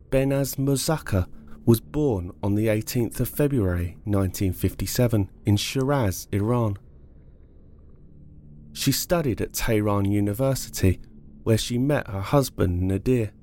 Behnaz 0.10 0.56
Mozakka 0.56 1.28
was 1.68 1.82
born 1.82 2.32
on 2.42 2.56
the 2.56 2.66
18th 2.66 3.20
of 3.20 3.30
February 3.30 3.96
1957 4.06 5.30
in 5.46 5.56
Shiraz, 5.56 6.28
Iran. 6.32 6.80
She 8.74 8.92
studied 8.92 9.40
at 9.40 9.54
Tehran 9.54 10.06
University, 10.06 11.00
where 11.44 11.60
she 11.60 11.78
met 11.78 12.08
her 12.08 12.22
husband 12.22 12.82
Nadir. 12.82 13.34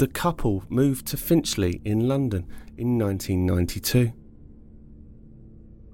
The 0.00 0.08
couple 0.08 0.64
moved 0.70 1.04
to 1.08 1.18
Finchley 1.18 1.82
in 1.84 2.08
London 2.08 2.46
in 2.78 2.98
1992. 2.98 4.10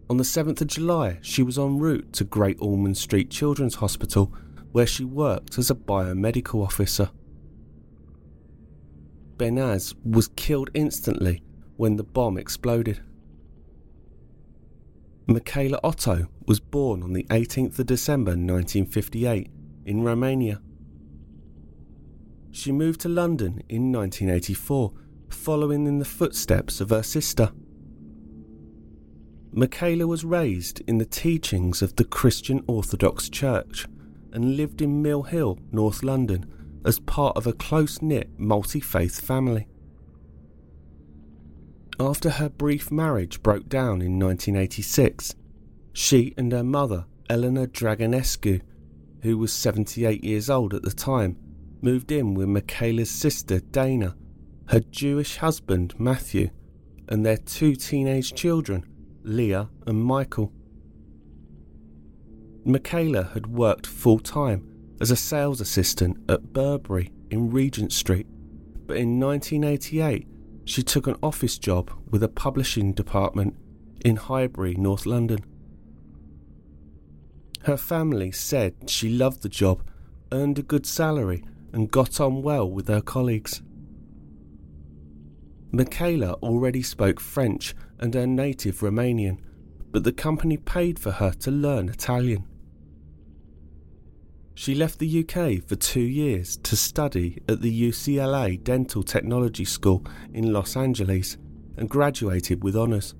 On 0.08 0.16
the 0.16 0.22
7th 0.22 0.60
of 0.60 0.68
July, 0.68 1.18
she 1.22 1.42
was 1.42 1.58
en 1.58 1.80
route 1.80 2.12
to 2.12 2.22
Great 2.22 2.56
Ormond 2.60 2.96
Street 2.96 3.32
Children's 3.32 3.74
Hospital, 3.74 4.32
where 4.70 4.86
she 4.86 5.02
worked 5.02 5.58
as 5.58 5.70
a 5.70 5.74
biomedical 5.74 6.64
officer. 6.64 7.10
Behnaz 9.38 9.92
was 10.04 10.28
killed 10.36 10.70
instantly 10.72 11.42
when 11.76 11.96
the 11.96 12.04
bomb 12.04 12.38
exploded. 12.38 13.00
Michaela 15.26 15.80
Otto 15.82 16.28
was 16.46 16.60
born 16.60 17.02
on 17.02 17.12
the 17.12 17.24
18th 17.24 17.80
of 17.80 17.86
December 17.86 18.30
1958 18.30 19.50
in 19.84 20.04
Romania. 20.04 20.60
She 22.56 22.72
moved 22.72 23.02
to 23.02 23.10
London 23.10 23.62
in 23.68 23.92
1984, 23.92 24.90
following 25.28 25.86
in 25.86 25.98
the 25.98 26.06
footsteps 26.06 26.80
of 26.80 26.88
her 26.88 27.02
sister. 27.02 27.52
Michaela 29.52 30.06
was 30.06 30.24
raised 30.24 30.80
in 30.86 30.96
the 30.96 31.04
teachings 31.04 31.82
of 31.82 31.96
the 31.96 32.04
Christian 32.04 32.64
Orthodox 32.66 33.28
Church 33.28 33.86
and 34.32 34.56
lived 34.56 34.80
in 34.80 35.02
Mill 35.02 35.24
Hill, 35.24 35.58
North 35.70 36.02
London, 36.02 36.46
as 36.82 36.98
part 36.98 37.36
of 37.36 37.46
a 37.46 37.52
close 37.52 38.00
knit 38.00 38.30
multi 38.38 38.80
faith 38.80 39.20
family. 39.20 39.68
After 42.00 42.30
her 42.30 42.48
brief 42.48 42.90
marriage 42.90 43.42
broke 43.42 43.68
down 43.68 44.00
in 44.00 44.18
1986, 44.18 45.34
she 45.92 46.32
and 46.38 46.50
her 46.52 46.64
mother, 46.64 47.04
Eleanor 47.28 47.66
Dragonescu, 47.66 48.62
who 49.20 49.36
was 49.36 49.52
78 49.52 50.24
years 50.24 50.48
old 50.48 50.72
at 50.72 50.82
the 50.82 50.90
time, 50.90 51.36
moved 51.82 52.10
in 52.10 52.34
with 52.34 52.48
Michaela's 52.48 53.10
sister 53.10 53.60
Dana, 53.60 54.16
her 54.68 54.80
Jewish 54.80 55.36
husband 55.36 55.94
Matthew, 55.98 56.50
and 57.08 57.24
their 57.24 57.36
two 57.36 57.76
teenage 57.76 58.34
children, 58.34 58.84
Leah 59.22 59.68
and 59.86 60.02
Michael. 60.02 60.52
Michaela 62.64 63.30
had 63.34 63.46
worked 63.46 63.86
full 63.86 64.18
time 64.18 64.66
as 65.00 65.10
a 65.10 65.16
sales 65.16 65.60
assistant 65.60 66.18
at 66.28 66.52
Burberry 66.52 67.12
in 67.30 67.50
Regent 67.50 67.92
Street, 67.92 68.26
but 68.86 68.96
in 68.96 69.20
1988 69.20 70.26
she 70.64 70.82
took 70.82 71.06
an 71.06 71.16
office 71.22 71.58
job 71.58 71.92
with 72.10 72.22
a 72.22 72.28
publishing 72.28 72.92
department 72.92 73.56
in 74.04 74.16
Highbury, 74.16 74.74
North 74.74 75.06
London. 75.06 75.38
Her 77.62 77.76
family 77.76 78.32
said 78.32 78.90
she 78.90 79.08
loved 79.08 79.42
the 79.42 79.48
job, 79.48 79.82
earned 80.32 80.58
a 80.58 80.62
good 80.62 80.86
salary, 80.86 81.42
and 81.76 81.90
got 81.90 82.20
on 82.20 82.40
well 82.40 82.68
with 82.68 82.88
her 82.88 83.02
colleagues. 83.02 83.60
Michaela 85.70 86.32
already 86.42 86.80
spoke 86.80 87.20
French 87.20 87.74
and 87.98 88.14
her 88.14 88.26
native 88.26 88.80
Romanian, 88.80 89.38
but 89.90 90.02
the 90.02 90.12
company 90.12 90.56
paid 90.56 90.98
for 90.98 91.10
her 91.10 91.32
to 91.32 91.50
learn 91.50 91.90
Italian. 91.90 92.46
She 94.54 94.74
left 94.74 94.98
the 94.98 95.20
UK 95.20 95.68
for 95.68 95.76
two 95.76 96.00
years 96.00 96.56
to 96.56 96.76
study 96.76 97.42
at 97.46 97.60
the 97.60 97.90
UCLA 97.90 98.64
Dental 98.64 99.02
Technology 99.02 99.66
School 99.66 100.02
in 100.32 100.54
Los 100.54 100.78
Angeles 100.78 101.36
and 101.76 101.90
graduated 101.90 102.64
with 102.64 102.74
honours. 102.74 103.14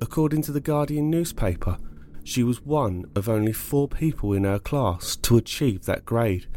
According 0.00 0.42
to 0.42 0.52
the 0.52 0.60
Guardian 0.60 1.08
newspaper, 1.08 1.78
she 2.24 2.42
was 2.42 2.62
one 2.62 3.04
of 3.14 3.28
only 3.28 3.52
four 3.52 3.86
people 3.86 4.32
in 4.32 4.42
her 4.42 4.58
class 4.58 5.14
to 5.18 5.36
achieve 5.36 5.84
that 5.84 6.04
grade, 6.04 6.48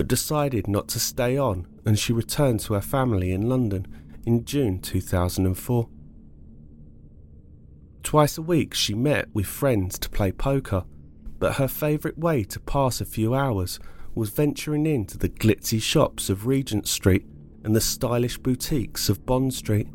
but 0.00 0.08
decided 0.08 0.66
not 0.66 0.88
to 0.88 0.98
stay 0.98 1.36
on 1.36 1.66
and 1.84 1.98
she 1.98 2.10
returned 2.10 2.58
to 2.58 2.72
her 2.72 2.80
family 2.80 3.32
in 3.32 3.50
London 3.50 3.86
in 4.24 4.42
June 4.46 4.78
2004. 4.78 5.90
Twice 8.02 8.38
a 8.38 8.40
week 8.40 8.72
she 8.72 8.94
met 8.94 9.28
with 9.34 9.44
friends 9.44 9.98
to 9.98 10.08
play 10.08 10.32
poker 10.32 10.84
but 11.38 11.56
her 11.56 11.68
favourite 11.68 12.16
way 12.16 12.42
to 12.42 12.58
pass 12.60 13.02
a 13.02 13.04
few 13.04 13.34
hours 13.34 13.78
was 14.14 14.30
venturing 14.30 14.86
into 14.86 15.18
the 15.18 15.28
glitzy 15.28 15.82
shops 15.82 16.30
of 16.30 16.46
Regent 16.46 16.88
Street 16.88 17.26
and 17.62 17.76
the 17.76 17.80
stylish 17.82 18.38
boutiques 18.38 19.10
of 19.10 19.26
Bond 19.26 19.52
Street. 19.52 19.88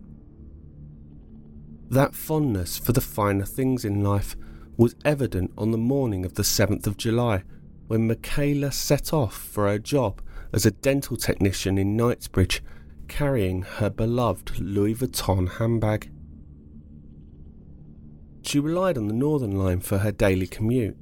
That 1.90 2.14
fondness 2.14 2.78
for 2.78 2.92
the 2.92 3.02
finer 3.02 3.46
things 3.46 3.84
in 3.84 4.04
life 4.04 4.36
was 4.78 4.96
evident 5.04 5.52
on 5.58 5.72
the 5.72 5.80
morning 5.80 6.26
of 6.26 6.36
the 6.36 6.44
7th 6.44 6.86
of 6.86 6.96
July 6.96 7.42
when 7.88 8.08
Michaela 8.08 8.72
set 8.72 9.14
off 9.14 9.36
for 9.36 9.68
her 9.68 9.80
job 9.80 10.22
as 10.52 10.66
a 10.66 10.72
dental 10.72 11.18
technician 11.18 11.78
in 11.78 11.96
Knightsbridge, 11.96 12.64
carrying 13.08 13.62
her 13.62 13.90
beloved 13.90 14.60
Louis 14.60 14.96
Vuitton 14.96 15.58
handbag. 15.58 16.10
She 18.42 18.60
relied 18.60 18.98
on 18.98 19.08
the 19.08 19.14
Northern 19.14 19.58
Line 19.58 19.80
for 19.80 20.00
her 20.00 20.12
daily 20.12 20.48
commute, 20.48 20.98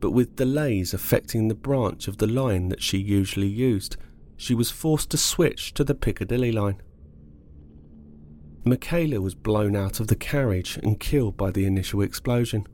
but 0.00 0.12
with 0.12 0.36
delays 0.36 0.94
affecting 0.94 1.48
the 1.48 1.54
branch 1.54 2.08
of 2.08 2.18
the 2.18 2.26
line 2.26 2.68
that 2.68 2.82
she 2.82 2.98
usually 2.98 3.48
used, 3.48 3.96
she 4.36 4.54
was 4.54 4.70
forced 4.70 5.10
to 5.10 5.16
switch 5.16 5.74
to 5.74 5.84
the 5.84 5.94
Piccadilly 5.94 6.52
line. 6.52 6.80
Michaela 8.64 9.20
was 9.20 9.34
blown 9.34 9.76
out 9.76 10.00
of 10.00 10.08
the 10.08 10.16
carriage 10.16 10.78
and 10.82 10.98
killed 10.98 11.36
by 11.36 11.50
the 11.50 11.66
initial 11.66 12.00
explosion. 12.00 12.66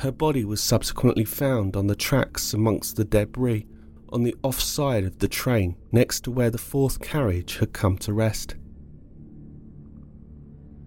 Her 0.00 0.12
body 0.12 0.44
was 0.44 0.62
subsequently 0.62 1.24
found 1.24 1.74
on 1.74 1.88
the 1.88 1.96
tracks 1.96 2.54
amongst 2.54 2.96
the 2.96 3.04
debris 3.04 3.66
on 4.10 4.22
the 4.22 4.36
off 4.44 4.60
side 4.60 5.04
of 5.04 5.18
the 5.18 5.28
train 5.28 5.76
next 5.90 6.20
to 6.24 6.30
where 6.30 6.50
the 6.50 6.58
fourth 6.58 7.00
carriage 7.00 7.58
had 7.58 7.72
come 7.72 7.98
to 7.98 8.12
rest. 8.12 8.54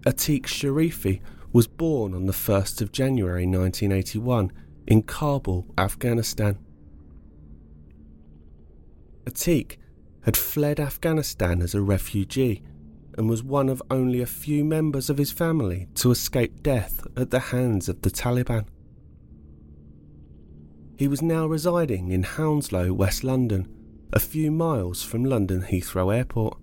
Atique 0.06 0.46
Sharifi 0.46 1.20
was 1.52 1.68
born 1.68 2.14
on 2.14 2.24
the 2.26 2.32
1st 2.32 2.80
of 2.80 2.90
January 2.90 3.46
1981 3.46 4.50
in 4.86 5.02
Kabul, 5.02 5.66
Afghanistan. 5.76 6.58
Atique 9.26 9.76
had 10.22 10.36
fled 10.36 10.80
Afghanistan 10.80 11.60
as 11.60 11.74
a 11.74 11.82
refugee 11.82 12.62
and 13.16 13.28
was 13.28 13.42
one 13.42 13.68
of 13.68 13.82
only 13.90 14.22
a 14.22 14.26
few 14.26 14.64
members 14.64 15.10
of 15.10 15.18
his 15.18 15.30
family 15.30 15.86
to 15.96 16.10
escape 16.10 16.62
death 16.62 17.06
at 17.16 17.30
the 17.30 17.38
hands 17.38 17.88
of 17.88 18.00
the 18.00 18.10
Taliban. 18.10 18.64
He 20.96 21.08
was 21.08 21.22
now 21.22 21.46
residing 21.46 22.10
in 22.10 22.22
Hounslow, 22.22 22.92
West 22.92 23.24
London, 23.24 23.68
a 24.12 24.20
few 24.20 24.50
miles 24.50 25.02
from 25.02 25.24
London 25.24 25.62
Heathrow 25.62 26.14
Airport. 26.14 26.58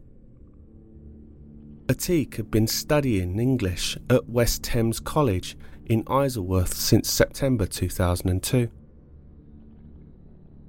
Atique 1.88 2.36
had 2.36 2.52
been 2.52 2.68
studying 2.68 3.40
English 3.40 3.98
at 4.10 4.30
West 4.30 4.64
Thames 4.64 5.00
College 5.00 5.58
in 5.88 6.04
Isleworth 6.08 6.76
since 6.76 7.10
September 7.10 7.66
2002. 7.66 8.70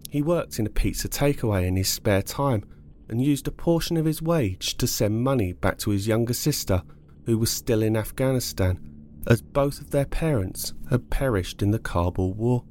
He 0.08 0.22
worked 0.22 0.58
in 0.58 0.66
a 0.66 0.70
pizza 0.70 1.08
takeaway 1.08 1.66
in 1.66 1.76
his 1.76 1.90
spare 1.90 2.22
time 2.22 2.64
and 3.10 3.22
used 3.22 3.46
a 3.46 3.52
portion 3.52 3.98
of 3.98 4.06
his 4.06 4.22
wage 4.22 4.76
to 4.78 4.86
send 4.86 5.22
money 5.22 5.52
back 5.52 5.76
to 5.78 5.90
his 5.90 6.06
younger 6.06 6.32
sister, 6.32 6.82
who 7.26 7.36
was 7.36 7.50
still 7.50 7.82
in 7.82 7.96
Afghanistan, 7.96 8.80
as 9.26 9.42
both 9.42 9.80
of 9.80 9.90
their 9.90 10.06
parents 10.06 10.72
had 10.88 11.10
perished 11.10 11.60
in 11.60 11.70
the 11.70 11.78
Kabul 11.78 12.32
war. 12.32 12.64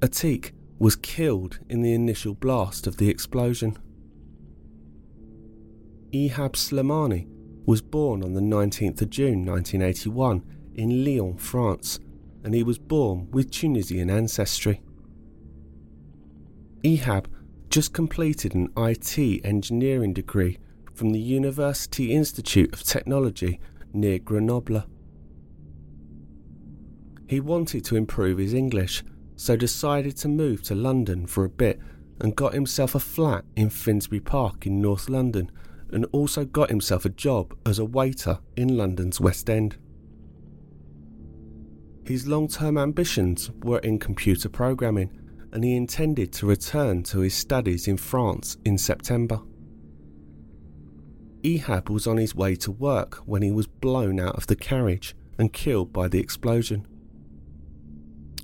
Atique 0.00 0.52
was 0.78 0.96
killed 0.96 1.58
in 1.68 1.82
the 1.82 1.92
initial 1.92 2.34
blast 2.34 2.86
of 2.86 2.96
the 2.96 3.10
explosion. 3.10 3.76
Ihab 6.12 6.54
Slimane 6.54 7.28
was 7.66 7.82
born 7.82 8.22
on 8.22 8.32
the 8.32 8.40
19th 8.40 9.02
of 9.02 9.10
June 9.10 9.44
1981 9.44 10.42
in 10.74 11.04
Lyon, 11.04 11.36
France, 11.36 12.00
and 12.42 12.54
he 12.54 12.62
was 12.62 12.78
born 12.78 13.28
with 13.30 13.50
Tunisian 13.50 14.08
ancestry. 14.08 14.80
Ihab 16.82 17.26
just 17.68 17.92
completed 17.92 18.54
an 18.54 18.72
IT 18.78 19.18
engineering 19.44 20.14
degree 20.14 20.58
from 20.94 21.10
the 21.10 21.20
University 21.20 22.12
Institute 22.12 22.72
of 22.72 22.82
Technology 22.82 23.60
near 23.92 24.18
Grenoble. 24.18 24.84
He 27.28 27.38
wanted 27.38 27.84
to 27.84 27.96
improve 27.96 28.38
his 28.38 28.54
English, 28.54 29.04
so 29.40 29.56
decided 29.56 30.14
to 30.14 30.28
move 30.28 30.62
to 30.62 30.74
London 30.74 31.26
for 31.26 31.46
a 31.46 31.48
bit 31.48 31.80
and 32.20 32.36
got 32.36 32.52
himself 32.52 32.94
a 32.94 32.98
flat 32.98 33.42
in 33.56 33.70
Finsbury 33.70 34.20
Park 34.20 34.66
in 34.66 34.82
North 34.82 35.08
London 35.08 35.50
and 35.90 36.04
also 36.12 36.44
got 36.44 36.68
himself 36.68 37.06
a 37.06 37.08
job 37.08 37.56
as 37.64 37.78
a 37.78 37.84
waiter 37.86 38.38
in 38.54 38.76
London's 38.76 39.18
West 39.18 39.48
End. 39.48 39.78
His 42.04 42.26
long 42.26 42.48
term 42.48 42.76
ambitions 42.76 43.50
were 43.62 43.78
in 43.78 43.98
computer 43.98 44.50
programming, 44.50 45.10
and 45.52 45.64
he 45.64 45.74
intended 45.74 46.34
to 46.34 46.46
return 46.46 47.02
to 47.04 47.20
his 47.20 47.34
studies 47.34 47.88
in 47.88 47.96
France 47.96 48.58
in 48.66 48.76
September. 48.76 49.40
Ihab 51.42 51.88
was 51.88 52.06
on 52.06 52.18
his 52.18 52.34
way 52.34 52.56
to 52.56 52.70
work 52.70 53.22
when 53.24 53.40
he 53.40 53.50
was 53.50 53.66
blown 53.66 54.20
out 54.20 54.36
of 54.36 54.48
the 54.48 54.56
carriage 54.56 55.16
and 55.38 55.50
killed 55.50 55.94
by 55.94 56.08
the 56.08 56.20
explosion. 56.20 56.86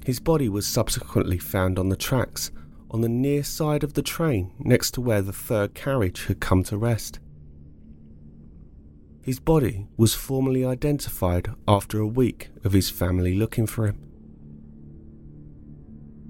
His 0.06 0.20
body 0.20 0.48
was 0.48 0.68
subsequently 0.68 1.36
found 1.36 1.80
on 1.80 1.88
the 1.88 1.96
tracks 1.96 2.52
on 2.92 3.00
the 3.00 3.08
near 3.08 3.42
side 3.42 3.82
of 3.82 3.94
the 3.94 4.02
train 4.02 4.52
next 4.56 4.92
to 4.92 5.00
where 5.00 5.20
the 5.20 5.32
third 5.32 5.74
carriage 5.74 6.26
had 6.26 6.38
come 6.38 6.62
to 6.62 6.78
rest. 6.78 7.18
His 9.20 9.40
body 9.40 9.88
was 9.96 10.14
formally 10.14 10.64
identified 10.64 11.50
after 11.66 11.98
a 11.98 12.06
week 12.06 12.50
of 12.62 12.72
his 12.72 12.88
family 12.88 13.34
looking 13.34 13.66
for 13.66 13.88
him. 13.88 13.98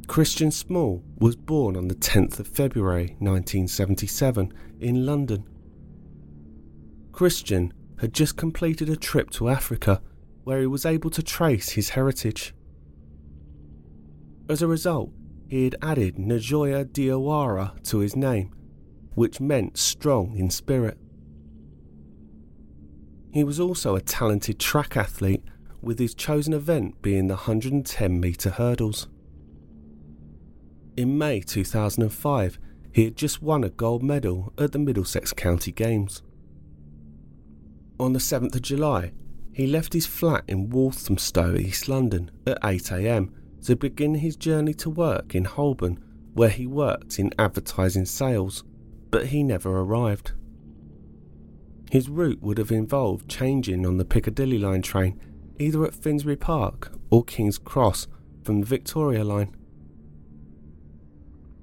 Christian 0.09 0.51
Small 0.51 1.05
was 1.19 1.36
born 1.36 1.77
on 1.77 1.89
the 1.89 1.94
10th 1.94 2.40
of 2.40 2.48
February 2.48 3.16
1977 3.19 4.55
in 4.81 5.05
London. 5.05 5.44
Christian 7.12 7.74
had 8.01 8.15
just 8.15 8.39
completed 8.39 8.89
a 8.89 8.97
trip 8.97 9.28
to 9.32 9.51
Africa 9.51 10.01
where 10.44 10.61
he 10.61 10.66
was 10.66 10.86
able 10.86 11.11
to 11.11 11.23
trace 11.23 11.73
his 11.73 11.90
heritage. 11.90 12.55
As 14.48 14.62
a 14.62 14.68
result, 14.68 15.10
he 15.48 15.64
had 15.64 15.77
added 15.82 16.16
Njoya 16.16 16.85
Diawara 16.85 17.82
to 17.85 17.98
his 17.98 18.14
name, 18.14 18.52
which 19.14 19.40
meant 19.40 19.77
strong 19.77 20.36
in 20.36 20.51
spirit. 20.51 20.98
He 23.32 23.44
was 23.44 23.59
also 23.59 23.97
a 23.97 24.01
talented 24.01 24.59
track 24.59 24.97
athlete, 24.97 25.43
with 25.82 25.98
his 25.98 26.14
chosen 26.14 26.52
event 26.52 27.01
being 27.02 27.27
the 27.27 27.35
110 27.35 28.20
metre 28.20 28.51
hurdles. 28.51 29.09
In 30.97 31.18
May 31.18 31.40
2005, 31.40 32.59
he 32.93 33.05
had 33.05 33.16
just 33.16 33.43
won 33.43 33.62
a 33.62 33.68
gold 33.68 34.02
medal 34.02 34.52
at 34.56 34.73
the 34.73 34.78
Middlesex 34.78 35.32
County 35.32 35.70
Games. 35.70 36.23
On 38.01 38.12
the 38.12 38.18
7th 38.18 38.55
of 38.55 38.62
July, 38.62 39.12
he 39.52 39.66
left 39.66 39.93
his 39.93 40.06
flat 40.06 40.44
in 40.48 40.70
Walthamstow, 40.70 41.56
East 41.56 41.89
London, 41.89 42.31
at 42.47 42.60
8am 42.62 43.31
to 43.66 43.76
begin 43.76 44.14
his 44.14 44.36
journey 44.36 44.72
to 44.74 44.88
work 44.88 45.34
in 45.34 45.44
Holborn, 45.44 45.98
where 46.34 46.48
he 46.48 46.66
worked 46.66 47.18
in 47.18 47.32
advertising 47.38 48.05
sales, 48.05 48.62
but 49.10 49.26
he 49.26 49.43
never 49.43 49.80
arrived. 49.80 50.32
His 51.90 52.09
route 52.09 52.40
would 52.43 52.59
have 52.59 52.70
involved 52.70 53.28
changing 53.28 53.84
on 53.84 53.97
the 53.97 54.05
Piccadilly 54.05 54.59
line 54.59 54.82
train 54.82 55.20
either 55.59 55.84
at 55.84 55.94
Finsbury 55.94 56.36
Park 56.36 56.93
or 57.10 57.24
King's 57.24 57.59
Cross 57.59 58.09
from 58.44 58.60
the 58.60 58.66
Victoria 58.66 59.24
line. 59.24 59.55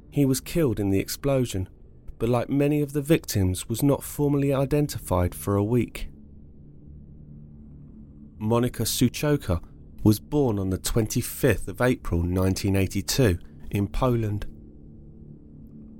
He 0.10 0.26
was 0.26 0.42
killed 0.42 0.80
in 0.80 0.90
the 0.90 1.00
explosion, 1.00 1.70
but 2.20 2.30
like 2.30 2.50
many 2.50 2.82
of 2.82 2.94
the 2.94 3.02
victims, 3.02 3.70
was 3.70 3.82
not 3.82 4.04
formally 4.04 4.54
identified 4.54 5.34
for 5.34 5.56
a 5.56 5.64
week. 5.64 6.10
Monika 8.40 8.84
Suchocka 8.84 9.62
was 10.04 10.20
born 10.20 10.60
on 10.60 10.70
the 10.70 10.78
25th 10.78 11.68
of 11.68 11.82
April 11.82 12.20
1982 12.20 13.40
in 13.72 13.88
Poland. 13.88 14.46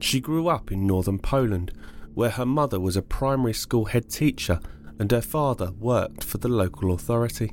She 0.02 0.20
grew 0.20 0.50
up 0.50 0.72
in 0.72 0.86
northern 0.86 1.20
Poland, 1.20 1.72
where 2.14 2.32
her 2.32 2.46
mother 2.46 2.80
was 2.80 2.98
a 2.98 3.02
primary 3.02 3.54
school 3.54 3.86
head 3.86 4.10
teacher 4.10 4.60
and 5.00 5.10
her 5.12 5.22
father 5.22 5.72
worked 5.72 6.24
for 6.24 6.38
the 6.38 6.50
local 6.50 6.94
authority. 6.94 7.52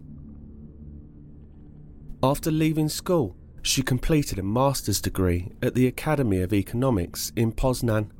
After 2.22 2.50
leaving 2.50 2.88
school, 2.88 3.36
she 3.62 3.82
completed 3.82 4.38
a 4.38 4.42
master's 4.42 5.00
degree 5.00 5.52
at 5.62 5.74
the 5.74 5.86
Academy 5.86 6.40
of 6.42 6.52
Economics 6.52 7.32
in 7.36 7.52
Poznan. 7.52 8.10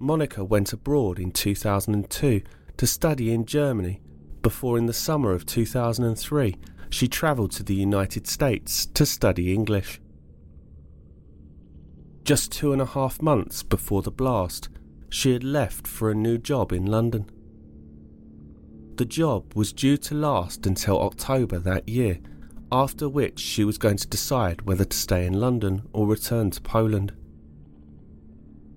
Monika 0.00 0.46
went 0.46 0.72
abroad 0.72 1.18
in 1.18 1.30
2002 1.30 2.42
to 2.76 2.86
study 2.86 3.32
in 3.32 3.44
Germany 3.44 4.01
before, 4.42 4.76
in 4.76 4.86
the 4.86 4.92
summer 4.92 5.32
of 5.32 5.46
2003, 5.46 6.56
she 6.90 7.08
travelled 7.08 7.52
to 7.52 7.62
the 7.62 7.74
United 7.74 8.26
States 8.26 8.86
to 8.86 9.06
study 9.06 9.54
English. 9.54 10.00
Just 12.24 12.52
two 12.52 12.72
and 12.72 12.82
a 12.82 12.86
half 12.86 13.22
months 13.22 13.62
before 13.62 14.02
the 14.02 14.10
blast, 14.10 14.68
she 15.08 15.32
had 15.32 15.44
left 15.44 15.86
for 15.86 16.10
a 16.10 16.14
new 16.14 16.38
job 16.38 16.72
in 16.72 16.86
London. 16.86 17.30
The 18.96 19.04
job 19.04 19.54
was 19.54 19.72
due 19.72 19.96
to 19.96 20.14
last 20.14 20.66
until 20.66 21.00
October 21.00 21.58
that 21.58 21.88
year 21.88 22.18
after 22.72 23.06
which 23.06 23.38
she 23.38 23.64
was 23.64 23.76
going 23.76 23.98
to 23.98 24.08
decide 24.08 24.62
whether 24.62 24.84
to 24.86 24.96
stay 24.96 25.26
in 25.26 25.34
London 25.34 25.82
or 25.92 26.06
return 26.06 26.50
to 26.50 26.60
Poland. 26.62 27.12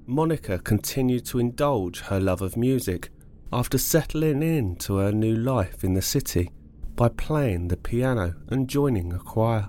Monika 0.05 0.61
continued 0.61 1.25
to 1.25 1.39
indulge 1.39 2.01
her 2.01 2.19
love 2.19 2.41
of 2.41 2.57
music 2.57 3.09
after 3.51 3.77
settling 3.77 4.41
into 4.43 4.97
her 4.97 5.11
new 5.11 5.35
life 5.35 5.83
in 5.83 5.93
the 5.93 6.01
city 6.01 6.51
by 6.95 7.09
playing 7.09 7.67
the 7.67 7.77
piano 7.77 8.35
and 8.49 8.69
joining 8.69 9.13
a 9.13 9.19
choir. 9.19 9.67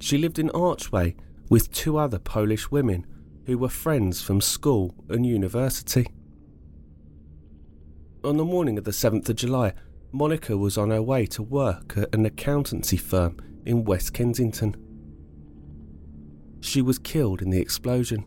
She 0.00 0.18
lived 0.18 0.38
in 0.38 0.50
Archway 0.50 1.14
with 1.48 1.72
two 1.72 1.96
other 1.96 2.18
Polish 2.18 2.70
women 2.70 3.06
who 3.46 3.58
were 3.58 3.68
friends 3.68 4.22
from 4.22 4.40
school 4.40 4.94
and 5.08 5.24
university. 5.24 6.06
On 8.24 8.36
the 8.36 8.44
morning 8.44 8.78
of 8.78 8.84
the 8.84 8.90
7th 8.90 9.28
of 9.28 9.36
July, 9.36 9.74
Monika 10.12 10.58
was 10.58 10.78
on 10.78 10.90
her 10.90 11.02
way 11.02 11.26
to 11.26 11.42
work 11.42 11.96
at 11.96 12.14
an 12.14 12.24
accountancy 12.24 12.96
firm 12.96 13.38
in 13.66 13.84
West 13.84 14.14
Kensington. 14.14 14.76
She 16.60 16.80
was 16.80 16.98
killed 16.98 17.42
in 17.42 17.50
the 17.50 17.60
explosion. 17.60 18.24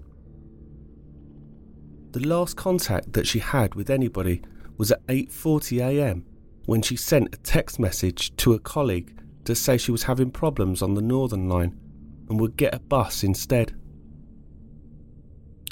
The 2.18 2.28
last 2.28 2.58
contact 2.58 3.14
that 3.14 3.28
she 3.28 3.38
had 3.38 3.76
with 3.76 3.92
anybody 3.92 4.42
was 4.76 4.92
at 4.92 5.06
8:40 5.06 5.82
a.m. 5.82 6.26
when 6.66 6.82
she 6.82 6.96
sent 6.96 7.32
a 7.32 7.38
text 7.38 7.80
message 7.80 8.36
to 8.38 8.56
a 8.56 8.60
colleague 8.60 9.22
to 9.46 9.54
say 9.54 9.78
she 9.78 9.92
was 9.92 10.02
having 10.02 10.32
problems 10.32 10.82
on 10.82 10.96
the 10.96 11.02
Northern 11.04 11.48
line 11.48 11.80
and 12.28 12.40
would 12.40 12.58
get 12.58 12.74
a 12.74 12.80
bus 12.80 13.24
instead. 13.24 13.76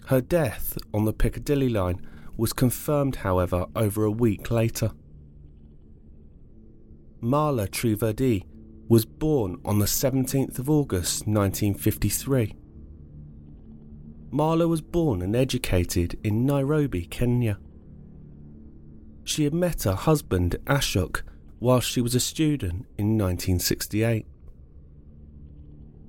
Her 0.05 0.21
death 0.21 0.77
on 0.93 1.05
the 1.05 1.13
Piccadilly 1.13 1.67
line 1.67 2.05
was 2.37 2.53
confirmed, 2.53 3.15
however, 3.15 3.65
over 3.75 4.03
a 4.03 4.11
week 4.11 4.51
later. 4.51 4.91
Mala 7.21 7.67
Trivedi 7.67 8.43
was 8.87 9.03
born 9.03 9.59
on 9.65 9.79
the 9.79 9.87
17th 9.87 10.59
of 10.59 10.69
August 10.69 11.25
1953. 11.25 12.53
Mala 14.35 14.67
was 14.67 14.81
born 14.81 15.21
and 15.21 15.33
educated 15.33 16.19
in 16.21 16.45
Nairobi, 16.45 17.05
Kenya. 17.05 17.57
She 19.23 19.45
had 19.45 19.53
met 19.53 19.83
her 19.83 19.95
husband 19.95 20.57
Ashok 20.65 21.21
whilst 21.61 21.89
she 21.89 22.01
was 22.01 22.15
a 22.15 22.19
student 22.19 22.85
in 22.97 23.17
1968. 23.17 24.25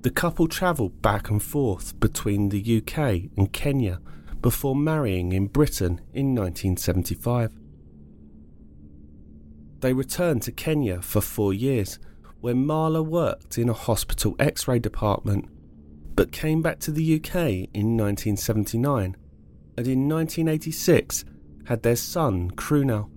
The 0.01 0.09
couple 0.09 0.49
travelled 0.49 1.01
back 1.01 1.29
and 1.29 1.41
forth 1.41 1.97
between 2.01 2.49
the 2.49 2.77
UK 2.79 3.31
and 3.37 3.53
Kenya 3.53 4.01
before 4.41 4.75
marrying 4.75 5.31
in 5.31 5.47
Britain 5.47 6.01
in 6.11 6.35
1975. 6.35 7.53
They 9.79 9.93
returned 9.93 10.41
to 10.41 10.51
Kenya 10.51 11.01
for 11.01 11.21
four 11.21 11.53
years, 11.53 11.97
where 12.41 12.55
Mala 12.55 13.01
worked 13.01 13.57
in 13.57 13.69
a 13.69 13.73
hospital 13.73 14.35
x 14.37 14.67
ray 14.67 14.79
department, 14.79 15.47
but 16.17 16.31
came 16.31 16.63
back 16.63 16.79
to 16.79 16.91
the 16.91 17.15
UK 17.15 17.35
in 17.75 17.95
1979 17.95 19.15
and 19.77 19.87
in 19.87 20.09
1986 20.09 21.23
had 21.67 21.83
their 21.83 21.95
son, 21.95 22.49
Krunel. 22.51 23.11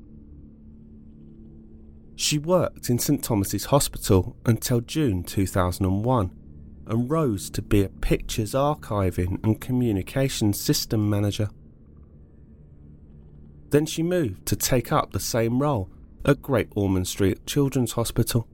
She 2.15 2.37
worked 2.37 2.91
in 2.91 2.99
St 2.99 3.25
Thomas's 3.25 3.65
Hospital 3.67 4.37
until 4.45 4.83
June 4.83 5.25
2001 5.25 6.31
and 6.89 7.11
rose 7.11 7.49
to 7.51 7.63
be 7.63 7.83
a 7.83 7.89
pictures 7.89 8.53
archiving 8.53 9.43
and 9.43 9.59
communications 9.59 10.61
system 10.61 11.09
manager. 11.09 11.49
Then 13.71 13.87
she 13.87 14.03
moved 14.03 14.45
to 14.45 14.57
take 14.57 14.93
up 14.93 15.13
the 15.13 15.21
same 15.21 15.63
role 15.63 15.89
at 16.27 16.43
Great 16.43 16.69
Ormond 16.77 17.09
Street 17.09 17.47
Children's 17.47 17.93
Hospital. 17.93 18.47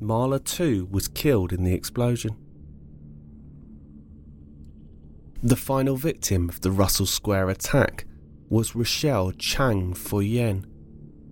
Mala 0.00 0.40
too 0.40 0.88
was 0.90 1.06
killed 1.06 1.52
in 1.52 1.62
the 1.62 1.74
explosion. 1.74 2.36
The 5.42 5.54
final 5.54 5.94
victim 5.94 6.48
of 6.48 6.62
the 6.62 6.72
Russell 6.72 7.06
Square 7.06 7.50
attack 7.50 8.06
was 8.48 8.72
Rachelle 8.72 9.32
Chung 9.38 9.94
For 9.94 10.20
Yuen, 10.20 10.66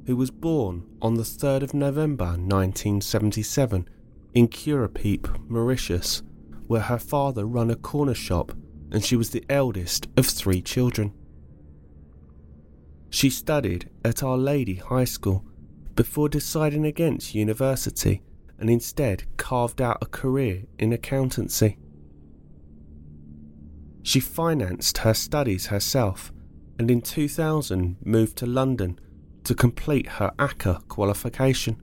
who 0.07 0.15
was 0.15 0.31
born 0.31 0.85
on 1.03 1.15
the 1.15 1.25
3rd 1.25 1.63
of 1.63 1.75
November 1.75 2.27
1977 2.27 3.89
in 4.33 4.47
Curepipe, 4.47 5.51
Mauritius, 5.51 6.23
where 6.69 6.83
her 6.83 7.01
father 7.01 7.47
ran 7.47 7.69
a 7.69 7.75
corner 7.75 8.15
shop 8.15 8.53
and 8.93 9.05
she 9.05 9.17
was 9.17 9.31
the 9.31 9.45
eldest 9.49 10.07
of 10.17 10.25
three 10.25 10.63
children. 10.63 11.13
She 13.11 13.29
studied 13.29 13.91
at 14.05 14.23
Our 14.23 14.39
Lady 14.39 14.77
High 14.77 15.05
School 15.05 15.45
before 15.97 16.29
deciding 16.29 16.87
against 16.87 17.35
university 17.35 18.23
and 18.61 18.71
instead 18.71 19.25
carved 19.37 19.83
out 19.83 19.99
a 20.01 20.07
career 20.07 20.63
in 20.79 20.93
accountancy. 20.93 21.79
She 24.07 24.21
financed 24.21 24.99
her 24.99 25.15
studies 25.15 25.67
herself 25.67 26.33
and 26.79 26.93
in 26.93 27.03
2000 27.03 27.97
moved 28.05 28.39
to 28.39 28.47
London 28.47 29.01
to 29.43 29.53
complete 29.53 30.07
her 30.07 30.33
ACCA 30.39 30.87
qualification. 30.87 31.83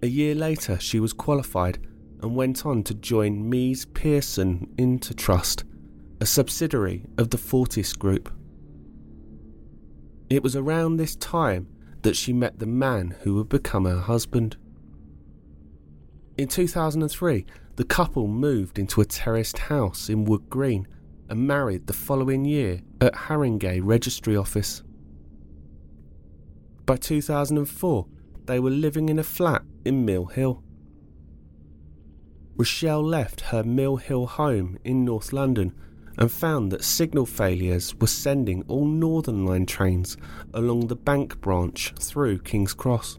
A 0.00 0.06
year 0.06 0.36
later, 0.36 0.78
she 0.78 1.00
was 1.00 1.12
qualified 1.12 1.84
and 2.22 2.36
went 2.36 2.64
on 2.64 2.84
to 2.84 2.94
join 2.94 3.50
MeesPierson 3.50 4.68
Intertrust, 4.76 5.64
a 6.20 6.26
subsidiary 6.26 7.04
of 7.18 7.30
the 7.30 7.38
Fortis 7.38 7.92
Group. 7.92 8.32
It 10.28 10.44
was 10.44 10.54
around 10.54 10.98
this 10.98 11.16
time 11.16 11.66
that 12.02 12.14
she 12.14 12.32
met 12.32 12.60
the 12.60 12.66
man 12.66 13.16
who 13.22 13.34
would 13.34 13.48
become 13.48 13.86
her 13.86 13.98
husband. 13.98 14.56
In 16.38 16.46
2003, 16.46 17.44
the 17.80 17.86
couple 17.86 18.28
moved 18.28 18.78
into 18.78 19.00
a 19.00 19.06
terraced 19.06 19.56
house 19.56 20.10
in 20.10 20.26
Wood 20.26 20.50
Green 20.50 20.86
and 21.30 21.46
married 21.46 21.86
the 21.86 21.94
following 21.94 22.44
year 22.44 22.82
at 23.00 23.14
Haringey 23.14 23.80
Registry 23.82 24.36
Office. 24.36 24.82
By 26.84 26.98
2004, 26.98 28.06
they 28.44 28.60
were 28.60 28.68
living 28.68 29.08
in 29.08 29.18
a 29.18 29.22
flat 29.22 29.62
in 29.86 30.04
Mill 30.04 30.26
Hill. 30.26 30.62
Rachelle 32.58 33.02
left 33.02 33.40
her 33.40 33.64
Mill 33.64 33.96
Hill 33.96 34.26
home 34.26 34.76
in 34.84 35.06
North 35.06 35.32
London 35.32 35.72
and 36.18 36.30
found 36.30 36.70
that 36.72 36.84
signal 36.84 37.24
failures 37.24 37.94
were 37.94 38.08
sending 38.08 38.62
all 38.68 38.84
Northern 38.84 39.46
Line 39.46 39.64
trains 39.64 40.18
along 40.52 40.88
the 40.88 40.96
Bank 40.96 41.40
branch 41.40 41.94
through 41.98 42.40
King's 42.40 42.74
Cross. 42.74 43.18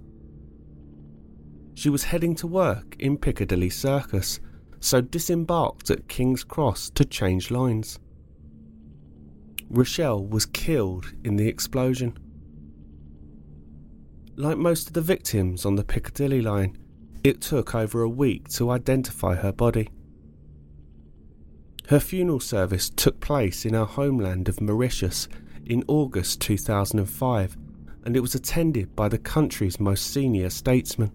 She 1.73 1.89
was 1.89 2.03
heading 2.03 2.35
to 2.35 2.45
work 2.45 2.95
in 2.99 3.17
Piccadilly 3.17 3.71
Circus, 3.71 4.39
so 4.81 4.99
disembarked 4.99 5.89
at 5.89 6.09
King's 6.09 6.43
Cross 6.43 6.89
to 6.95 7.05
change 7.05 7.51
lines. 7.51 7.99
Rachelle 9.71 10.27
was 10.27 10.45
killed 10.45 11.13
in 11.23 11.37
the 11.37 11.47
explosion. 11.47 12.17
Like 14.35 14.57
most 14.57 14.87
of 14.87 14.93
the 14.93 15.01
victims 15.01 15.65
on 15.65 15.75
the 15.75 15.83
Piccadilly 15.83 16.41
line, 16.41 16.77
it 17.23 17.39
took 17.39 17.75
over 17.75 18.01
a 18.01 18.09
week 18.09 18.49
to 18.49 18.71
identify 18.71 19.35
her 19.35 19.53
body. 19.53 19.89
Her 21.87 21.99
funeral 21.99 22.39
service 22.39 22.89
took 22.89 23.19
place 23.19 23.65
in 23.65 23.73
her 23.73 23.85
homeland 23.85 24.49
of 24.49 24.59
Mauritius 24.59 25.27
in 25.65 25.83
August 25.87 26.41
2005, 26.41 27.57
and 28.03 28.15
it 28.15 28.21
was 28.21 28.33
attended 28.33 28.95
by 28.95 29.07
the 29.07 29.17
country's 29.17 29.79
most 29.79 30.11
senior 30.11 30.49
statesmen. 30.49 31.11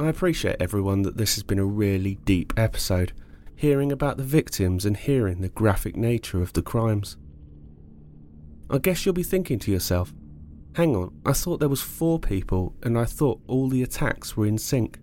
I 0.00 0.08
appreciate 0.08 0.56
everyone 0.58 1.02
that 1.02 1.18
this 1.18 1.34
has 1.34 1.42
been 1.42 1.58
a 1.58 1.64
really 1.64 2.14
deep 2.24 2.54
episode, 2.56 3.12
hearing 3.54 3.92
about 3.92 4.16
the 4.16 4.22
victims 4.22 4.86
and 4.86 4.96
hearing 4.96 5.42
the 5.42 5.50
graphic 5.50 5.94
nature 5.94 6.40
of 6.40 6.54
the 6.54 6.62
crimes. 6.62 7.18
I 8.70 8.78
guess 8.78 9.04
you'll 9.04 9.12
be 9.12 9.22
thinking 9.22 9.58
to 9.58 9.70
yourself, 9.70 10.14
hang 10.74 10.96
on, 10.96 11.20
I 11.26 11.34
thought 11.34 11.60
there 11.60 11.68
was 11.68 11.82
four 11.82 12.18
people 12.18 12.74
and 12.82 12.98
I 12.98 13.04
thought 13.04 13.42
all 13.46 13.68
the 13.68 13.82
attacks 13.82 14.38
were 14.38 14.46
in 14.46 14.56
sync. 14.56 14.98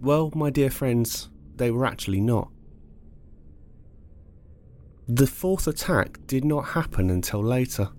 Well, 0.00 0.32
my 0.34 0.50
dear 0.50 0.70
friends, 0.70 1.30
they 1.54 1.70
were 1.70 1.86
actually 1.86 2.20
not. 2.20 2.50
The 5.06 5.28
fourth 5.28 5.68
attack 5.68 6.18
did 6.26 6.44
not 6.44 6.70
happen 6.70 7.08
until 7.08 7.40
later. 7.40 7.90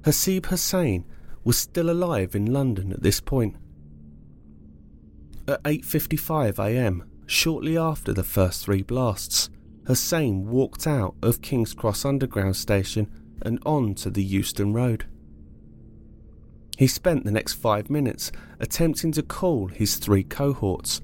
Hasib 0.00 0.46
Hussain 0.46 1.04
was 1.46 1.56
still 1.56 1.90
alive 1.90 2.34
in 2.34 2.52
London 2.52 2.90
at 2.90 3.04
this 3.04 3.20
point. 3.20 3.54
At 5.46 5.62
8:55 5.62 6.58
a.m., 6.58 7.04
shortly 7.26 7.78
after 7.78 8.12
the 8.12 8.24
first 8.24 8.64
3 8.64 8.82
blasts, 8.82 9.48
Hussain 9.86 10.48
walked 10.50 10.88
out 10.88 11.14
of 11.22 11.42
King's 11.42 11.72
Cross 11.72 12.04
Underground 12.04 12.56
station 12.56 13.08
and 13.42 13.60
on 13.64 13.94
to 13.94 14.10
the 14.10 14.24
Euston 14.24 14.72
Road. 14.72 15.06
He 16.78 16.88
spent 16.88 17.24
the 17.24 17.30
next 17.30 17.52
five 17.52 17.88
minutes 17.88 18.32
attempting 18.58 19.12
to 19.12 19.22
call 19.22 19.68
his 19.68 19.98
three 19.98 20.24
cohorts, 20.24 21.00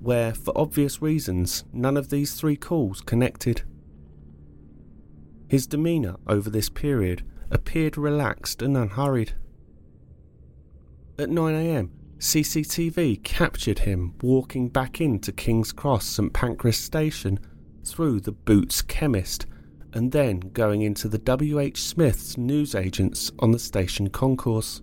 where, 0.00 0.32
for 0.32 0.56
obvious 0.56 1.02
reasons, 1.02 1.62
none 1.74 1.98
of 1.98 2.08
these 2.08 2.32
three 2.32 2.56
calls 2.56 3.02
connected. 3.02 3.62
His 5.46 5.66
demeanour 5.66 6.16
over 6.26 6.48
this 6.48 6.70
period 6.70 7.22
appeared 7.50 7.98
relaxed 7.98 8.62
and 8.62 8.78
unhurried. 8.78 9.34
At 11.16 11.28
9am, 11.28 11.90
CCTV 12.18 13.22
captured 13.22 13.78
him 13.78 14.14
walking 14.20 14.68
back 14.68 15.00
into 15.00 15.30
King's 15.30 15.70
Cross 15.70 16.06
St 16.06 16.32
Pancras 16.32 16.76
station 16.76 17.38
through 17.84 18.18
the 18.18 18.32
Boots 18.32 18.82
Chemist 18.82 19.46
and 19.92 20.10
then 20.10 20.40
going 20.40 20.82
into 20.82 21.08
the 21.08 21.18
WH 21.18 21.76
Smith's 21.76 22.36
newsagents 22.36 23.30
on 23.38 23.52
the 23.52 23.60
station 23.60 24.10
concourse. 24.10 24.82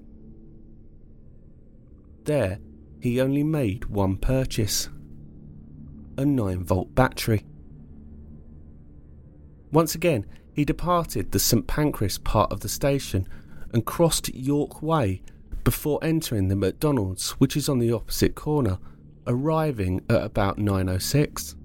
There, 2.23 2.59
he 3.01 3.19
only 3.19 3.43
made 3.43 3.85
one 3.85 4.15
purchase 4.15 4.87
a 6.17 6.23
9 6.23 6.63
volt 6.63 6.95
battery. 6.95 7.45
Once 9.73 9.95
again, 9.95 10.25
he 10.53 10.63
departed 10.63 11.33
the 11.33 11.39
St 11.39 11.67
Pancras 11.67 12.17
part 12.17 12.53
of 12.53 12.61
the 12.61 12.69
station 12.69 13.27
and 13.73 13.85
crossed 13.85 14.33
York 14.33 14.81
Way 14.81 15.23
before 15.71 16.03
entering 16.03 16.49
the 16.49 16.55
McDonald's, 16.55 17.31
which 17.39 17.55
is 17.55 17.69
on 17.69 17.79
the 17.79 17.93
opposite 17.93 18.35
corner, 18.35 18.77
arriving 19.25 20.01
at 20.09 20.21
about 20.21 20.57
9.06. 20.57 21.55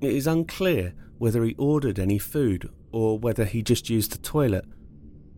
It 0.00 0.10
is 0.10 0.26
unclear 0.26 0.94
whether 1.18 1.44
he 1.44 1.54
ordered 1.56 2.00
any 2.00 2.18
food 2.18 2.68
or 2.90 3.20
whether 3.20 3.44
he 3.44 3.62
just 3.62 3.88
used 3.88 4.10
the 4.10 4.18
toilet, 4.18 4.64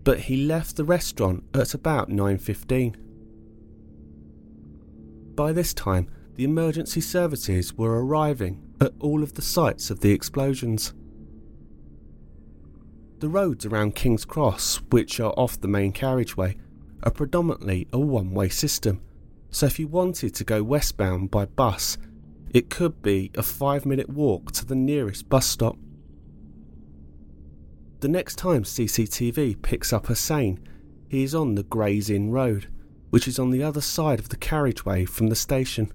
but 0.04 0.20
he 0.20 0.46
left 0.46 0.76
the 0.76 0.84
restaurant 0.84 1.44
at 1.52 1.74
about 1.74 2.08
9:15. 2.08 2.96
By 5.34 5.52
this 5.52 5.74
time, 5.74 6.08
the 6.36 6.44
emergency 6.44 7.02
services 7.02 7.76
were 7.76 8.02
arriving 8.02 8.62
at 8.80 8.94
all 9.00 9.22
of 9.22 9.34
the 9.34 9.42
sites 9.42 9.90
of 9.90 10.00
the 10.00 10.12
explosions. 10.12 10.94
The 13.20 13.28
roads 13.28 13.66
around 13.66 13.96
King's 13.96 14.24
Cross, 14.24 14.76
which 14.90 15.18
are 15.18 15.32
off 15.32 15.60
the 15.60 15.66
main 15.66 15.90
carriageway, 15.90 16.56
are 17.02 17.10
predominantly 17.10 17.88
a 17.92 17.98
one 17.98 18.32
way 18.32 18.48
system, 18.48 19.00
so 19.50 19.66
if 19.66 19.80
you 19.80 19.88
wanted 19.88 20.36
to 20.36 20.44
go 20.44 20.62
westbound 20.62 21.32
by 21.32 21.46
bus, 21.46 21.98
it 22.54 22.70
could 22.70 23.02
be 23.02 23.32
a 23.34 23.42
five 23.42 23.84
minute 23.84 24.08
walk 24.08 24.52
to 24.52 24.64
the 24.64 24.76
nearest 24.76 25.28
bus 25.28 25.46
stop. 25.46 25.76
The 27.98 28.08
next 28.08 28.36
time 28.36 28.62
CCTV 28.62 29.62
picks 29.62 29.92
up 29.92 30.06
Hussain, 30.06 30.60
he 31.08 31.24
is 31.24 31.34
on 31.34 31.56
the 31.56 31.64
Gray's 31.64 32.10
Inn 32.10 32.30
Road, 32.30 32.68
which 33.10 33.26
is 33.26 33.40
on 33.40 33.50
the 33.50 33.64
other 33.64 33.80
side 33.80 34.20
of 34.20 34.28
the 34.28 34.36
carriageway 34.36 35.06
from 35.06 35.26
the 35.26 35.34
station. 35.34 35.92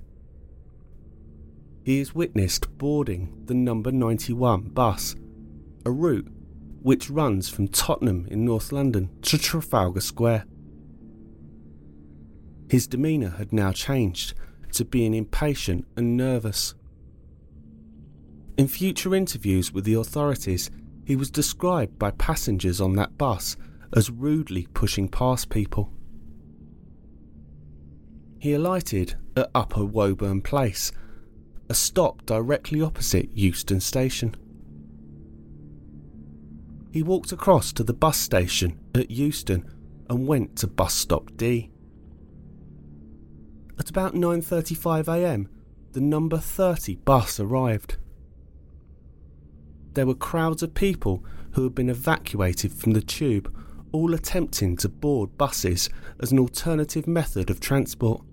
He 1.85 2.01
is 2.01 2.13
witnessed 2.13 2.77
boarding 2.77 3.43
the 3.45 3.53
number 3.53 3.93
91 3.93 4.63
bus, 4.69 5.15
a 5.85 5.91
route 5.91 6.27
which 6.83 7.09
runs 7.09 7.49
from 7.49 7.67
Tottenham 7.69 8.27
in 8.29 8.45
North 8.45 8.71
London 8.71 9.09
to 9.23 9.37
Trafalgar 9.37 10.01
Square. 10.01 10.45
His 12.69 12.87
demeanour 12.87 13.29
had 13.31 13.53
now 13.53 13.71
changed 13.71 14.33
to 14.73 14.85
being 14.85 15.13
impatient 15.13 15.85
and 15.95 16.17
nervous. 16.17 16.75
In 18.57 18.67
future 18.67 19.15
interviews 19.15 19.71
with 19.71 19.85
the 19.85 19.93
authorities, 19.93 20.69
he 21.05 21.15
was 21.15 21.31
described 21.31 21.97
by 21.97 22.11
passengers 22.11 22.81
on 22.81 22.93
that 22.93 23.17
bus 23.17 23.55
as 23.95 24.09
rudely 24.09 24.67
pushing 24.73 25.07
past 25.07 25.49
people. 25.49 25.91
He 28.39 28.53
alighted 28.53 29.15
at 29.37 29.49
Upper 29.55 29.85
Woburn 29.85 30.41
Place, 30.41 30.91
a 31.69 31.73
stop 31.73 32.25
directly 32.25 32.81
opposite 32.81 33.29
Euston 33.31 33.79
Station. 33.79 34.35
He 36.93 37.03
walked 37.03 37.33
across 37.33 37.73
to 37.73 37.83
the 37.83 37.93
bus 37.93 38.17
station 38.17 38.79
at 38.95 39.11
Euston 39.11 39.67
and 40.09 40.27
went 40.27 40.55
to 40.59 40.67
bus 40.67 40.93
stop 40.93 41.35
D. 41.35 41.71
At 43.77 43.89
about 43.89 44.13
9:35 44.13 45.07
a.m., 45.09 45.49
the 45.91 46.01
number 46.01 46.37
30 46.37 46.95
bus 46.95 47.39
arrived 47.39 47.97
there 49.93 50.07
were 50.07 50.15
crowds 50.15 50.63
of 50.63 50.73
people 50.73 51.23
who 51.51 51.63
had 51.63 51.75
been 51.75 51.89
evacuated 51.89 52.73
from 52.73 52.93
the 52.93 53.01
tube, 53.01 53.53
all 53.91 54.13
attempting 54.13 54.75
to 54.77 54.89
board 54.89 55.37
buses 55.37 55.89
as 56.19 56.31
an 56.31 56.39
alternative 56.39 57.07
method 57.07 57.49
of 57.49 57.59
transport. 57.59 58.23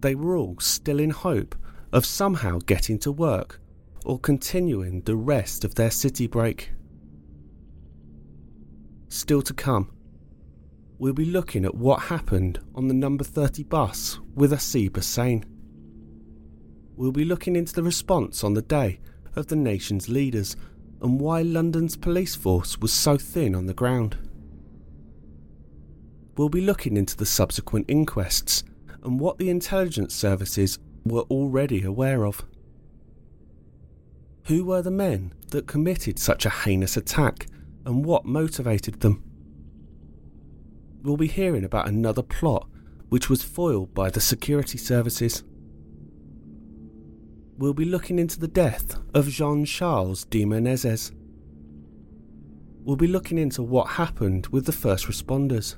They 0.00 0.14
were 0.14 0.36
all 0.36 0.56
still 0.58 0.98
in 0.98 1.10
hope 1.10 1.54
of 1.92 2.04
somehow 2.04 2.58
getting 2.66 2.98
to 3.00 3.12
work 3.12 3.60
or 4.06 4.20
continuing 4.20 5.00
the 5.00 5.16
rest 5.16 5.64
of 5.64 5.74
their 5.74 5.90
city 5.90 6.28
break. 6.28 6.70
Still 9.08 9.42
to 9.42 9.52
come, 9.52 9.90
we'll 10.96 11.12
be 11.12 11.24
looking 11.24 11.64
at 11.64 11.74
what 11.74 12.02
happened 12.02 12.60
on 12.76 12.86
the 12.86 12.94
number 12.94 13.24
30 13.24 13.64
bus 13.64 14.20
with 14.36 14.52
Hasib 14.52 14.94
Hussain. 14.94 15.44
We'll 16.94 17.10
be 17.10 17.24
looking 17.24 17.56
into 17.56 17.74
the 17.74 17.82
response 17.82 18.44
on 18.44 18.54
the 18.54 18.62
day 18.62 19.00
of 19.34 19.48
the 19.48 19.56
nation's 19.56 20.08
leaders 20.08 20.54
and 21.02 21.20
why 21.20 21.42
London's 21.42 21.96
police 21.96 22.36
force 22.36 22.78
was 22.78 22.92
so 22.92 23.16
thin 23.16 23.56
on 23.56 23.66
the 23.66 23.74
ground. 23.74 24.16
We'll 26.36 26.48
be 26.48 26.60
looking 26.60 26.96
into 26.96 27.16
the 27.16 27.26
subsequent 27.26 27.86
inquests 27.90 28.62
and 29.02 29.18
what 29.18 29.38
the 29.38 29.50
intelligence 29.50 30.14
services 30.14 30.78
were 31.04 31.22
already 31.22 31.82
aware 31.82 32.24
of. 32.24 32.44
Who 34.46 34.64
were 34.64 34.82
the 34.82 34.90
men 34.90 35.32
that 35.50 35.66
committed 35.66 36.18
such 36.18 36.46
a 36.46 36.50
heinous 36.50 36.96
attack 36.96 37.46
and 37.84 38.04
what 38.04 38.24
motivated 38.24 39.00
them? 39.00 39.22
We'll 41.02 41.16
be 41.16 41.28
hearing 41.28 41.64
about 41.64 41.88
another 41.88 42.22
plot 42.22 42.68
which 43.08 43.30
was 43.30 43.42
foiled 43.42 43.94
by 43.94 44.10
the 44.10 44.20
security 44.20 44.78
services 44.78 45.44
we'll 47.58 47.74
be 47.74 47.84
looking 47.84 48.18
into 48.18 48.38
the 48.38 48.48
death 48.48 48.98
of 49.14 49.28
Jean 49.28 49.64
Charles 49.64 50.24
de 50.24 50.44
Menezes. 50.44 51.12
We'll 52.84 52.96
be 52.96 53.06
looking 53.06 53.38
into 53.38 53.62
what 53.62 53.88
happened 53.92 54.48
with 54.48 54.66
the 54.66 54.72
first 54.72 55.06
responders. 55.06 55.76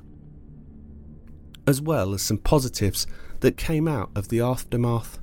as 1.66 1.82
well 1.82 2.14
as 2.14 2.22
some 2.22 2.38
positives 2.38 3.06
that 3.40 3.58
came 3.58 3.86
out 3.86 4.10
of 4.14 4.28
the 4.28 4.40
aftermath. 4.40 5.18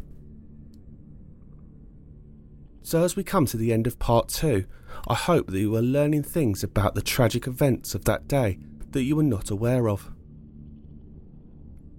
So, 2.85 3.03
as 3.03 3.15
we 3.15 3.23
come 3.23 3.47
to 3.47 3.57
the 3.57 3.73
end 3.73 3.87
of 3.87 3.97
part 3.97 4.27
two, 4.27 4.65
I 5.07 5.15
hope 5.15 5.47
that 5.47 5.59
you 5.59 5.75
are 5.75 5.81
learning 5.81 6.21
things 6.21 6.63
about 6.63 6.93
the 6.93 7.01
tragic 7.01 7.47
events 7.47 7.95
of 7.95 8.05
that 8.05 8.27
day 8.27 8.59
that 8.91 9.01
you 9.01 9.15
were 9.15 9.23
not 9.23 9.49
aware 9.49 9.89
of. 9.89 10.11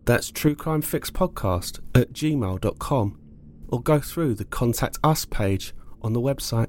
That's 0.05 0.33
truecrimefixpodcast 0.33 1.81
at 1.95 2.13
gmail.com 2.13 3.21
or 3.69 3.83
go 3.83 4.01
through 4.01 4.35
the 4.35 4.45
Contact 4.45 4.99
Us 5.05 5.25
page 5.25 5.75
on 6.03 6.13
the 6.13 6.21
website. 6.21 6.69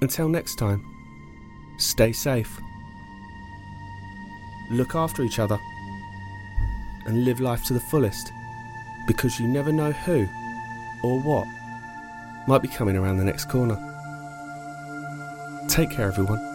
Until 0.00 0.28
next 0.28 0.56
time, 0.56 0.82
stay 1.78 2.12
safe, 2.12 2.58
look 4.70 4.94
after 4.94 5.22
each 5.22 5.38
other 5.38 5.58
and 7.10 7.24
live 7.24 7.40
life 7.40 7.64
to 7.64 7.74
the 7.74 7.80
fullest 7.80 8.32
because 9.06 9.40
you 9.40 9.48
never 9.48 9.72
know 9.72 9.90
who 9.90 10.28
or 11.02 11.18
what 11.18 11.46
might 12.46 12.62
be 12.62 12.68
coming 12.68 12.96
around 12.96 13.18
the 13.18 13.24
next 13.24 13.46
corner. 13.46 13.76
Take 15.68 15.90
care, 15.90 16.06
everyone. 16.06 16.49